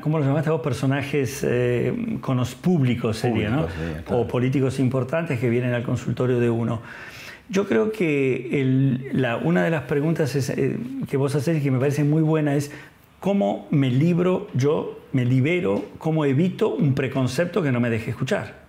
¿cómo 0.00 0.18
lo 0.18 0.24
llamaste 0.24 0.50
vos? 0.50 0.60
Personajes 0.60 1.44
eh, 1.46 2.18
con 2.20 2.38
los 2.38 2.54
públicos 2.54 3.18
sería, 3.18 3.50
¿no? 3.50 3.66
O 4.10 4.26
políticos 4.26 4.80
importantes 4.80 5.38
que 5.38 5.48
vienen 5.48 5.74
al 5.74 5.84
consultorio 5.84 6.40
de 6.40 6.50
uno. 6.50 6.80
Yo 7.50 7.66
creo 7.66 7.92
que 7.92 9.08
la, 9.12 9.36
una 9.36 9.64
de 9.64 9.70
las 9.70 9.84
preguntas 9.84 10.34
eh, 10.50 10.78
que 11.08 11.16
vos 11.16 11.34
hacés 11.34 11.58
y 11.58 11.60
que 11.62 11.70
me 11.70 11.78
parece 11.78 12.04
muy 12.04 12.20
buena 12.20 12.54
es 12.54 12.70
cómo 13.20 13.66
me 13.70 13.90
libro 13.90 14.48
yo, 14.54 14.98
me 15.12 15.24
libero, 15.24 15.84
cómo 15.98 16.24
evito 16.24 16.68
un 16.68 16.94
preconcepto 16.94 17.62
que 17.62 17.72
no 17.72 17.80
me 17.80 17.90
deje 17.90 18.10
escuchar. 18.10 18.68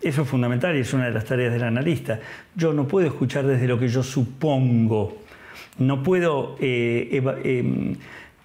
Eso 0.00 0.22
es 0.22 0.28
fundamental 0.28 0.76
y 0.76 0.80
es 0.80 0.92
una 0.94 1.06
de 1.06 1.12
las 1.12 1.24
tareas 1.24 1.52
del 1.52 1.64
analista. 1.64 2.20
Yo 2.54 2.72
no 2.72 2.86
puedo 2.86 3.06
escuchar 3.06 3.46
desde 3.46 3.66
lo 3.66 3.78
que 3.78 3.88
yo 3.88 4.02
supongo. 4.02 5.18
No 5.78 6.02
puedo 6.04 6.56
eh, 6.60 7.20
em, 7.44 7.96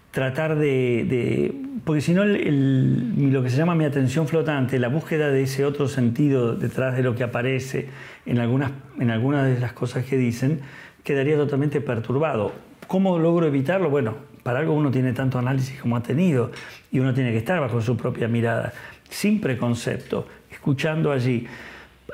tratar 0.10 0.58
de, 0.58 1.54
Porque 1.84 2.02
si 2.02 2.14
no, 2.14 2.26
lo 2.26 3.44
que 3.44 3.50
se 3.50 3.58
llama 3.58 3.76
mi 3.76 3.86
atención 3.86 4.28
flotante, 4.28 4.80
la 4.80 4.88
búsqueda 4.88 5.30
de 5.30 5.44
ese 5.44 5.64
otro 5.64 5.88
sentido 5.88 6.56
detrás 6.56 6.96
de 6.96 7.04
lo 7.04 7.16
que 7.16 7.24
aparece 7.24 7.88
en 8.26 8.40
algunas, 8.40 8.72
en 9.00 9.12
algunas 9.12 9.46
de 9.48 9.60
las 9.60 9.74
cosas 9.74 10.06
que 10.06 10.18
dicen, 10.18 10.62
quedaría 11.04 11.36
totalmente 11.38 11.82
perturbado. 11.82 12.52
¿Cómo 12.88 13.20
logro 13.20 13.46
evitarlo? 13.46 13.92
Bueno, 13.92 14.16
para 14.44 14.60
algo 14.60 14.74
uno 14.74 14.92
tiene 14.92 15.14
tanto 15.14 15.40
análisis 15.40 15.80
como 15.80 15.96
ha 15.96 16.04
tenido 16.04 16.52
y 16.92 17.00
uno 17.00 17.14
tiene 17.14 17.32
que 17.32 17.38
estar 17.38 17.60
bajo 17.60 17.82
su 17.82 17.96
propia 17.96 18.28
mirada, 18.28 18.74
sin 19.10 19.40
preconcepto, 19.40 20.28
escuchando 20.52 21.12
allí. 21.12 21.48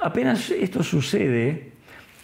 Apenas 0.02 0.52
esto 0.52 0.84
sucede, 0.84 1.72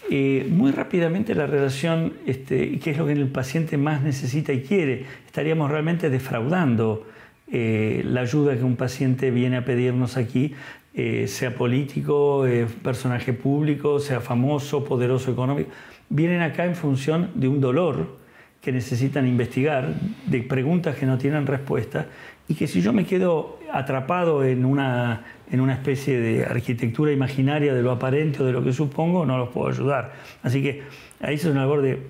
eh, 0.10 0.48
muy 0.50 0.72
rápidamente 0.72 1.34
la 1.34 1.48
relación, 1.48 2.14
este, 2.28 2.78
que 2.80 2.92
es 2.92 2.98
lo 2.98 3.08
que 3.08 3.14
el 3.14 3.28
paciente 3.28 3.78
más 3.78 4.04
necesita 4.04 4.54
y 4.54 4.62
quiere, 4.62 5.06
estaríamos 5.26 5.72
realmente 5.72 6.12
defraudando 6.12 7.08
eh, 7.52 8.04
la 8.06 8.22
ayuda 8.22 8.56
que 8.56 8.64
un 8.64 8.76
paciente 8.76 9.32
viene 9.32 9.58
a 9.58 9.66
pedirnos 9.66 10.18
aquí, 10.18 10.54
eh, 10.94 11.28
sea 11.28 11.56
político, 11.56 12.46
personaje 12.84 13.34
público, 13.34 14.00
sea 14.00 14.22
famoso, 14.22 14.84
poderoso 14.86 15.32
económico. 15.32 15.72
Vienen 16.10 16.42
acá 16.42 16.66
en 16.66 16.76
función 16.76 17.32
de 17.34 17.48
un 17.48 17.60
dolor 17.60 18.25
que 18.66 18.72
necesitan 18.72 19.28
investigar, 19.28 19.94
de 20.26 20.42
preguntas 20.42 20.96
que 20.96 21.06
no 21.06 21.20
tienen 21.20 21.46
respuesta, 21.46 22.08
y 22.48 22.56
que 22.56 22.66
si 22.66 22.82
yo 22.82 22.94
me 22.94 23.06
quedo 23.06 23.60
atrapado 23.72 24.44
en 24.44 24.66
una 24.66 25.24
en 25.52 25.62
una 25.62 25.74
especie 25.74 26.20
de 26.20 26.46
arquitectura 26.46 27.12
imaginaria 27.12 27.76
de 27.76 27.84
lo 27.84 27.92
aparente 27.92 28.42
o 28.42 28.46
de 28.46 28.52
lo 28.52 28.64
que 28.64 28.74
supongo, 28.74 29.26
no 29.26 29.38
los 29.38 29.50
puedo 29.50 29.68
ayudar. 29.70 30.14
Así 30.42 30.64
que 30.64 30.82
ahí 31.22 31.36
es 31.36 31.46
una 31.46 31.62
labor 31.62 31.84
de, 31.84 32.02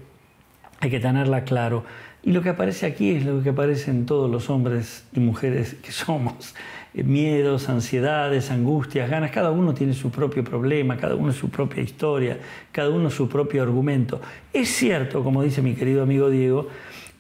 hay 0.80 0.90
que 0.90 1.02
tenerla 1.02 1.44
claro. 1.44 1.84
Y 2.24 2.32
lo 2.32 2.42
que 2.42 2.50
aparece 2.50 2.86
aquí 2.86 3.12
es 3.12 3.26
lo 3.26 3.44
que 3.44 3.50
aparece 3.50 3.92
en 3.92 4.06
todos 4.06 4.32
los 4.32 4.50
hombres 4.50 5.06
y 5.14 5.20
mujeres 5.20 5.76
que 5.76 5.92
somos. 5.92 6.56
Eh, 6.96 7.04
miedos, 7.04 7.68
ansiedades, 7.68 8.52
angustias, 8.52 9.10
ganas. 9.10 9.32
Cada 9.32 9.52
uno 9.52 9.74
tiene 9.74 9.94
su 9.94 10.10
propio 10.12 10.44
problema, 10.46 10.96
cada 10.96 11.16
uno 11.16 11.34
su 11.34 11.50
propia 11.50 11.84
historia, 11.84 12.40
cada 12.72 12.90
uno 12.90 13.10
su 13.10 13.28
propio 13.28 13.64
argumento. 13.64 14.22
Es 14.54 14.70
cierto, 14.70 15.22
como 15.22 15.44
dice 15.44 15.62
mi 15.62 15.76
querido 15.76 16.04
amigo 16.04 16.30
Diego, 16.30 16.70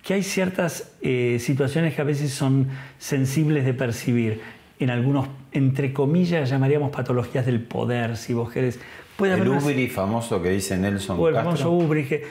que 0.02 0.14
hay 0.14 0.24
ciertas 0.24 0.94
eh, 1.02 1.40
situaciones 1.42 1.94
que 1.94 2.02
a 2.02 2.06
veces 2.06 2.32
son 2.32 2.70
sensibles 3.00 3.66
de 3.66 3.74
percibir 3.74 4.40
en 4.80 4.90
algunos, 4.90 5.28
entre 5.52 5.92
comillas, 5.92 6.50
llamaríamos 6.50 6.92
patologías 6.92 7.46
del 7.46 7.62
poder, 7.62 8.16
si 8.16 8.34
vos 8.34 8.52
querés. 8.52 8.80
Puede 9.18 9.34
el 9.34 9.48
Ubri 9.48 9.88
famoso 9.88 10.42
que 10.42 10.50
dice 10.50 10.78
Nelson 10.78 11.18
o 11.20 11.30
el 11.30 11.36
famoso 11.36 11.72
Ubri, 11.72 12.06
que 12.06 12.24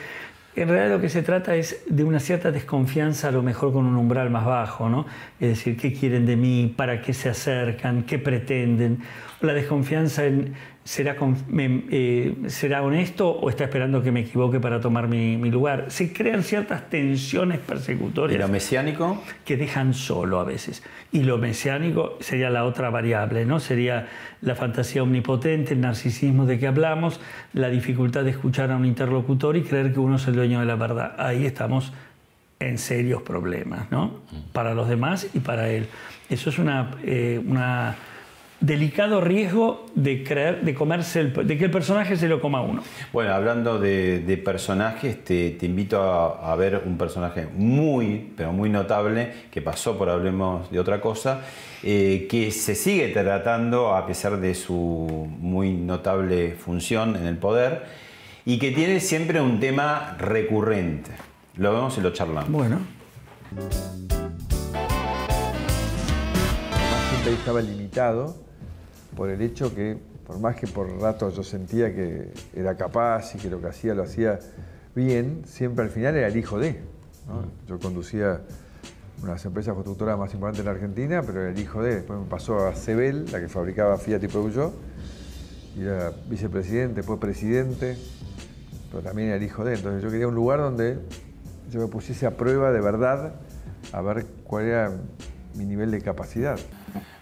en 0.55 0.69
realidad 0.69 0.95
lo 0.95 1.01
que 1.01 1.09
se 1.09 1.21
trata 1.21 1.55
es 1.55 1.83
de 1.87 2.03
una 2.03 2.19
cierta 2.19 2.51
desconfianza, 2.51 3.27
a 3.27 3.31
lo 3.31 3.43
mejor 3.43 3.73
con 3.73 3.85
un 3.85 3.97
umbral 3.97 4.29
más 4.29 4.45
bajo, 4.45 4.89
¿no? 4.89 5.05
Es 5.39 5.49
decir, 5.49 5.77
¿qué 5.77 5.93
quieren 5.93 6.25
de 6.25 6.35
mí? 6.35 6.73
¿Para 6.75 7.01
qué 7.01 7.13
se 7.13 7.29
acercan? 7.29 8.03
¿Qué 8.03 8.19
pretenden? 8.19 8.99
La 9.41 9.53
desconfianza 9.53 10.25
en 10.25 10.53
¿Será, 10.85 11.15
eh, 11.57 12.35
¿Será 12.45 12.83
honesto 12.83 13.31
o 13.31 13.49
está 13.49 13.63
esperando 13.63 14.03
que 14.03 14.11
me 14.11 14.19
equivoque 14.19 14.59
para 14.59 14.79
tomar 14.79 15.07
mi, 15.07 15.35
lugar? 15.49 15.85
Se 15.87 16.13
crean 16.13 16.43
ciertas 16.43 16.91
tensiones 16.91 17.57
persecutorias. 17.57 18.37
¿Y 18.37 18.39
lo 18.39 18.47
mesiánico? 18.47 19.19
Que 19.45 19.57
dejan 19.57 19.95
solo 19.95 20.39
a 20.39 20.43
veces. 20.43 20.83
Y 21.11 21.23
lo 21.23 21.39
mesiánico 21.39 22.17
sería 22.19 22.51
la 22.51 22.65
otra 22.65 22.91
variable, 22.91 23.47
¿no? 23.47 23.59
Sería 23.59 24.09
la 24.41 24.53
fantasía 24.53 25.01
omnipotente, 25.01 25.73
el 25.73 25.81
narcisismo 25.81 26.45
de 26.45 26.59
que 26.59 26.67
hablamos, 26.67 27.19
la 27.53 27.69
dificultad 27.69 28.23
de 28.23 28.29
escuchar 28.29 28.69
a 28.69 28.75
un 28.75 28.85
interlocutor 28.85 29.57
y 29.57 29.63
creer 29.63 29.91
que 29.91 29.99
uno 29.99 30.17
es 30.17 30.27
el 30.27 30.35
dueño 30.35 30.59
de 30.59 30.67
la 30.67 30.75
verdad. 30.75 31.15
Ahí 31.17 31.47
estamos 31.47 31.93
en 32.59 32.77
serios 32.77 33.23
problemas, 33.23 33.89
¿no? 33.89 34.21
Mm. 34.31 34.51
Para 34.53 34.75
los 34.75 34.87
demás 34.87 35.29
y 35.33 35.39
para 35.39 35.67
él. 35.67 35.87
Eso 36.29 36.51
es 36.51 36.59
una, 36.59 36.91
eh, 37.03 37.41
una 37.43 37.95
delicado 38.59 39.21
riesgo 39.21 39.85
de 39.95 40.23
creer, 40.23 40.61
de 40.61 40.73
comerse, 40.73 41.25
de 41.25 41.57
que 41.57 41.65
el 41.65 41.71
personaje 41.71 42.15
se 42.15 42.27
lo 42.27 42.39
coma 42.39 42.61
uno. 42.61 42.83
Bueno, 43.11 43.33
hablando 43.33 43.79
de, 43.79 44.41
personajes, 44.43 45.23
te, 45.23 45.57
invito 45.61 46.01
a, 46.01 46.55
ver 46.55 46.83
un 46.85 46.97
personaje 46.97 47.47
muy, 47.53 48.31
pero 48.35 48.53
muy 48.53 48.69
notable 48.69 49.31
que 49.51 49.61
pasó 49.61 49.97
por 49.97 50.09
Hablemos 50.09 50.71
de 50.71 50.79
otra 50.79 51.01
cosa, 51.01 51.41
eh, 51.83 52.27
que 52.29 52.51
se 52.51 52.75
sigue 52.75 53.09
tratando 53.09 53.95
a 53.95 54.05
pesar 54.05 54.39
de 54.39 54.55
su 54.55 55.27
muy 55.39 55.73
notable 55.73 56.51
función 56.51 57.15
en 57.15 57.25
el 57.25 57.37
poder 57.37 57.83
y 58.45 58.59
que 58.59 58.71
tiene 58.71 58.99
siempre 58.99 59.41
un 59.41 59.59
tema 59.59 60.15
recurrente. 60.17 61.11
Lo 61.57 61.73
vemos 61.73 61.97
y 61.97 62.01
lo 62.01 62.11
charlamos. 62.11 62.51
Bueno. 62.51 62.79
estaba 67.33 67.59
limitado 67.59 68.44
por 69.15 69.29
el 69.29 69.41
hecho 69.41 69.73
que, 69.73 69.97
por 70.25 70.39
más 70.39 70.55
que 70.55 70.67
por 70.67 70.89
rato 70.99 71.29
yo 71.29 71.43
sentía 71.43 71.93
que 71.93 72.31
era 72.55 72.75
capaz 72.75 73.35
y 73.35 73.37
que 73.37 73.49
lo 73.49 73.61
que 73.61 73.67
hacía 73.67 73.93
lo 73.93 74.03
hacía 74.03 74.39
bien, 74.95 75.43
siempre 75.45 75.83
al 75.83 75.89
final 75.89 76.15
era 76.15 76.27
el 76.27 76.37
hijo 76.37 76.59
de. 76.59 76.79
Yo 77.67 77.79
conducía 77.79 78.41
una 79.19 79.27
de 79.27 79.33
las 79.33 79.45
empresas 79.45 79.73
constructoras 79.73 80.17
más 80.17 80.33
importantes 80.33 80.63
de 80.63 80.65
la 80.65 80.71
Argentina, 80.71 81.21
pero 81.25 81.41
era 81.41 81.51
el 81.51 81.59
hijo 81.59 81.81
de. 81.81 81.95
Después 81.95 82.19
me 82.19 82.25
pasó 82.25 82.67
a 82.67 82.75
Cebel, 82.75 83.25
la 83.31 83.39
que 83.39 83.47
fabricaba 83.47 83.97
Fiat 83.97 84.23
y 84.23 84.27
Peugeot, 84.27 84.73
y 85.77 85.81
era 85.81 86.11
vicepresidente, 86.29 86.95
después 86.95 87.19
presidente, 87.19 87.97
pero 88.91 89.03
también 89.03 89.29
era 89.29 89.37
el 89.37 89.43
hijo 89.43 89.63
de. 89.63 89.75
Entonces 89.75 90.03
yo 90.03 90.09
quería 90.09 90.27
un 90.27 90.35
lugar 90.35 90.59
donde 90.59 90.99
yo 91.71 91.79
me 91.79 91.87
pusiese 91.87 92.25
a 92.25 92.37
prueba 92.37 92.71
de 92.71 92.81
verdad 92.81 93.33
a 93.91 94.01
ver 94.01 94.25
cuál 94.43 94.65
era 94.65 94.91
mi 95.55 95.65
nivel 95.65 95.91
de 95.91 96.01
capacidad. 96.01 96.59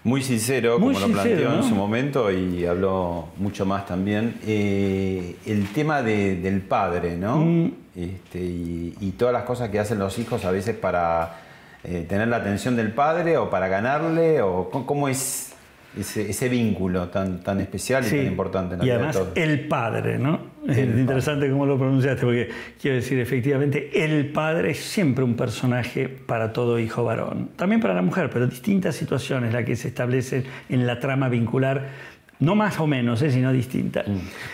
Muy 0.04 0.22
sincero, 0.22 0.78
como 0.78 0.98
lo 0.98 1.08
planteó 1.08 1.54
en 1.54 1.62
su 1.62 1.74
momento 1.74 2.30
y 2.30 2.66
habló 2.66 3.28
mucho 3.38 3.64
más 3.64 3.86
también. 3.86 4.36
Eh, 4.46 5.36
el 5.46 5.68
tema 5.72 6.02
del 6.02 6.60
padre, 6.62 7.16
¿no? 7.16 7.38
Mm. 7.38 7.72
Este, 7.96 8.40
y, 8.40 9.14
todas 9.16 9.32
las 9.32 9.44
cosas 9.44 9.70
que 9.70 9.78
hacen 9.78 9.98
los 9.98 10.18
hijos 10.18 10.44
a 10.44 10.50
veces 10.50 10.74
para 10.74 11.36
eh, 11.84 12.04
tener 12.08 12.26
la 12.28 12.38
atención 12.38 12.74
del 12.74 12.92
padre 12.92 13.36
o 13.38 13.50
para 13.50 13.68
ganarle, 13.68 14.42
o 14.42 14.68
cómo 14.70 15.08
es 15.08 15.54
ese, 15.98 16.48
vínculo 16.48 17.08
tan, 17.08 17.42
tan 17.42 17.60
especial 17.60 18.04
y 18.04 18.10
tan 18.10 18.26
importante 18.26 18.74
en 18.74 18.80
la 18.80 18.86
y 18.86 18.90
además, 18.90 19.20
el 19.36 19.68
padre, 19.68 20.18
¿no? 20.18 20.53
Es 20.68 20.78
interesante 20.78 21.50
cómo 21.50 21.66
lo 21.66 21.78
pronunciaste, 21.78 22.24
porque 22.24 22.48
quiero 22.80 22.96
decir, 22.96 23.18
efectivamente, 23.18 24.04
el 24.04 24.26
padre 24.26 24.70
es 24.70 24.78
siempre 24.78 25.24
un 25.24 25.34
personaje 25.34 26.08
para 26.08 26.52
todo 26.52 26.78
hijo 26.78 27.04
varón. 27.04 27.50
También 27.56 27.80
para 27.80 27.94
la 27.94 28.02
mujer, 28.02 28.30
pero 28.32 28.46
distintas 28.46 28.96
situaciones 28.96 29.52
las 29.52 29.64
que 29.64 29.76
se 29.76 29.88
establecen 29.88 30.44
en 30.68 30.86
la 30.86 31.00
trama 31.00 31.28
vincular 31.28 32.14
no 32.40 32.54
más 32.54 32.78
o 32.80 32.86
menos, 32.86 33.22
¿eh? 33.22 33.30
sino 33.30 33.52
distinta. 33.52 34.04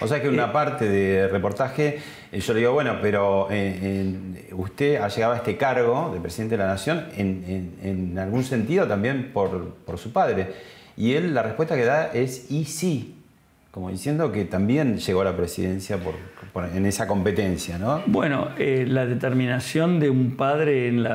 O 0.01 0.07
sea 0.07 0.21
que 0.21 0.29
una 0.29 0.47
eh, 0.47 0.53
parte 0.53 0.89
de 0.89 1.29
reportaje, 1.29 1.99
eh, 2.31 2.41
yo 2.41 2.53
le 2.53 2.61
digo, 2.61 2.73
bueno, 2.73 2.99
pero 3.01 3.49
usted 4.53 4.97
ha 4.97 5.09
llegado 5.09 5.33
a 5.33 5.37
este 5.37 5.57
cargo 5.57 6.11
de 6.13 6.21
presidente 6.21 6.57
de 6.57 6.63
la 6.63 6.69
Nación 6.69 7.07
en, 7.17 8.19
algún 8.19 8.45
sentido 8.45 8.87
también 8.87 9.31
por, 9.33 9.75
por 9.87 9.99
su 9.99 10.13
padre. 10.13 10.49
Y 10.97 11.15
él 11.15 11.35
la 11.35 11.43
respuesta 11.43 11.77
que 11.77 11.85
da 11.85 12.11
es 12.13 12.51
y 12.51 12.65
sí. 12.65 13.20
Como 13.71 13.89
diciendo 13.89 14.33
que 14.33 14.45
también 14.45 14.99
llegó 14.99 15.21
a 15.21 15.25
la 15.25 15.37
presidencia 15.37 15.97
por, 15.99 16.15
en 16.75 16.87
esa 16.87 17.07
competencia, 17.07 17.79
¿no? 17.79 18.03
Bueno, 18.07 18.49
eh, 18.59 18.85
la 18.89 19.07
determinación 19.07 20.01
de 20.01 20.11
un 20.11 20.33
padre 20.33 20.89
en, 20.89 21.07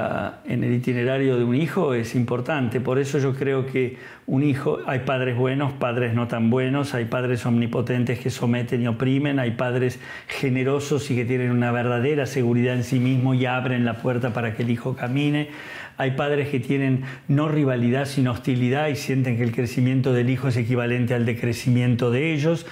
en 0.46 0.64
el 0.64 0.74
itinerario 0.74 1.38
de 1.38 1.44
un 1.44 1.56
hijo 1.56 1.94
es 1.94 2.16
importante, 2.16 2.80
por 2.80 2.98
eso 2.98 3.20
yo 3.20 3.36
creo 3.36 3.66
que 3.66 3.98
un 4.26 4.42
hijo, 4.42 4.80
hay 4.88 5.00
padres 5.00 5.38
buenos, 5.38 5.74
padres 5.74 6.14
no 6.14 6.30
tan 6.30 6.50
buenos, 6.50 6.94
hay 6.94 7.06
padres 7.06 7.46
omnipotentes 7.46 8.20
que 8.20 8.30
someten 8.30 8.82
y 8.82 8.88
oprimen, 8.88 9.38
hay 9.38 9.52
padres 9.52 10.00
generosos 10.28 11.12
y 11.12 11.16
que 11.16 11.26
tienen 11.26 11.52
una 11.52 11.74
verdadera 11.74 12.26
seguridad 12.26 12.76
en 12.76 12.86
sí 12.86 13.00
mismo 13.00 13.34
y 13.34 13.46
abren 13.46 13.84
la 13.84 13.96
puerta 13.96 14.32
para 14.32 14.56
que 14.56 14.64
el 14.64 14.70
hijo 14.70 14.96
camine, 14.96 15.50
hay 15.98 16.12
padres 16.12 16.50
que 16.50 16.60
tienen 16.60 17.04
no 17.28 17.48
rivalidad 17.48 18.06
sino 18.06 18.32
hostilidad 18.32 18.88
y 18.90 18.96
sienten 18.96 19.38
que 19.38 19.44
el 19.44 19.52
crecimiento 19.52 20.14
del 20.14 20.30
hijo 20.30 20.48
es 20.48 20.58
equivalente 20.58 21.14
al 21.14 21.26
decrecimiento 21.26 22.12
de 22.12 22.34
ellos 22.34 22.66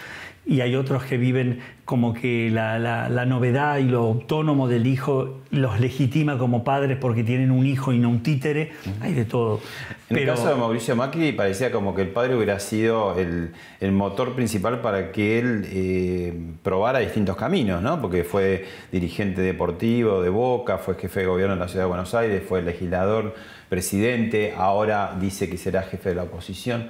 y 0.46 0.60
hay 0.60 0.76
otros 0.76 1.04
que 1.04 1.18
viven 1.18 1.62
como 1.86 2.14
que 2.14 2.50
la, 2.50 3.26
novedad 3.26 3.78
y 3.78 3.84
lo 3.84 4.00
autónomo 4.00 4.68
del 4.68 4.88
hijo 4.88 5.40
los 5.52 5.80
legitima 5.80 6.38
como 6.38 6.64
padres 6.64 6.98
porque 7.00 7.24
tienen 7.24 7.52
un 7.52 7.66
hijo 7.66 7.94
y 7.94 8.00
no 8.00 8.10
un 8.10 8.24
títere. 8.24 8.72
Hay 9.02 9.14
de 9.14 9.26
todo. 9.26 9.62
En 10.10 10.18
el 10.18 10.26
caso 10.26 10.50
de 10.50 10.56
Mauricio 10.56 10.96
Macri 10.96 11.32
parecía 11.32 11.72
como 11.72 11.96
que 11.96 12.02
el 12.02 12.10
padre 12.10 12.36
hubiera 12.36 12.60
sido 12.60 13.16
el, 13.18 13.52
motor 13.92 14.34
principal 14.34 14.82
para 14.82 15.12
que 15.12 15.40
él 15.40 15.66
eh, 15.70 16.34
probara 16.62 17.00
distintos 17.00 17.38
caminos, 17.38 17.82
¿no? 17.82 18.02
Porque 18.02 18.24
fue 18.24 18.66
dirigente 18.92 19.42
deportivo 19.42 20.22
de 20.22 20.30
Boca, 20.30 20.78
fue 20.78 20.96
jefe 20.96 21.22
de 21.22 21.26
gobierno 21.28 21.56
de 21.56 21.60
la 21.60 21.68
Ciudad 21.68 21.86
de 21.86 21.90
Buenos 21.90 22.14
Aires, 22.16 22.44
fue 22.48 22.62
legislador, 22.62 23.34
presidente, 23.70 24.54
ahora 24.58 25.16
dice 25.20 25.50
que 25.50 25.58
será 25.58 25.84
jefe 25.84 26.10
de 26.10 26.16
la 26.16 26.24
oposición. 26.24 26.90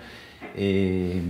Eh, 0.55 1.21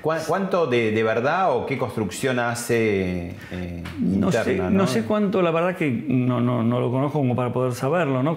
¿Cuánto 0.00 0.66
de, 0.66 1.02
verdad 1.02 1.56
o 1.56 1.64
qué 1.64 1.78
construcción 1.78 2.38
hace 2.38 3.34
eh, 3.50 3.82
no 4.00 4.30
Sé, 4.30 4.56
¿no? 4.56 4.86
sé 4.86 5.04
cuánto, 5.04 5.40
la 5.40 5.50
verdad 5.50 5.76
que 5.76 5.90
no, 5.90 6.40
no, 6.40 6.62
no, 6.62 6.80
lo 6.80 6.90
conozco 6.90 7.18
como 7.18 7.34
para 7.34 7.52
poder 7.52 7.72
saberlo, 7.72 8.22
¿no? 8.22 8.36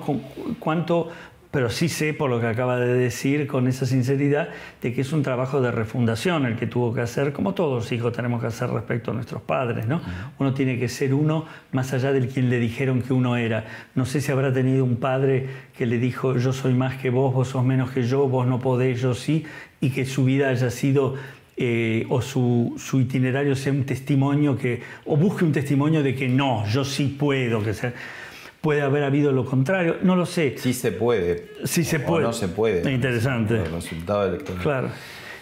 Cuánto, 0.60 1.10
pero 1.52 1.70
sí 1.70 1.90
sé 1.90 2.14
por 2.14 2.30
lo 2.30 2.40
que 2.40 2.48
acaba 2.48 2.80
de 2.80 2.94
decir 2.94 3.48
con 3.48 3.68
esa 3.68 3.86
sinceridad 3.86 4.50
de 4.82 4.94
que 4.94 5.02
es 5.02 5.12
un 5.12 5.24
trabajo 5.24 5.62
de 5.62 5.72
refundación 5.72 6.46
el 6.46 6.56
que 6.56 6.68
tuvo 6.68 6.94
que 6.94 7.02
hacer, 7.02 7.34
como 7.34 7.54
todos 7.54 7.84
los 7.84 7.92
hijos 7.92 8.14
tenemos 8.14 8.42
que 8.42 8.48
hacer 8.48 8.70
respecto 8.70 9.12
a 9.12 9.14
nuestros 9.14 9.42
padres, 9.42 9.88
¿no? 9.88 10.02
Uno 10.40 10.54
tiene 10.54 10.78
que 10.78 10.88
ser 10.88 11.14
uno 11.14 11.46
más 11.72 11.94
allá 11.94 12.12
del 12.12 12.28
quien 12.30 12.50
le 12.50 12.60
dijeron 12.60 13.02
que 13.02 13.14
uno 13.14 13.38
era. 13.38 13.66
No 13.96 14.06
sé 14.06 14.22
si 14.22 14.32
habrá 14.32 14.54
tenido 14.54 14.84
un 14.84 14.98
padre 14.98 15.50
que 15.78 15.86
le 15.86 15.98
dijo 15.98 16.38
yo 16.38 16.54
soy 16.54 16.74
más 16.74 16.98
que 16.98 17.10
vos, 17.10 17.34
vos 17.34 17.48
sos 17.48 17.66
menos 17.66 17.92
que 17.92 18.04
yo, 18.04 18.28
vos 18.28 18.46
no 18.46 18.60
podés, 18.60 19.02
yo 19.02 19.14
sí, 19.14 19.46
y 19.80 19.92
que 19.92 20.06
su 20.06 20.26
vida 20.26 20.50
haya 20.50 20.70
sido 20.70 21.16
eh, 21.60 22.06
o 22.10 22.22
su, 22.22 22.76
itinerario 22.94 23.56
sea 23.56 23.72
un 23.72 23.84
testimonio 23.84 24.56
que, 24.56 24.80
o 25.06 25.18
busque 25.18 25.44
un 25.44 25.52
testimonio 25.52 26.04
de 26.04 26.14
que 26.14 26.30
no, 26.30 26.68
yo 26.68 26.86
sí 26.86 27.16
puedo, 27.20 27.64
que 27.64 27.74
sea, 27.74 27.94
puede 28.62 28.84
haber 28.84 29.04
habido 29.04 29.32
lo 29.32 29.44
contrario, 29.44 29.98
no 30.04 30.16
lo 30.16 30.28
sé. 30.28 30.56
Sí 30.58 30.74
se 30.74 30.92
puede. 30.92 31.48
Sí 31.64 31.84
se 31.84 32.00
puede. 32.00 32.26
no 32.26 32.34
se 32.34 32.48
puede. 32.48 32.92
Interesante. 32.92 33.56
El 33.56 33.72
resultado 33.72 34.28
electoral. 34.28 34.62
Claro. 34.62 34.90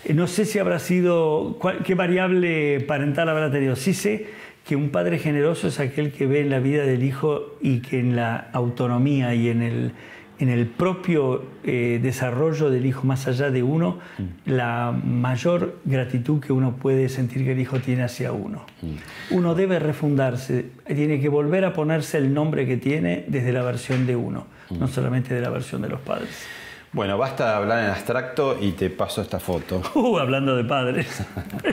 Eh, 0.05 0.13
no 0.13 0.27
sé 0.27 0.45
si 0.45 0.57
habrá 0.57 0.79
sido, 0.79 1.59
qué 1.83 1.95
variable 1.95 2.79
parental 2.79 3.27
habrá 3.27 3.51
tenido. 3.51 3.75
Sí 3.75 3.93
sé 3.93 4.27
que 4.65 4.77
un 4.77 4.91
padre 4.91 5.19
generoso 5.19 5.67
es 5.67 5.81
aquel 5.81 6.13
que 6.13 6.27
ve 6.27 6.39
en 6.39 6.49
la 6.49 6.59
vida 6.59 6.85
del 6.85 7.03
hijo 7.03 7.57
y 7.61 7.81
que 7.81 7.99
en 7.99 8.15
la 8.15 8.49
autonomía 8.53 9.35
y 9.35 9.49
en 9.49 9.61
el 9.61 9.91
en 10.39 10.49
el 10.49 10.67
propio 10.67 11.43
eh, 11.63 11.99
desarrollo 12.01 12.69
del 12.69 12.85
hijo 12.85 13.05
más 13.05 13.27
allá 13.27 13.51
de 13.51 13.63
uno, 13.63 13.99
mm. 14.17 14.51
la 14.51 14.91
mayor 14.91 15.79
gratitud 15.85 16.39
que 16.41 16.53
uno 16.53 16.75
puede 16.75 17.09
sentir 17.09 17.43
que 17.43 17.53
el 17.53 17.59
hijo 17.59 17.79
tiene 17.79 18.03
hacia 18.03 18.31
uno. 18.31 18.65
Mm. 18.81 19.35
Uno 19.35 19.55
debe 19.55 19.79
refundarse, 19.79 20.65
tiene 20.85 21.19
que 21.19 21.29
volver 21.29 21.65
a 21.65 21.73
ponerse 21.73 22.17
el 22.17 22.33
nombre 22.33 22.65
que 22.65 22.77
tiene 22.77 23.25
desde 23.27 23.51
la 23.51 23.63
versión 23.63 24.05
de 24.05 24.15
uno, 24.15 24.47
mm. 24.69 24.79
no 24.79 24.87
solamente 24.87 25.33
de 25.33 25.41
la 25.41 25.49
versión 25.49 25.81
de 25.81 25.89
los 25.89 26.01
padres. 26.01 26.45
Bueno, 26.95 27.17
basta 27.17 27.49
de 27.49 27.55
hablar 27.55 27.83
en 27.83 27.89
abstracto 27.89 28.57
y 28.57 28.71
te 28.71 28.89
paso 28.89 29.21
esta 29.21 29.37
foto. 29.37 29.81
Uh, 29.95 30.17
hablando 30.17 30.55
de 30.55 30.63
padres. 30.63 31.25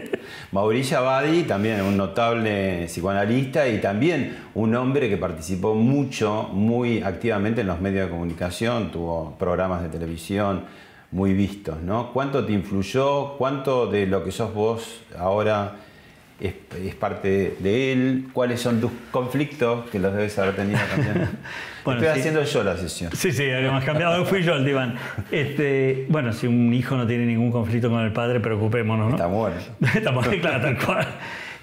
Mauricio 0.52 0.98
Abadi, 0.98 1.44
también 1.44 1.80
un 1.82 1.96
notable 1.96 2.86
psicoanalista 2.86 3.68
y 3.68 3.80
también 3.80 4.36
un 4.54 4.74
hombre 4.74 5.08
que 5.08 5.16
participó 5.16 5.76
mucho, 5.76 6.48
muy 6.52 7.04
activamente 7.04 7.60
en 7.60 7.68
los 7.68 7.80
medios 7.80 8.06
de 8.06 8.10
comunicación, 8.10 8.90
tuvo 8.90 9.36
programas 9.38 9.82
de 9.82 9.90
televisión 9.90 10.64
muy 11.12 11.34
vistos, 11.34 11.80
¿no? 11.80 12.12
¿Cuánto 12.12 12.44
te 12.44 12.52
influyó? 12.52 13.36
¿Cuánto 13.38 13.86
de 13.86 14.08
lo 14.08 14.24
que 14.24 14.32
sos 14.32 14.52
vos 14.52 15.02
ahora 15.16 15.76
es, 16.42 16.94
parte 16.94 17.56
de 17.60 17.92
él? 17.92 18.28
¿Cuáles 18.32 18.60
son 18.60 18.80
tus 18.80 18.90
conflictos 19.10 19.88
que 19.90 19.98
los 19.98 20.12
debes 20.12 20.36
haber 20.38 20.56
tenido 20.56 20.80
también? 20.90 21.28
Estoy 21.86 22.06
haciendo 22.06 22.42
yo 22.42 22.64
la 22.64 22.76
sesión. 22.76 23.12
Sí, 23.14 23.32
sí, 23.32 23.50
habíamos 23.50 23.84
cambiado, 23.84 24.24
fui 24.24 24.42
yo 24.42 24.54
el 24.54 24.64
diván. 24.64 24.94
Este, 25.30 26.06
bueno, 26.08 26.32
si 26.32 26.46
un 26.46 26.72
hijo 26.74 26.96
no 26.96 27.06
tiene 27.06 27.26
ningún 27.26 27.52
conflicto 27.52 27.90
con 27.90 28.00
el 28.00 28.12
padre, 28.12 28.40
preocupémonos, 28.40 29.10
¿no? 29.10 29.16
Está 29.16 29.28
muerto. 29.28 29.72
Está 29.94 30.10
muerto, 30.10 30.32
claro, 30.40 30.60
tal 30.60 30.78
cual. 30.78 31.06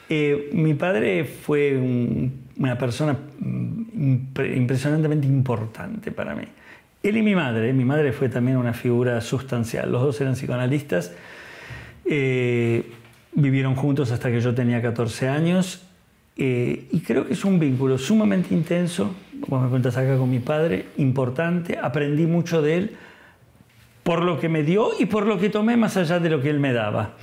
Eh, 0.09 0.49
mi 0.53 0.73
padre 0.73 1.25
fue 1.25 1.77
una 2.57 2.77
persona 2.77 3.17
impresionantemente 3.41 5.27
importante 5.27 6.11
para 6.11 6.35
mí. 6.35 6.43
Él 7.03 7.17
y 7.17 7.21
mi 7.21 7.35
madre, 7.35 7.71
mi 7.73 7.85
madre 7.85 8.11
fue 8.11 8.27
también 8.27 8.57
una 8.57 8.73
figura 8.73 9.21
sustancial. 9.21 9.91
Los 9.91 10.01
dos 10.01 10.21
eran 10.21 10.33
psicoanalistas. 10.33 11.13
Eh, 12.05 12.91
Vivieron 13.33 13.75
juntos 13.75 14.11
hasta 14.11 14.31
que 14.31 14.41
yo 14.41 14.53
tenía 14.53 14.81
14 14.81 15.27
años 15.27 15.85
eh, 16.41 16.87
y 16.91 17.01
creo 17.01 17.27
que 17.27 17.33
es 17.33 17.43
un 17.43 17.59
vínculo 17.59 17.97
sumamente 17.97 18.53
intenso, 18.53 19.13
como 19.41 19.61
me 19.61 19.69
cuentas 19.69 19.97
acá 19.97 20.17
con 20.17 20.29
mi 20.29 20.39
padre, 20.39 20.85
importante, 20.95 21.77
aprendí 21.77 22.25
mucho 22.25 22.61
de 22.61 22.77
él 22.77 22.97
por 24.03 24.23
lo 24.23 24.39
que 24.39 24.47
me 24.47 24.63
dio 24.63 24.91
y 24.97 25.05
por 25.05 25.25
lo 25.25 25.37
que 25.37 25.49
tomé 25.49 25.75
más 25.75 25.97
allá 25.97 26.19
de 26.19 26.29
lo 26.29 26.41
que 26.41 26.49
él 26.49 26.61
me 26.61 26.71
daba. 26.71 27.15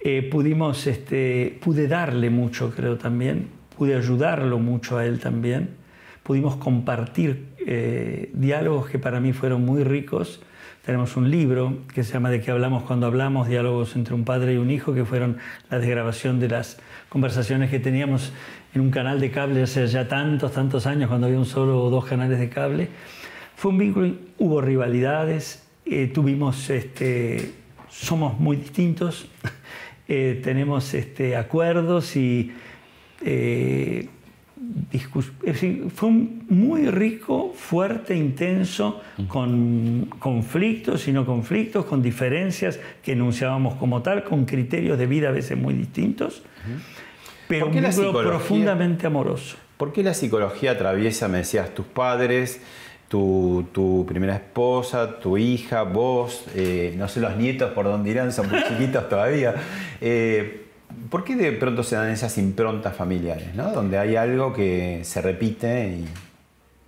Eh, 0.00 0.28
pudimos, 0.28 0.88
este, 0.88 1.56
pude 1.62 1.86
darle 1.86 2.30
mucho, 2.30 2.72
creo 2.74 2.98
también, 2.98 3.48
pude 3.76 3.94
ayudarlo 3.94 4.58
mucho 4.58 4.98
a 4.98 5.06
él 5.06 5.20
también, 5.20 5.70
pudimos 6.24 6.56
compartir 6.56 7.46
eh, 7.64 8.30
diálogos 8.34 8.90
que 8.90 8.98
para 8.98 9.20
mí 9.20 9.32
fueron 9.32 9.64
muy 9.64 9.84
ricos 9.84 10.40
tenemos 10.88 11.18
un 11.18 11.30
libro 11.30 11.80
que 11.92 12.02
se 12.02 12.14
llama 12.14 12.30
De 12.30 12.40
qué 12.40 12.50
hablamos 12.50 12.82
cuando 12.84 13.06
hablamos, 13.06 13.46
diálogos 13.46 13.94
entre 13.94 14.14
un 14.14 14.24
padre 14.24 14.54
y 14.54 14.56
un 14.56 14.70
hijo, 14.70 14.94
que 14.94 15.04
fueron 15.04 15.36
la 15.68 15.78
desgrabación 15.78 16.40
de 16.40 16.48
las 16.48 16.78
conversaciones 17.10 17.68
que 17.68 17.78
teníamos 17.78 18.32
en 18.72 18.80
un 18.80 18.90
canal 18.90 19.20
de 19.20 19.30
cable 19.30 19.62
hace 19.62 19.86
ya 19.86 20.08
tantos, 20.08 20.52
tantos 20.52 20.86
años, 20.86 21.08
cuando 21.08 21.26
había 21.26 21.38
un 21.38 21.44
solo 21.44 21.82
o 21.82 21.90
dos 21.90 22.06
canales 22.06 22.38
de 22.38 22.48
cable. 22.48 22.88
Fue 23.54 23.70
un 23.70 23.76
vínculo, 23.76 24.14
hubo 24.38 24.62
rivalidades, 24.62 25.68
eh, 25.84 26.06
tuvimos, 26.06 26.70
este, 26.70 27.52
somos 27.90 28.40
muy 28.40 28.56
distintos, 28.56 29.28
eh, 30.08 30.40
tenemos 30.42 30.94
este, 30.94 31.36
acuerdos 31.36 32.16
y 32.16 32.50
eh, 33.20 34.08
fue 35.94 36.10
muy 36.10 36.86
rico, 36.86 37.52
fuerte, 37.54 38.14
intenso, 38.14 39.00
con 39.28 40.06
conflictos 40.18 41.08
y 41.08 41.12
no 41.12 41.26
conflictos, 41.26 41.84
con 41.84 42.02
diferencias 42.02 42.78
que 43.02 43.12
enunciábamos 43.12 43.74
como 43.74 44.02
tal, 44.02 44.24
con 44.24 44.44
criterios 44.44 44.98
de 44.98 45.06
vida 45.06 45.28
a 45.28 45.32
veces 45.32 45.58
muy 45.58 45.74
distintos, 45.74 46.42
pero 47.46 47.66
un 47.66 48.12
profundamente 48.12 49.06
amoroso. 49.06 49.56
¿Por 49.76 49.92
qué 49.92 50.02
la 50.02 50.14
psicología 50.14 50.72
atraviesa, 50.72 51.28
me 51.28 51.38
decías, 51.38 51.72
tus 51.74 51.86
padres, 51.86 52.60
tu, 53.08 54.04
primera 54.08 54.34
esposa, 54.34 55.18
tu 55.20 55.38
hija, 55.38 55.82
vos, 55.82 56.44
eh, 56.54 56.94
no 56.96 57.08
sé 57.08 57.20
los 57.20 57.36
nietos 57.36 57.72
por 57.72 57.86
dónde 57.86 58.10
irán, 58.10 58.32
son 58.32 58.48
muy 58.48 58.62
chiquitos 58.68 59.08
todavía? 59.08 59.54
Eh, 60.00 60.67
¿Por 61.10 61.24
qué 61.24 61.36
de 61.36 61.52
pronto 61.52 61.82
se 61.82 61.96
dan 61.96 62.10
esas 62.10 62.36
improntas 62.38 62.94
familiares, 62.94 63.54
¿no? 63.54 63.72
donde 63.72 63.98
hay 63.98 64.16
algo 64.16 64.52
que 64.52 65.00
se 65.02 65.22
repite? 65.22 65.88
Y... 65.88 66.04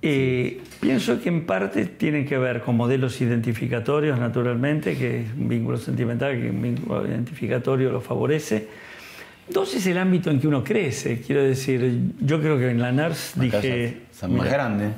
Eh, 0.02 0.60
pienso 0.80 1.20
que 1.20 1.28
en 1.28 1.44
parte 1.44 1.84
tiene 1.84 2.24
que 2.24 2.38
ver 2.38 2.62
con 2.62 2.76
modelos 2.76 3.20
identificatorios, 3.20 4.18
naturalmente, 4.18 4.96
que 4.96 5.22
es 5.22 5.32
un 5.34 5.48
vínculo 5.48 5.76
sentimental, 5.76 6.40
que 6.40 6.50
un 6.50 6.62
vínculo 6.62 7.06
identificatorio 7.06 7.92
lo 7.92 8.00
favorece. 8.00 8.68
Dos 9.48 9.74
es 9.74 9.86
el 9.86 9.98
ámbito 9.98 10.30
en 10.30 10.40
que 10.40 10.48
uno 10.48 10.64
crece. 10.64 11.20
Quiero 11.20 11.42
decir, 11.42 12.12
yo 12.20 12.40
creo 12.40 12.56
que 12.56 12.70
en 12.70 12.80
la 12.80 12.92
NARS 12.92 13.32
dije. 13.36 14.02
Son 14.12 14.36
más 14.36 14.50
grandes. 14.50 14.92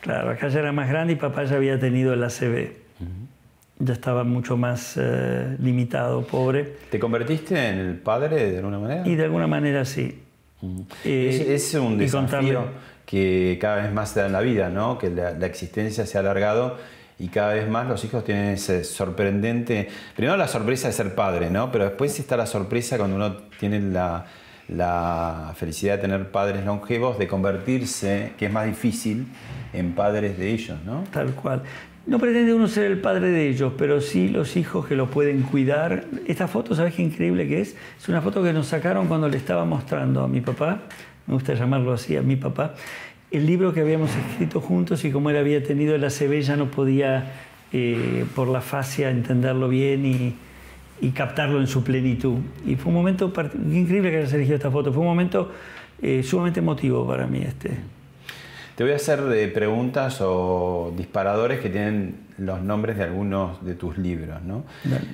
Claro, 0.00 0.30
acá 0.30 0.48
ya 0.48 0.60
era 0.60 0.72
más 0.72 0.88
grande 0.88 1.12
y 1.12 1.16
papá 1.16 1.44
ya 1.44 1.56
había 1.56 1.78
tenido 1.78 2.14
el 2.14 2.22
ACB 2.24 2.89
ya 3.80 3.94
estaba 3.94 4.24
mucho 4.24 4.56
más 4.56 4.94
eh, 4.96 5.56
limitado, 5.58 6.22
pobre. 6.22 6.76
¿Te 6.90 7.00
convertiste 7.00 7.68
en 7.68 7.78
el 7.78 7.94
padre 7.96 8.50
de 8.52 8.58
alguna 8.58 8.78
manera? 8.78 9.08
Y 9.08 9.16
de 9.16 9.24
alguna 9.24 9.46
manera 9.46 9.84
sí. 9.84 10.22
Eh, 11.04 11.46
es, 11.54 11.74
un 11.74 11.96
desafío 11.96 12.64
que 13.06 13.58
cada 13.60 13.76
vez 13.76 13.92
más 13.92 14.10
se 14.10 14.20
da 14.20 14.26
en 14.26 14.32
la 14.32 14.42
vida, 14.42 14.68
¿no? 14.68 14.98
que 14.98 15.08
la, 15.08 15.46
existencia 15.46 16.04
se 16.04 16.18
ha 16.18 16.20
alargado 16.20 16.76
y 17.18 17.28
cada 17.28 17.54
vez 17.54 17.68
más 17.68 17.88
los 17.88 18.04
hijos 18.04 18.24
tienen 18.24 18.48
ese 18.48 18.84
sorprendente, 18.84 19.88
primero 20.14 20.36
la 20.36 20.48
sorpresa 20.48 20.88
de 20.88 20.94
ser 20.94 21.14
padre, 21.14 21.50
¿no? 21.50 21.70
Pero 21.70 21.84
después 21.84 22.18
está 22.18 22.36
la 22.36 22.46
sorpresa 22.46 22.96
cuando 22.96 23.16
uno 23.16 23.36
tiene 23.58 23.80
la, 23.80 24.26
la 24.68 25.52
felicidad 25.54 25.96
de 25.96 26.02
tener 26.02 26.30
padres 26.30 26.64
longevos, 26.64 27.18
de 27.18 27.28
convertirse, 27.28 28.32
que 28.38 28.46
es 28.46 28.52
más 28.52 28.66
difícil, 28.66 29.26
en 29.72 29.92
padres 29.94 30.38
de 30.38 30.50
ellos, 30.50 30.78
¿no? 30.84 31.04
Tal 31.12 31.34
cual. 31.34 31.62
No 32.06 32.18
pretende 32.18 32.54
uno 32.54 32.66
ser 32.66 32.90
el 32.90 32.98
padre 32.98 33.28
de 33.28 33.48
ellos, 33.48 33.72
pero 33.76 34.00
sí 34.00 34.28
los 34.28 34.56
hijos 34.56 34.86
que 34.86 34.96
lo 34.96 35.10
pueden 35.10 35.42
cuidar. 35.42 36.06
Esta 36.26 36.48
foto, 36.48 36.74
¿sabes 36.74 36.94
qué 36.94 37.02
increíble 37.02 37.46
que 37.46 37.60
es? 37.60 37.76
Es 37.98 38.08
una 38.08 38.22
foto 38.22 38.42
que 38.42 38.52
nos 38.52 38.68
sacaron 38.68 39.06
cuando 39.06 39.28
le 39.28 39.36
estaba 39.36 39.64
mostrando 39.64 40.24
a 40.24 40.28
mi 40.28 40.40
papá, 40.40 40.80
me 41.26 41.34
gusta 41.34 41.54
llamarlo 41.54 41.92
así, 41.92 42.16
a 42.16 42.22
mi 42.22 42.36
papá, 42.36 42.74
el 43.30 43.46
libro 43.46 43.72
que 43.72 43.80
habíamos 43.80 44.10
escrito 44.16 44.60
juntos 44.60 45.04
y 45.04 45.12
como 45.12 45.30
él 45.30 45.36
había 45.36 45.62
tenido 45.62 45.94
el 45.94 46.08
ya 46.08 46.56
no 46.56 46.70
podía 46.70 47.32
eh, 47.72 48.24
por 48.34 48.48
la 48.48 48.60
fascia 48.60 49.10
entenderlo 49.10 49.68
bien 49.68 50.04
y, 50.04 50.34
y, 51.00 51.10
captarlo 51.10 51.60
en 51.60 51.68
su 51.68 51.84
plenitud. 51.84 52.38
Y 52.66 52.74
fue 52.76 52.88
un 52.88 52.96
momento 52.96 53.32
increíble 53.72 54.10
que 54.10 54.16
hayas 54.16 54.32
elegido 54.32 54.56
esta 54.56 54.70
foto, 54.70 54.92
fue 54.92 55.02
un 55.02 55.08
momento 55.08 55.52
eh, 56.02 56.22
sumamente 56.24 56.60
emotivo 56.60 57.06
para 57.06 57.26
mí 57.26 57.42
este. 57.42 57.99
Te 58.80 58.84
voy 58.84 58.94
a 58.94 58.96
hacer 58.96 59.20
de 59.24 59.46
preguntas 59.48 60.22
o 60.22 60.94
disparadores 60.96 61.60
que 61.60 61.68
tienen 61.68 62.14
los 62.38 62.62
nombres 62.62 62.96
de 62.96 63.04
algunos 63.04 63.62
de 63.62 63.74
tus 63.74 63.98
libros. 63.98 64.40
¿no? 64.40 64.64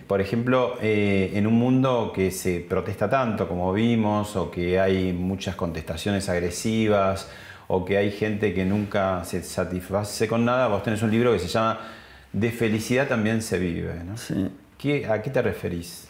Por 0.06 0.20
ejemplo, 0.20 0.78
eh, 0.80 1.32
en 1.34 1.48
un 1.48 1.54
mundo 1.54 2.12
que 2.14 2.30
se 2.30 2.60
protesta 2.60 3.10
tanto 3.10 3.48
como 3.48 3.72
vimos, 3.72 4.36
o 4.36 4.52
que 4.52 4.78
hay 4.78 5.12
muchas 5.12 5.56
contestaciones 5.56 6.28
agresivas, 6.28 7.28
o 7.66 7.84
que 7.84 7.96
hay 7.96 8.12
gente 8.12 8.54
que 8.54 8.64
nunca 8.64 9.24
se 9.24 9.42
satisface 9.42 10.28
con 10.28 10.44
nada, 10.44 10.68
vos 10.68 10.84
tenés 10.84 11.02
un 11.02 11.10
libro 11.10 11.32
que 11.32 11.40
se 11.40 11.48
llama 11.48 11.80
De 12.32 12.52
felicidad 12.52 13.08
también 13.08 13.42
se 13.42 13.58
vive. 13.58 13.94
¿no? 14.06 14.16
Sí. 14.16 14.46
¿Qué, 14.78 15.06
¿A 15.06 15.22
qué 15.22 15.30
te 15.30 15.42
referís? 15.42 16.06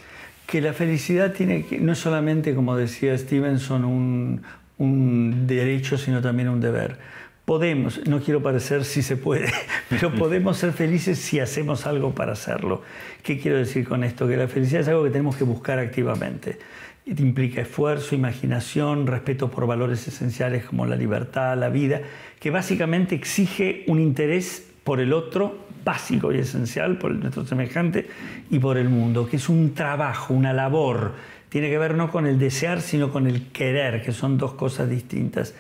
Que 0.46 0.60
la 0.60 0.74
felicidad 0.74 1.32
tiene 1.32 1.64
que, 1.64 1.78
no 1.78 1.92
es 1.92 1.98
solamente, 2.00 2.54
como 2.54 2.76
decía 2.76 3.16
Stevenson, 3.16 3.86
un, 3.86 4.42
un 4.76 5.46
derecho, 5.46 5.96
sino 5.96 6.20
también 6.20 6.50
un 6.50 6.60
deber. 6.60 6.98
Podemos, 7.46 8.06
no 8.06 8.20
quiero 8.20 8.42
parecer 8.42 8.84
si 8.84 9.02
se 9.02 9.16
puede, 9.16 9.50
pero 9.88 10.12
podemos 10.12 10.58
ser 10.58 10.72
felices 10.72 11.18
si 11.18 11.40
hacemos 11.40 11.86
algo 11.86 12.14
para 12.14 12.32
hacerlo. 12.32 12.82
¿Qué 13.22 13.38
quiero 13.38 13.56
decir 13.56 13.88
con 13.88 14.04
esto? 14.04 14.28
Que 14.28 14.36
la 14.36 14.48
felicidad 14.48 14.82
es 14.82 14.88
algo 14.88 15.04
que 15.04 15.10
tenemos 15.10 15.36
que 15.36 15.44
buscar 15.44 15.78
activamente 15.78 16.58
implica 17.06 17.60
esfuerzo, 17.62 18.14
imaginación, 18.14 19.06
respeto 19.06 19.48
por 19.48 19.66
valores 19.66 20.06
esenciales 20.08 20.64
como 20.64 20.86
la 20.86 20.96
libertad, 20.96 21.56
la 21.56 21.68
vida, 21.68 22.00
que 22.40 22.50
básicamente 22.50 23.14
exige 23.14 23.84
un 23.86 24.00
interés 24.00 24.66
por 24.82 25.00
el 25.00 25.12
otro, 25.12 25.66
básico 25.84 26.32
y 26.32 26.38
esencial, 26.38 26.98
por 26.98 27.12
nuestro 27.12 27.46
semejante 27.46 28.08
y 28.50 28.58
por 28.58 28.76
el 28.76 28.88
mundo, 28.88 29.28
que 29.28 29.36
es 29.36 29.48
un 29.48 29.72
trabajo, 29.74 30.34
una 30.34 30.52
labor. 30.52 31.12
Tiene 31.48 31.70
que 31.70 31.78
ver 31.78 31.94
no 31.94 32.10
con 32.10 32.26
el 32.26 32.40
desear, 32.40 32.80
sino 32.80 33.12
con 33.12 33.28
el 33.28 33.52
querer, 33.52 34.02
que 34.02 34.10
son 34.10 34.36
dos 34.36 34.54
cosas 34.54 34.90
distintas. 34.90 35.54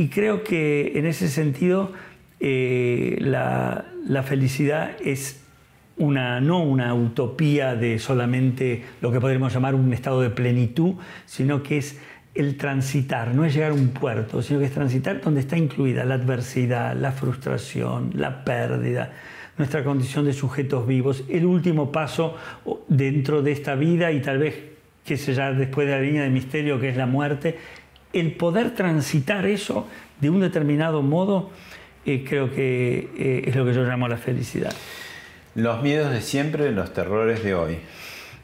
Y 0.00 0.08
creo 0.08 0.42
que 0.44 0.92
en 0.94 1.04
ese 1.04 1.28
sentido 1.28 1.92
eh, 2.40 3.18
la, 3.20 3.84
la 4.06 4.22
felicidad 4.22 4.92
es 5.04 5.42
una, 5.98 6.40
no 6.40 6.62
una 6.62 6.94
utopía 6.94 7.74
de 7.74 7.98
solamente 7.98 8.82
lo 9.02 9.12
que 9.12 9.20
podríamos 9.20 9.52
llamar 9.52 9.74
un 9.74 9.92
estado 9.92 10.22
de 10.22 10.30
plenitud, 10.30 10.94
sino 11.26 11.62
que 11.62 11.76
es 11.76 12.00
el 12.34 12.56
transitar, 12.56 13.34
no 13.34 13.44
es 13.44 13.52
llegar 13.52 13.72
a 13.72 13.74
un 13.74 13.88
puerto, 13.88 14.40
sino 14.40 14.58
que 14.58 14.64
es 14.64 14.72
transitar 14.72 15.20
donde 15.20 15.40
está 15.40 15.58
incluida 15.58 16.02
la 16.06 16.14
adversidad, 16.14 16.96
la 16.96 17.12
frustración, 17.12 18.12
la 18.14 18.42
pérdida, 18.42 19.12
nuestra 19.58 19.84
condición 19.84 20.24
de 20.24 20.32
sujetos 20.32 20.86
vivos, 20.86 21.24
el 21.28 21.44
último 21.44 21.92
paso 21.92 22.38
dentro 22.88 23.42
de 23.42 23.52
esta 23.52 23.74
vida 23.74 24.12
y 24.12 24.22
tal 24.22 24.38
vez, 24.38 24.54
que 25.04 25.18
se 25.18 25.34
ya 25.34 25.52
después 25.52 25.86
de 25.86 25.94
la 25.94 26.00
línea 26.00 26.22
de 26.22 26.30
misterio 26.30 26.80
que 26.80 26.88
es 26.88 26.96
la 26.96 27.06
muerte, 27.06 27.58
el 28.12 28.32
poder 28.32 28.74
transitar 28.74 29.46
eso 29.46 29.86
de 30.20 30.30
un 30.30 30.40
determinado 30.40 31.02
modo, 31.02 31.50
eh, 32.06 32.24
creo 32.28 32.52
que 32.52 33.08
eh, 33.16 33.44
es 33.46 33.56
lo 33.56 33.64
que 33.64 33.72
yo 33.72 33.82
llamo 33.84 34.08
la 34.08 34.16
felicidad. 34.16 34.72
Los 35.54 35.82
miedos 35.82 36.12
de 36.12 36.20
siempre, 36.20 36.70
los 36.72 36.92
terrores 36.92 37.42
de 37.42 37.54
hoy. 37.54 37.78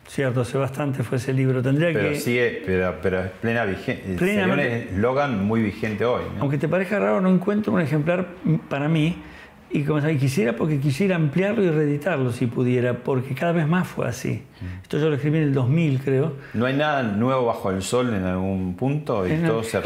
Cierto, 0.08 0.42
hace 0.42 0.56
bastante 0.56 1.02
fue 1.02 1.18
ese 1.18 1.32
libro. 1.32 1.62
Tendría 1.62 1.92
pero 1.92 2.10
que. 2.10 2.16
Sigue, 2.16 2.62
pero, 2.64 2.94
pero 3.02 3.24
es 3.24 3.30
plena 3.32 3.64
vigencia. 3.64 4.46
Un 4.46 4.60
eslogan 4.60 5.44
muy 5.44 5.62
vigente 5.62 6.04
hoy. 6.04 6.22
Aunque 6.38 6.58
te 6.58 6.68
parezca 6.68 6.98
raro, 6.98 7.20
no 7.20 7.28
encuentro 7.28 7.72
un 7.72 7.80
ejemplar 7.80 8.26
para 8.68 8.88
mí 8.88 9.16
y 9.70 9.82
como 9.82 10.00
sabes, 10.00 10.18
quisiera 10.18 10.54
porque 10.54 10.78
quisiera 10.78 11.16
ampliarlo 11.16 11.62
y 11.62 11.70
reeditarlo 11.70 12.30
si 12.30 12.46
pudiera, 12.46 12.94
porque 12.94 13.34
cada 13.34 13.52
vez 13.52 13.66
más 13.66 13.86
fue 13.88 14.06
así. 14.06 14.42
Mm. 14.60 14.82
Esto 14.82 14.98
yo 14.98 15.08
lo 15.08 15.16
escribí 15.16 15.38
en 15.38 15.44
el 15.44 15.54
2000, 15.54 16.00
creo. 16.00 16.32
¿No 16.54 16.66
hay 16.66 16.74
nada 16.74 17.02
nuevo 17.02 17.46
bajo 17.46 17.70
el 17.70 17.82
sol 17.82 18.14
en 18.14 18.24
algún 18.24 18.74
punto 18.76 19.26
y 19.26 19.36
todo 19.38 19.62
se 19.64 19.80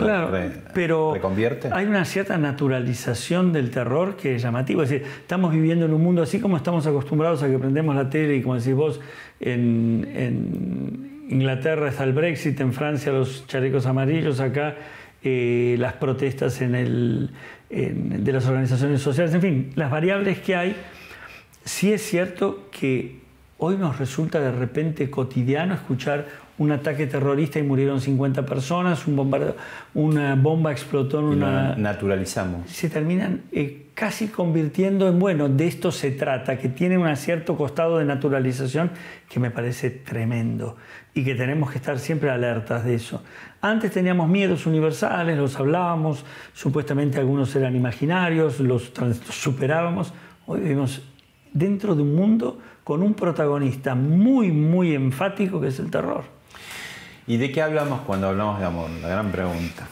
pero 0.74 1.14
reconvierte? 1.14 1.70
Hay 1.72 1.86
una 1.86 2.04
cierta 2.04 2.36
naturalización 2.36 3.52
del 3.52 3.70
terror 3.70 4.16
que 4.16 4.36
es 4.36 4.42
llamativo. 4.42 4.82
Es 4.82 4.90
decir, 4.90 5.06
estamos 5.06 5.52
viviendo 5.52 5.86
en 5.86 5.94
un 5.94 6.02
mundo 6.02 6.22
así 6.22 6.40
como 6.40 6.58
estamos 6.58 6.86
acostumbrados 6.86 7.42
a 7.42 7.48
que 7.48 7.58
prendemos 7.58 7.96
la 7.96 8.10
tele 8.10 8.36
y 8.36 8.42
como 8.42 8.56
decís 8.56 8.74
vos, 8.74 9.00
en, 9.40 10.06
en 10.14 11.26
Inglaterra 11.30 11.88
está 11.88 12.04
el 12.04 12.12
Brexit, 12.12 12.60
en 12.60 12.72
Francia 12.72 13.12
los 13.12 13.46
chalecos 13.46 13.86
amarillos, 13.86 14.40
acá 14.40 14.76
eh, 15.22 15.76
las 15.78 15.94
protestas 15.94 16.60
en 16.60 16.74
el 16.74 17.30
de 17.70 18.32
las 18.32 18.46
organizaciones 18.46 19.00
sociales, 19.00 19.32
en 19.32 19.40
fin, 19.40 19.72
las 19.76 19.92
variables 19.92 20.40
que 20.40 20.56
hay, 20.56 20.74
sí 21.64 21.92
es 21.92 22.02
cierto 22.02 22.68
que 22.72 23.20
hoy 23.58 23.76
nos 23.76 23.98
resulta 23.98 24.40
de 24.40 24.50
repente 24.50 25.08
cotidiano 25.08 25.74
escuchar 25.74 26.26
un 26.58 26.72
ataque 26.72 27.06
terrorista 27.06 27.58
y 27.58 27.62
murieron 27.62 28.00
50 28.00 28.44
personas, 28.44 29.06
un 29.06 29.16
bombardeo, 29.16 29.56
una 29.94 30.34
bomba 30.34 30.72
explotó 30.72 31.20
en 31.20 31.24
una... 31.24 31.74
Naturalizamos. 31.74 32.70
Se 32.70 32.90
terminan 32.90 33.42
eh, 33.50 33.86
casi 33.94 34.28
convirtiendo 34.28 35.08
en, 35.08 35.18
bueno, 35.18 35.48
de 35.48 35.66
esto 35.66 35.90
se 35.90 36.10
trata, 36.10 36.58
que 36.58 36.68
tiene 36.68 36.98
un 36.98 37.16
cierto 37.16 37.56
costado 37.56 37.98
de 37.98 38.04
naturalización 38.04 38.90
que 39.28 39.40
me 39.40 39.50
parece 39.50 39.90
tremendo 39.90 40.76
y 41.14 41.24
que 41.24 41.34
tenemos 41.34 41.70
que 41.70 41.78
estar 41.78 41.98
siempre 41.98 42.30
alertas 42.30 42.84
de 42.84 42.94
eso. 42.94 43.22
Antes 43.60 43.92
teníamos 43.92 44.28
miedos 44.28 44.66
universales, 44.66 45.36
los 45.36 45.56
hablábamos, 45.56 46.24
supuestamente 46.52 47.18
algunos 47.18 47.54
eran 47.56 47.76
imaginarios, 47.76 48.60
los 48.60 48.92
superábamos. 49.30 50.12
Hoy 50.46 50.60
vivimos 50.60 51.02
dentro 51.52 51.94
de 51.94 52.02
un 52.02 52.14
mundo 52.14 52.58
con 52.84 53.02
un 53.02 53.14
protagonista 53.14 53.94
muy, 53.94 54.50
muy 54.52 54.94
enfático 54.94 55.60
que 55.60 55.68
es 55.68 55.78
el 55.78 55.90
terror. 55.90 56.24
¿Y 57.26 57.36
de 57.36 57.52
qué 57.52 57.62
hablamos 57.62 58.00
cuando 58.02 58.28
hablamos 58.28 58.58
de 58.58 58.66
amor? 58.66 58.90
La 59.02 59.08
gran 59.08 59.30
pregunta. 59.30 59.86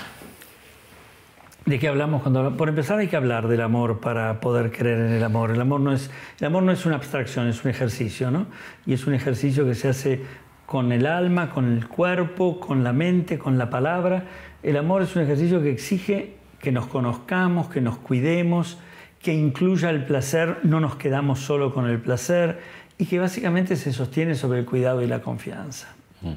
¿De 1.66 1.79
qué 1.79 1.89
hablamos 1.89 2.23
cuando 2.23 2.39
hablamos? 2.39 2.59
Por 2.59 2.71
empezar 2.71 2.99
hay 2.99 3.09
que 3.09 3.16
hablar 3.16 3.47
del 3.47 3.61
amor 3.61 4.01
para 4.01 4.41
poder 4.41 4.73
creer 4.73 5.01
en 5.01 5.12
el 5.12 5.23
amor. 5.23 5.51
El 5.51 5.61
amor 5.61 5.81
no 5.81 5.93
es, 5.93 6.11
el 6.41 6.47
amor 6.47 6.62
no 6.62 6.73
es 6.73 6.87
una 6.87 6.97
abstracción, 6.97 7.47
es 7.47 7.62
un 7.62 7.71
ejercicio, 7.71 8.31
¿no? 8.31 8.47
Y 8.87 8.95
es 8.95 9.07
un 9.07 9.12
ejercicio 9.12 9.66
que 9.66 9.75
se 9.75 9.89
hace 9.89 10.23
con 10.69 10.93
el 10.93 11.07
alma, 11.07 11.49
con 11.49 11.73
el 11.73 11.89
cuerpo, 11.89 12.61
con 12.61 12.85
la 12.85 12.93
mente, 12.93 13.39
con 13.39 13.57
la 13.57 13.71
palabra. 13.71 14.25
El 14.62 14.77
amor 14.77 15.01
es 15.01 15.16
un 15.16 15.23
ejercicio 15.23 15.62
que 15.62 15.71
exige 15.71 16.35
que 16.61 16.73
nos 16.73 16.87
conozcamos, 16.89 17.71
que 17.71 17.81
nos 17.81 17.97
cuidemos, 17.97 18.77
que 19.23 19.33
incluya 19.33 19.89
el 19.89 20.05
placer, 20.05 20.59
no 20.64 20.79
nos 20.79 20.97
quedamos 20.97 21.39
solo 21.39 21.73
con 21.73 21.89
el 21.89 21.99
placer 21.99 22.61
y 22.99 23.07
que 23.07 23.19
básicamente 23.19 23.77
se 23.77 23.95
sostiene 23.95 24.35
sobre 24.35 24.59
el 24.59 24.66
cuidado 24.66 25.01
y 25.01 25.07
la 25.07 25.23
confianza. 25.23 25.89
Mm. 26.21 26.33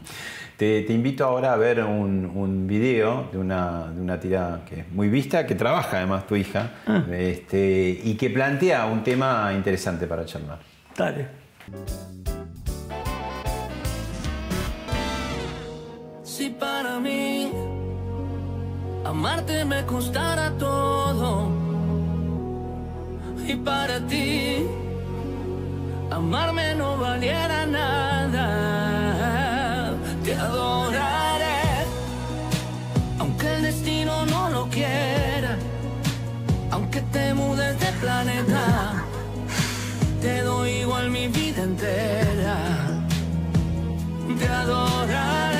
Te, 0.55 0.85
invito 0.87 1.25
ahora 1.25 1.51
a 1.51 1.57
ver 1.57 1.83
un, 1.83 2.31
un 2.33 2.67
video 2.67 3.27
de 3.33 3.37
una, 3.37 3.87
de 3.87 3.99
una, 3.99 4.17
tira 4.17 4.61
que 4.65 4.79
es 4.79 4.91
muy 4.93 5.09
vista, 5.09 5.45
que 5.45 5.55
trabaja 5.55 5.97
además 5.97 6.25
tu 6.25 6.37
hija, 6.37 6.71
ah. 6.87 7.03
este, 7.11 7.99
y 8.01 8.15
que 8.15 8.29
plantea 8.29 8.85
un 8.85 9.03
tema 9.03 9.51
interesante 9.53 10.07
para 10.07 10.23
charlar. 10.25 10.59
Dale. 10.95 12.20
Mí. 17.01 17.51
Amarte 19.03 19.65
me 19.65 19.85
costara 19.85 20.51
todo, 20.57 21.49
y 23.45 23.55
para 23.55 23.99
ti 24.07 24.65
amarme 26.09 26.75
no 26.75 26.97
valiera 26.97 27.65
nada. 27.65 28.45
Te 30.23 30.35
adoraré, 30.35 31.85
aunque 33.19 33.53
el 33.55 33.61
destino 33.63 34.25
no 34.27 34.49
lo 34.49 34.69
quiera, 34.69 35.57
aunque 36.69 37.01
te 37.01 37.33
mudes 37.33 37.79
de 37.79 37.91
planeta, 38.03 39.03
te 40.21 40.41
doy 40.41 40.69
igual 40.83 41.09
mi 41.09 41.27
vida 41.27 41.63
entera, 41.63 42.55
te 44.39 44.47
adoraré. 44.47 45.50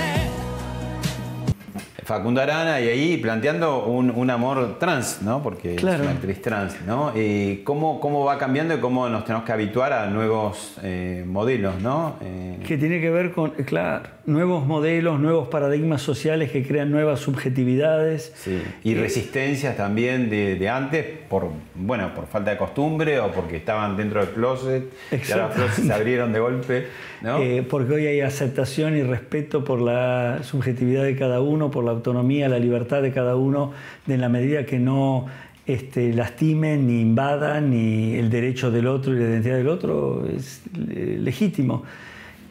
Facundo 2.12 2.42
Arana 2.42 2.82
y 2.82 2.90
ahí 2.90 3.16
planteando 3.16 3.86
un, 3.86 4.30
amor 4.30 4.78
trans, 4.80 5.22
¿no? 5.22 5.42
Porque 5.42 5.76
es 5.76 5.84
una 5.84 6.12
actriz 6.12 6.42
trans, 6.42 6.76
¿no? 6.86 7.14
Y 7.16 7.62
cómo, 7.64 8.02
cómo 8.02 8.26
va 8.26 8.38
cambiando 8.38 8.76
y 8.76 8.80
cómo 8.80 9.08
nos 9.08 9.24
tenemos 9.24 9.46
que 9.46 9.54
habituar 9.54 9.94
a 9.94 10.08
nuevos 10.08 10.78
eh, 10.84 11.24
modelos, 11.26 11.80
¿no? 11.82 12.18
Eh, 12.22 12.60
que 12.68 12.78
tiene 12.78 13.00
que 13.00 13.10
ver 13.10 13.32
con, 13.32 13.52
claro, 13.52 14.10
nuevos 14.26 14.66
modelos, 14.66 15.22
nuevos 15.22 15.48
paradigmas 15.48 16.02
sociales 16.02 16.52
que 16.52 16.68
crean 16.68 16.92
nuevas 16.92 17.22
subjetividades. 17.22 18.34
Sí. 18.36 18.62
Y 18.84 18.94
resistencias 18.96 19.78
también 19.78 20.30
de, 20.30 20.68
antes 20.68 21.06
por, 21.30 21.48
bueno, 21.76 22.14
por 22.14 22.28
falta 22.28 22.52
de 22.52 22.58
costumbre 22.58 23.20
o 23.22 23.32
porque 23.32 23.56
estaban 23.56 23.96
dentro 23.96 24.20
del 24.20 24.34
closet 24.34 24.84
y 25.12 25.32
ahora 25.32 25.72
se 25.72 25.94
abrieron 25.94 26.34
de 26.34 26.40
golpe, 26.40 26.88
¿no? 27.22 27.38
porque 27.70 27.94
hoy 27.94 28.08
hay 28.08 28.20
aceptación 28.20 28.98
y 28.98 29.04
respeto 29.04 29.64
por 29.64 29.80
la 29.80 30.40
subjetividad 30.44 31.04
de 31.04 31.16
cada 31.16 31.40
uno, 31.40 31.72
por 31.72 31.86
la 31.86 31.92
autonomía, 32.02 32.50
la 32.50 32.60
libertad 32.60 33.02
de 33.02 33.12
cada 33.12 33.36
uno, 33.36 33.72
en 34.08 34.20
la 34.20 34.28
medida 34.28 34.66
que 34.66 34.80
no 34.80 35.28
este, 35.68 36.14
lastimen 36.14 36.88
ni 36.88 37.00
invadan 37.02 37.70
ni 37.70 38.16
el 38.16 38.30
derecho 38.30 38.72
del 38.72 38.88
otro 38.88 39.14
y 39.14 39.20
la 39.20 39.26
identidad 39.26 39.58
del 39.58 39.68
otro, 39.68 40.28
es 40.28 40.64
eh, 40.90 41.18
legítimo. 41.20 41.84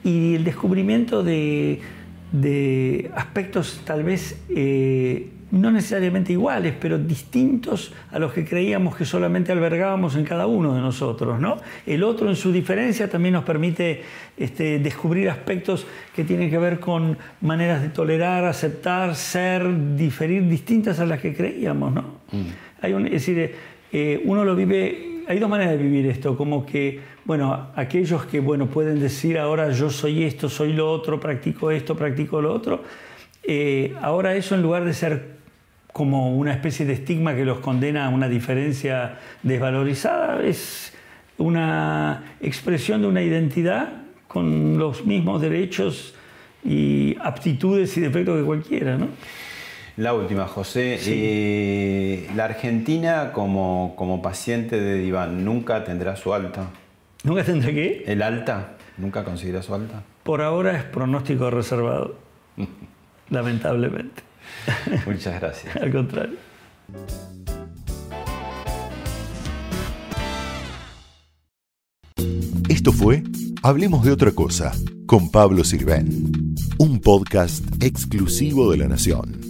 Y 0.04 0.36
el 0.36 0.44
descubrimiento 0.44 1.22
de, 1.22 1.80
aspectos 3.14 3.80
tal 3.84 4.04
vez 4.04 4.40
eh, 4.48 5.30
no 5.50 5.70
necesariamente 5.70 6.32
iguales, 6.32 6.74
pero 6.80 6.98
distintos 6.98 7.92
a 8.12 8.18
los 8.18 8.32
que 8.32 8.44
creíamos 8.44 8.96
que 8.96 9.04
solamente 9.04 9.50
albergábamos 9.50 10.14
en 10.14 10.24
cada 10.24 10.46
uno 10.46 10.74
de 10.74 10.80
nosotros. 10.80 11.40
¿no? 11.40 11.58
El 11.86 12.04
otro 12.04 12.28
en 12.28 12.36
su 12.36 12.52
diferencia 12.52 13.10
también 13.10 13.34
nos 13.34 13.44
permite 13.44 14.02
este, 14.36 14.78
descubrir 14.78 15.28
aspectos 15.28 15.86
que 16.14 16.24
tienen 16.24 16.50
que 16.50 16.58
ver 16.58 16.78
con 16.78 17.18
maneras 17.40 17.82
de 17.82 17.88
tolerar, 17.88 18.44
aceptar, 18.44 19.16
ser, 19.16 19.96
diferir, 19.96 20.48
distintas 20.48 21.00
a 21.00 21.06
las 21.06 21.20
que 21.20 21.34
creíamos. 21.34 21.92
¿no? 21.92 22.02
Mm. 22.30 22.46
Hay 22.82 22.92
un, 22.92 23.06
es 23.06 23.12
decir, 23.12 23.54
eh, 23.92 24.22
uno 24.24 24.44
lo 24.44 24.54
vive, 24.54 25.09
hay 25.30 25.38
dos 25.38 25.48
maneras 25.48 25.78
de 25.78 25.78
vivir 25.84 26.06
esto, 26.06 26.36
como 26.36 26.66
que, 26.66 26.98
bueno, 27.24 27.68
aquellos 27.76 28.26
que 28.26 28.40
bueno, 28.40 28.66
pueden 28.66 28.98
decir 28.98 29.38
ahora 29.38 29.70
yo 29.70 29.88
soy 29.88 30.24
esto, 30.24 30.48
soy 30.48 30.72
lo 30.72 30.90
otro, 30.90 31.20
practico 31.20 31.70
esto, 31.70 31.94
practico 31.94 32.42
lo 32.42 32.52
otro, 32.52 32.82
eh, 33.44 33.94
ahora 34.02 34.34
eso 34.34 34.56
en 34.56 34.62
lugar 34.62 34.84
de 34.84 34.92
ser 34.92 35.36
como 35.92 36.36
una 36.36 36.52
especie 36.52 36.84
de 36.84 36.94
estigma 36.94 37.36
que 37.36 37.44
los 37.44 37.60
condena 37.60 38.06
a 38.06 38.08
una 38.08 38.28
diferencia 38.28 39.20
desvalorizada, 39.44 40.42
es 40.42 40.94
una 41.38 42.34
expresión 42.40 43.00
de 43.00 43.06
una 43.06 43.22
identidad 43.22 44.02
con 44.26 44.78
los 44.78 45.06
mismos 45.06 45.40
derechos 45.40 46.12
y 46.64 47.16
aptitudes 47.20 47.96
y 47.96 48.00
defectos 48.00 48.36
que 48.36 48.44
cualquiera. 48.44 48.98
¿no? 48.98 49.06
La 50.00 50.14
última, 50.14 50.46
José. 50.46 50.98
Eh, 51.06 52.30
la 52.34 52.46
Argentina 52.46 53.32
como, 53.34 53.92
como 53.96 54.22
paciente 54.22 54.80
de 54.80 54.94
diván 54.94 55.44
nunca 55.44 55.84
tendrá 55.84 56.16
su 56.16 56.32
alta. 56.32 56.70
¿Nunca 57.22 57.44
tendrá 57.44 57.70
qué? 57.70 58.04
El 58.06 58.22
alta. 58.22 58.78
¿Nunca 58.96 59.24
conseguirá 59.24 59.60
su 59.62 59.74
alta? 59.74 60.02
Por 60.22 60.40
ahora 60.40 60.74
es 60.74 60.84
pronóstico 60.84 61.50
reservado. 61.50 62.16
lamentablemente. 63.28 64.22
Muchas 65.04 65.38
gracias. 65.38 65.76
Al 65.76 65.92
contrario. 65.92 66.38
Esto 72.70 72.90
fue 72.92 73.22
Hablemos 73.62 74.06
de 74.06 74.12
otra 74.12 74.30
cosa 74.30 74.72
con 75.04 75.30
Pablo 75.30 75.62
Sirven, 75.64 76.54
un 76.78 77.00
podcast 77.00 77.62
exclusivo 77.82 78.70
de 78.70 78.78
La 78.78 78.88
Nación. 78.88 79.49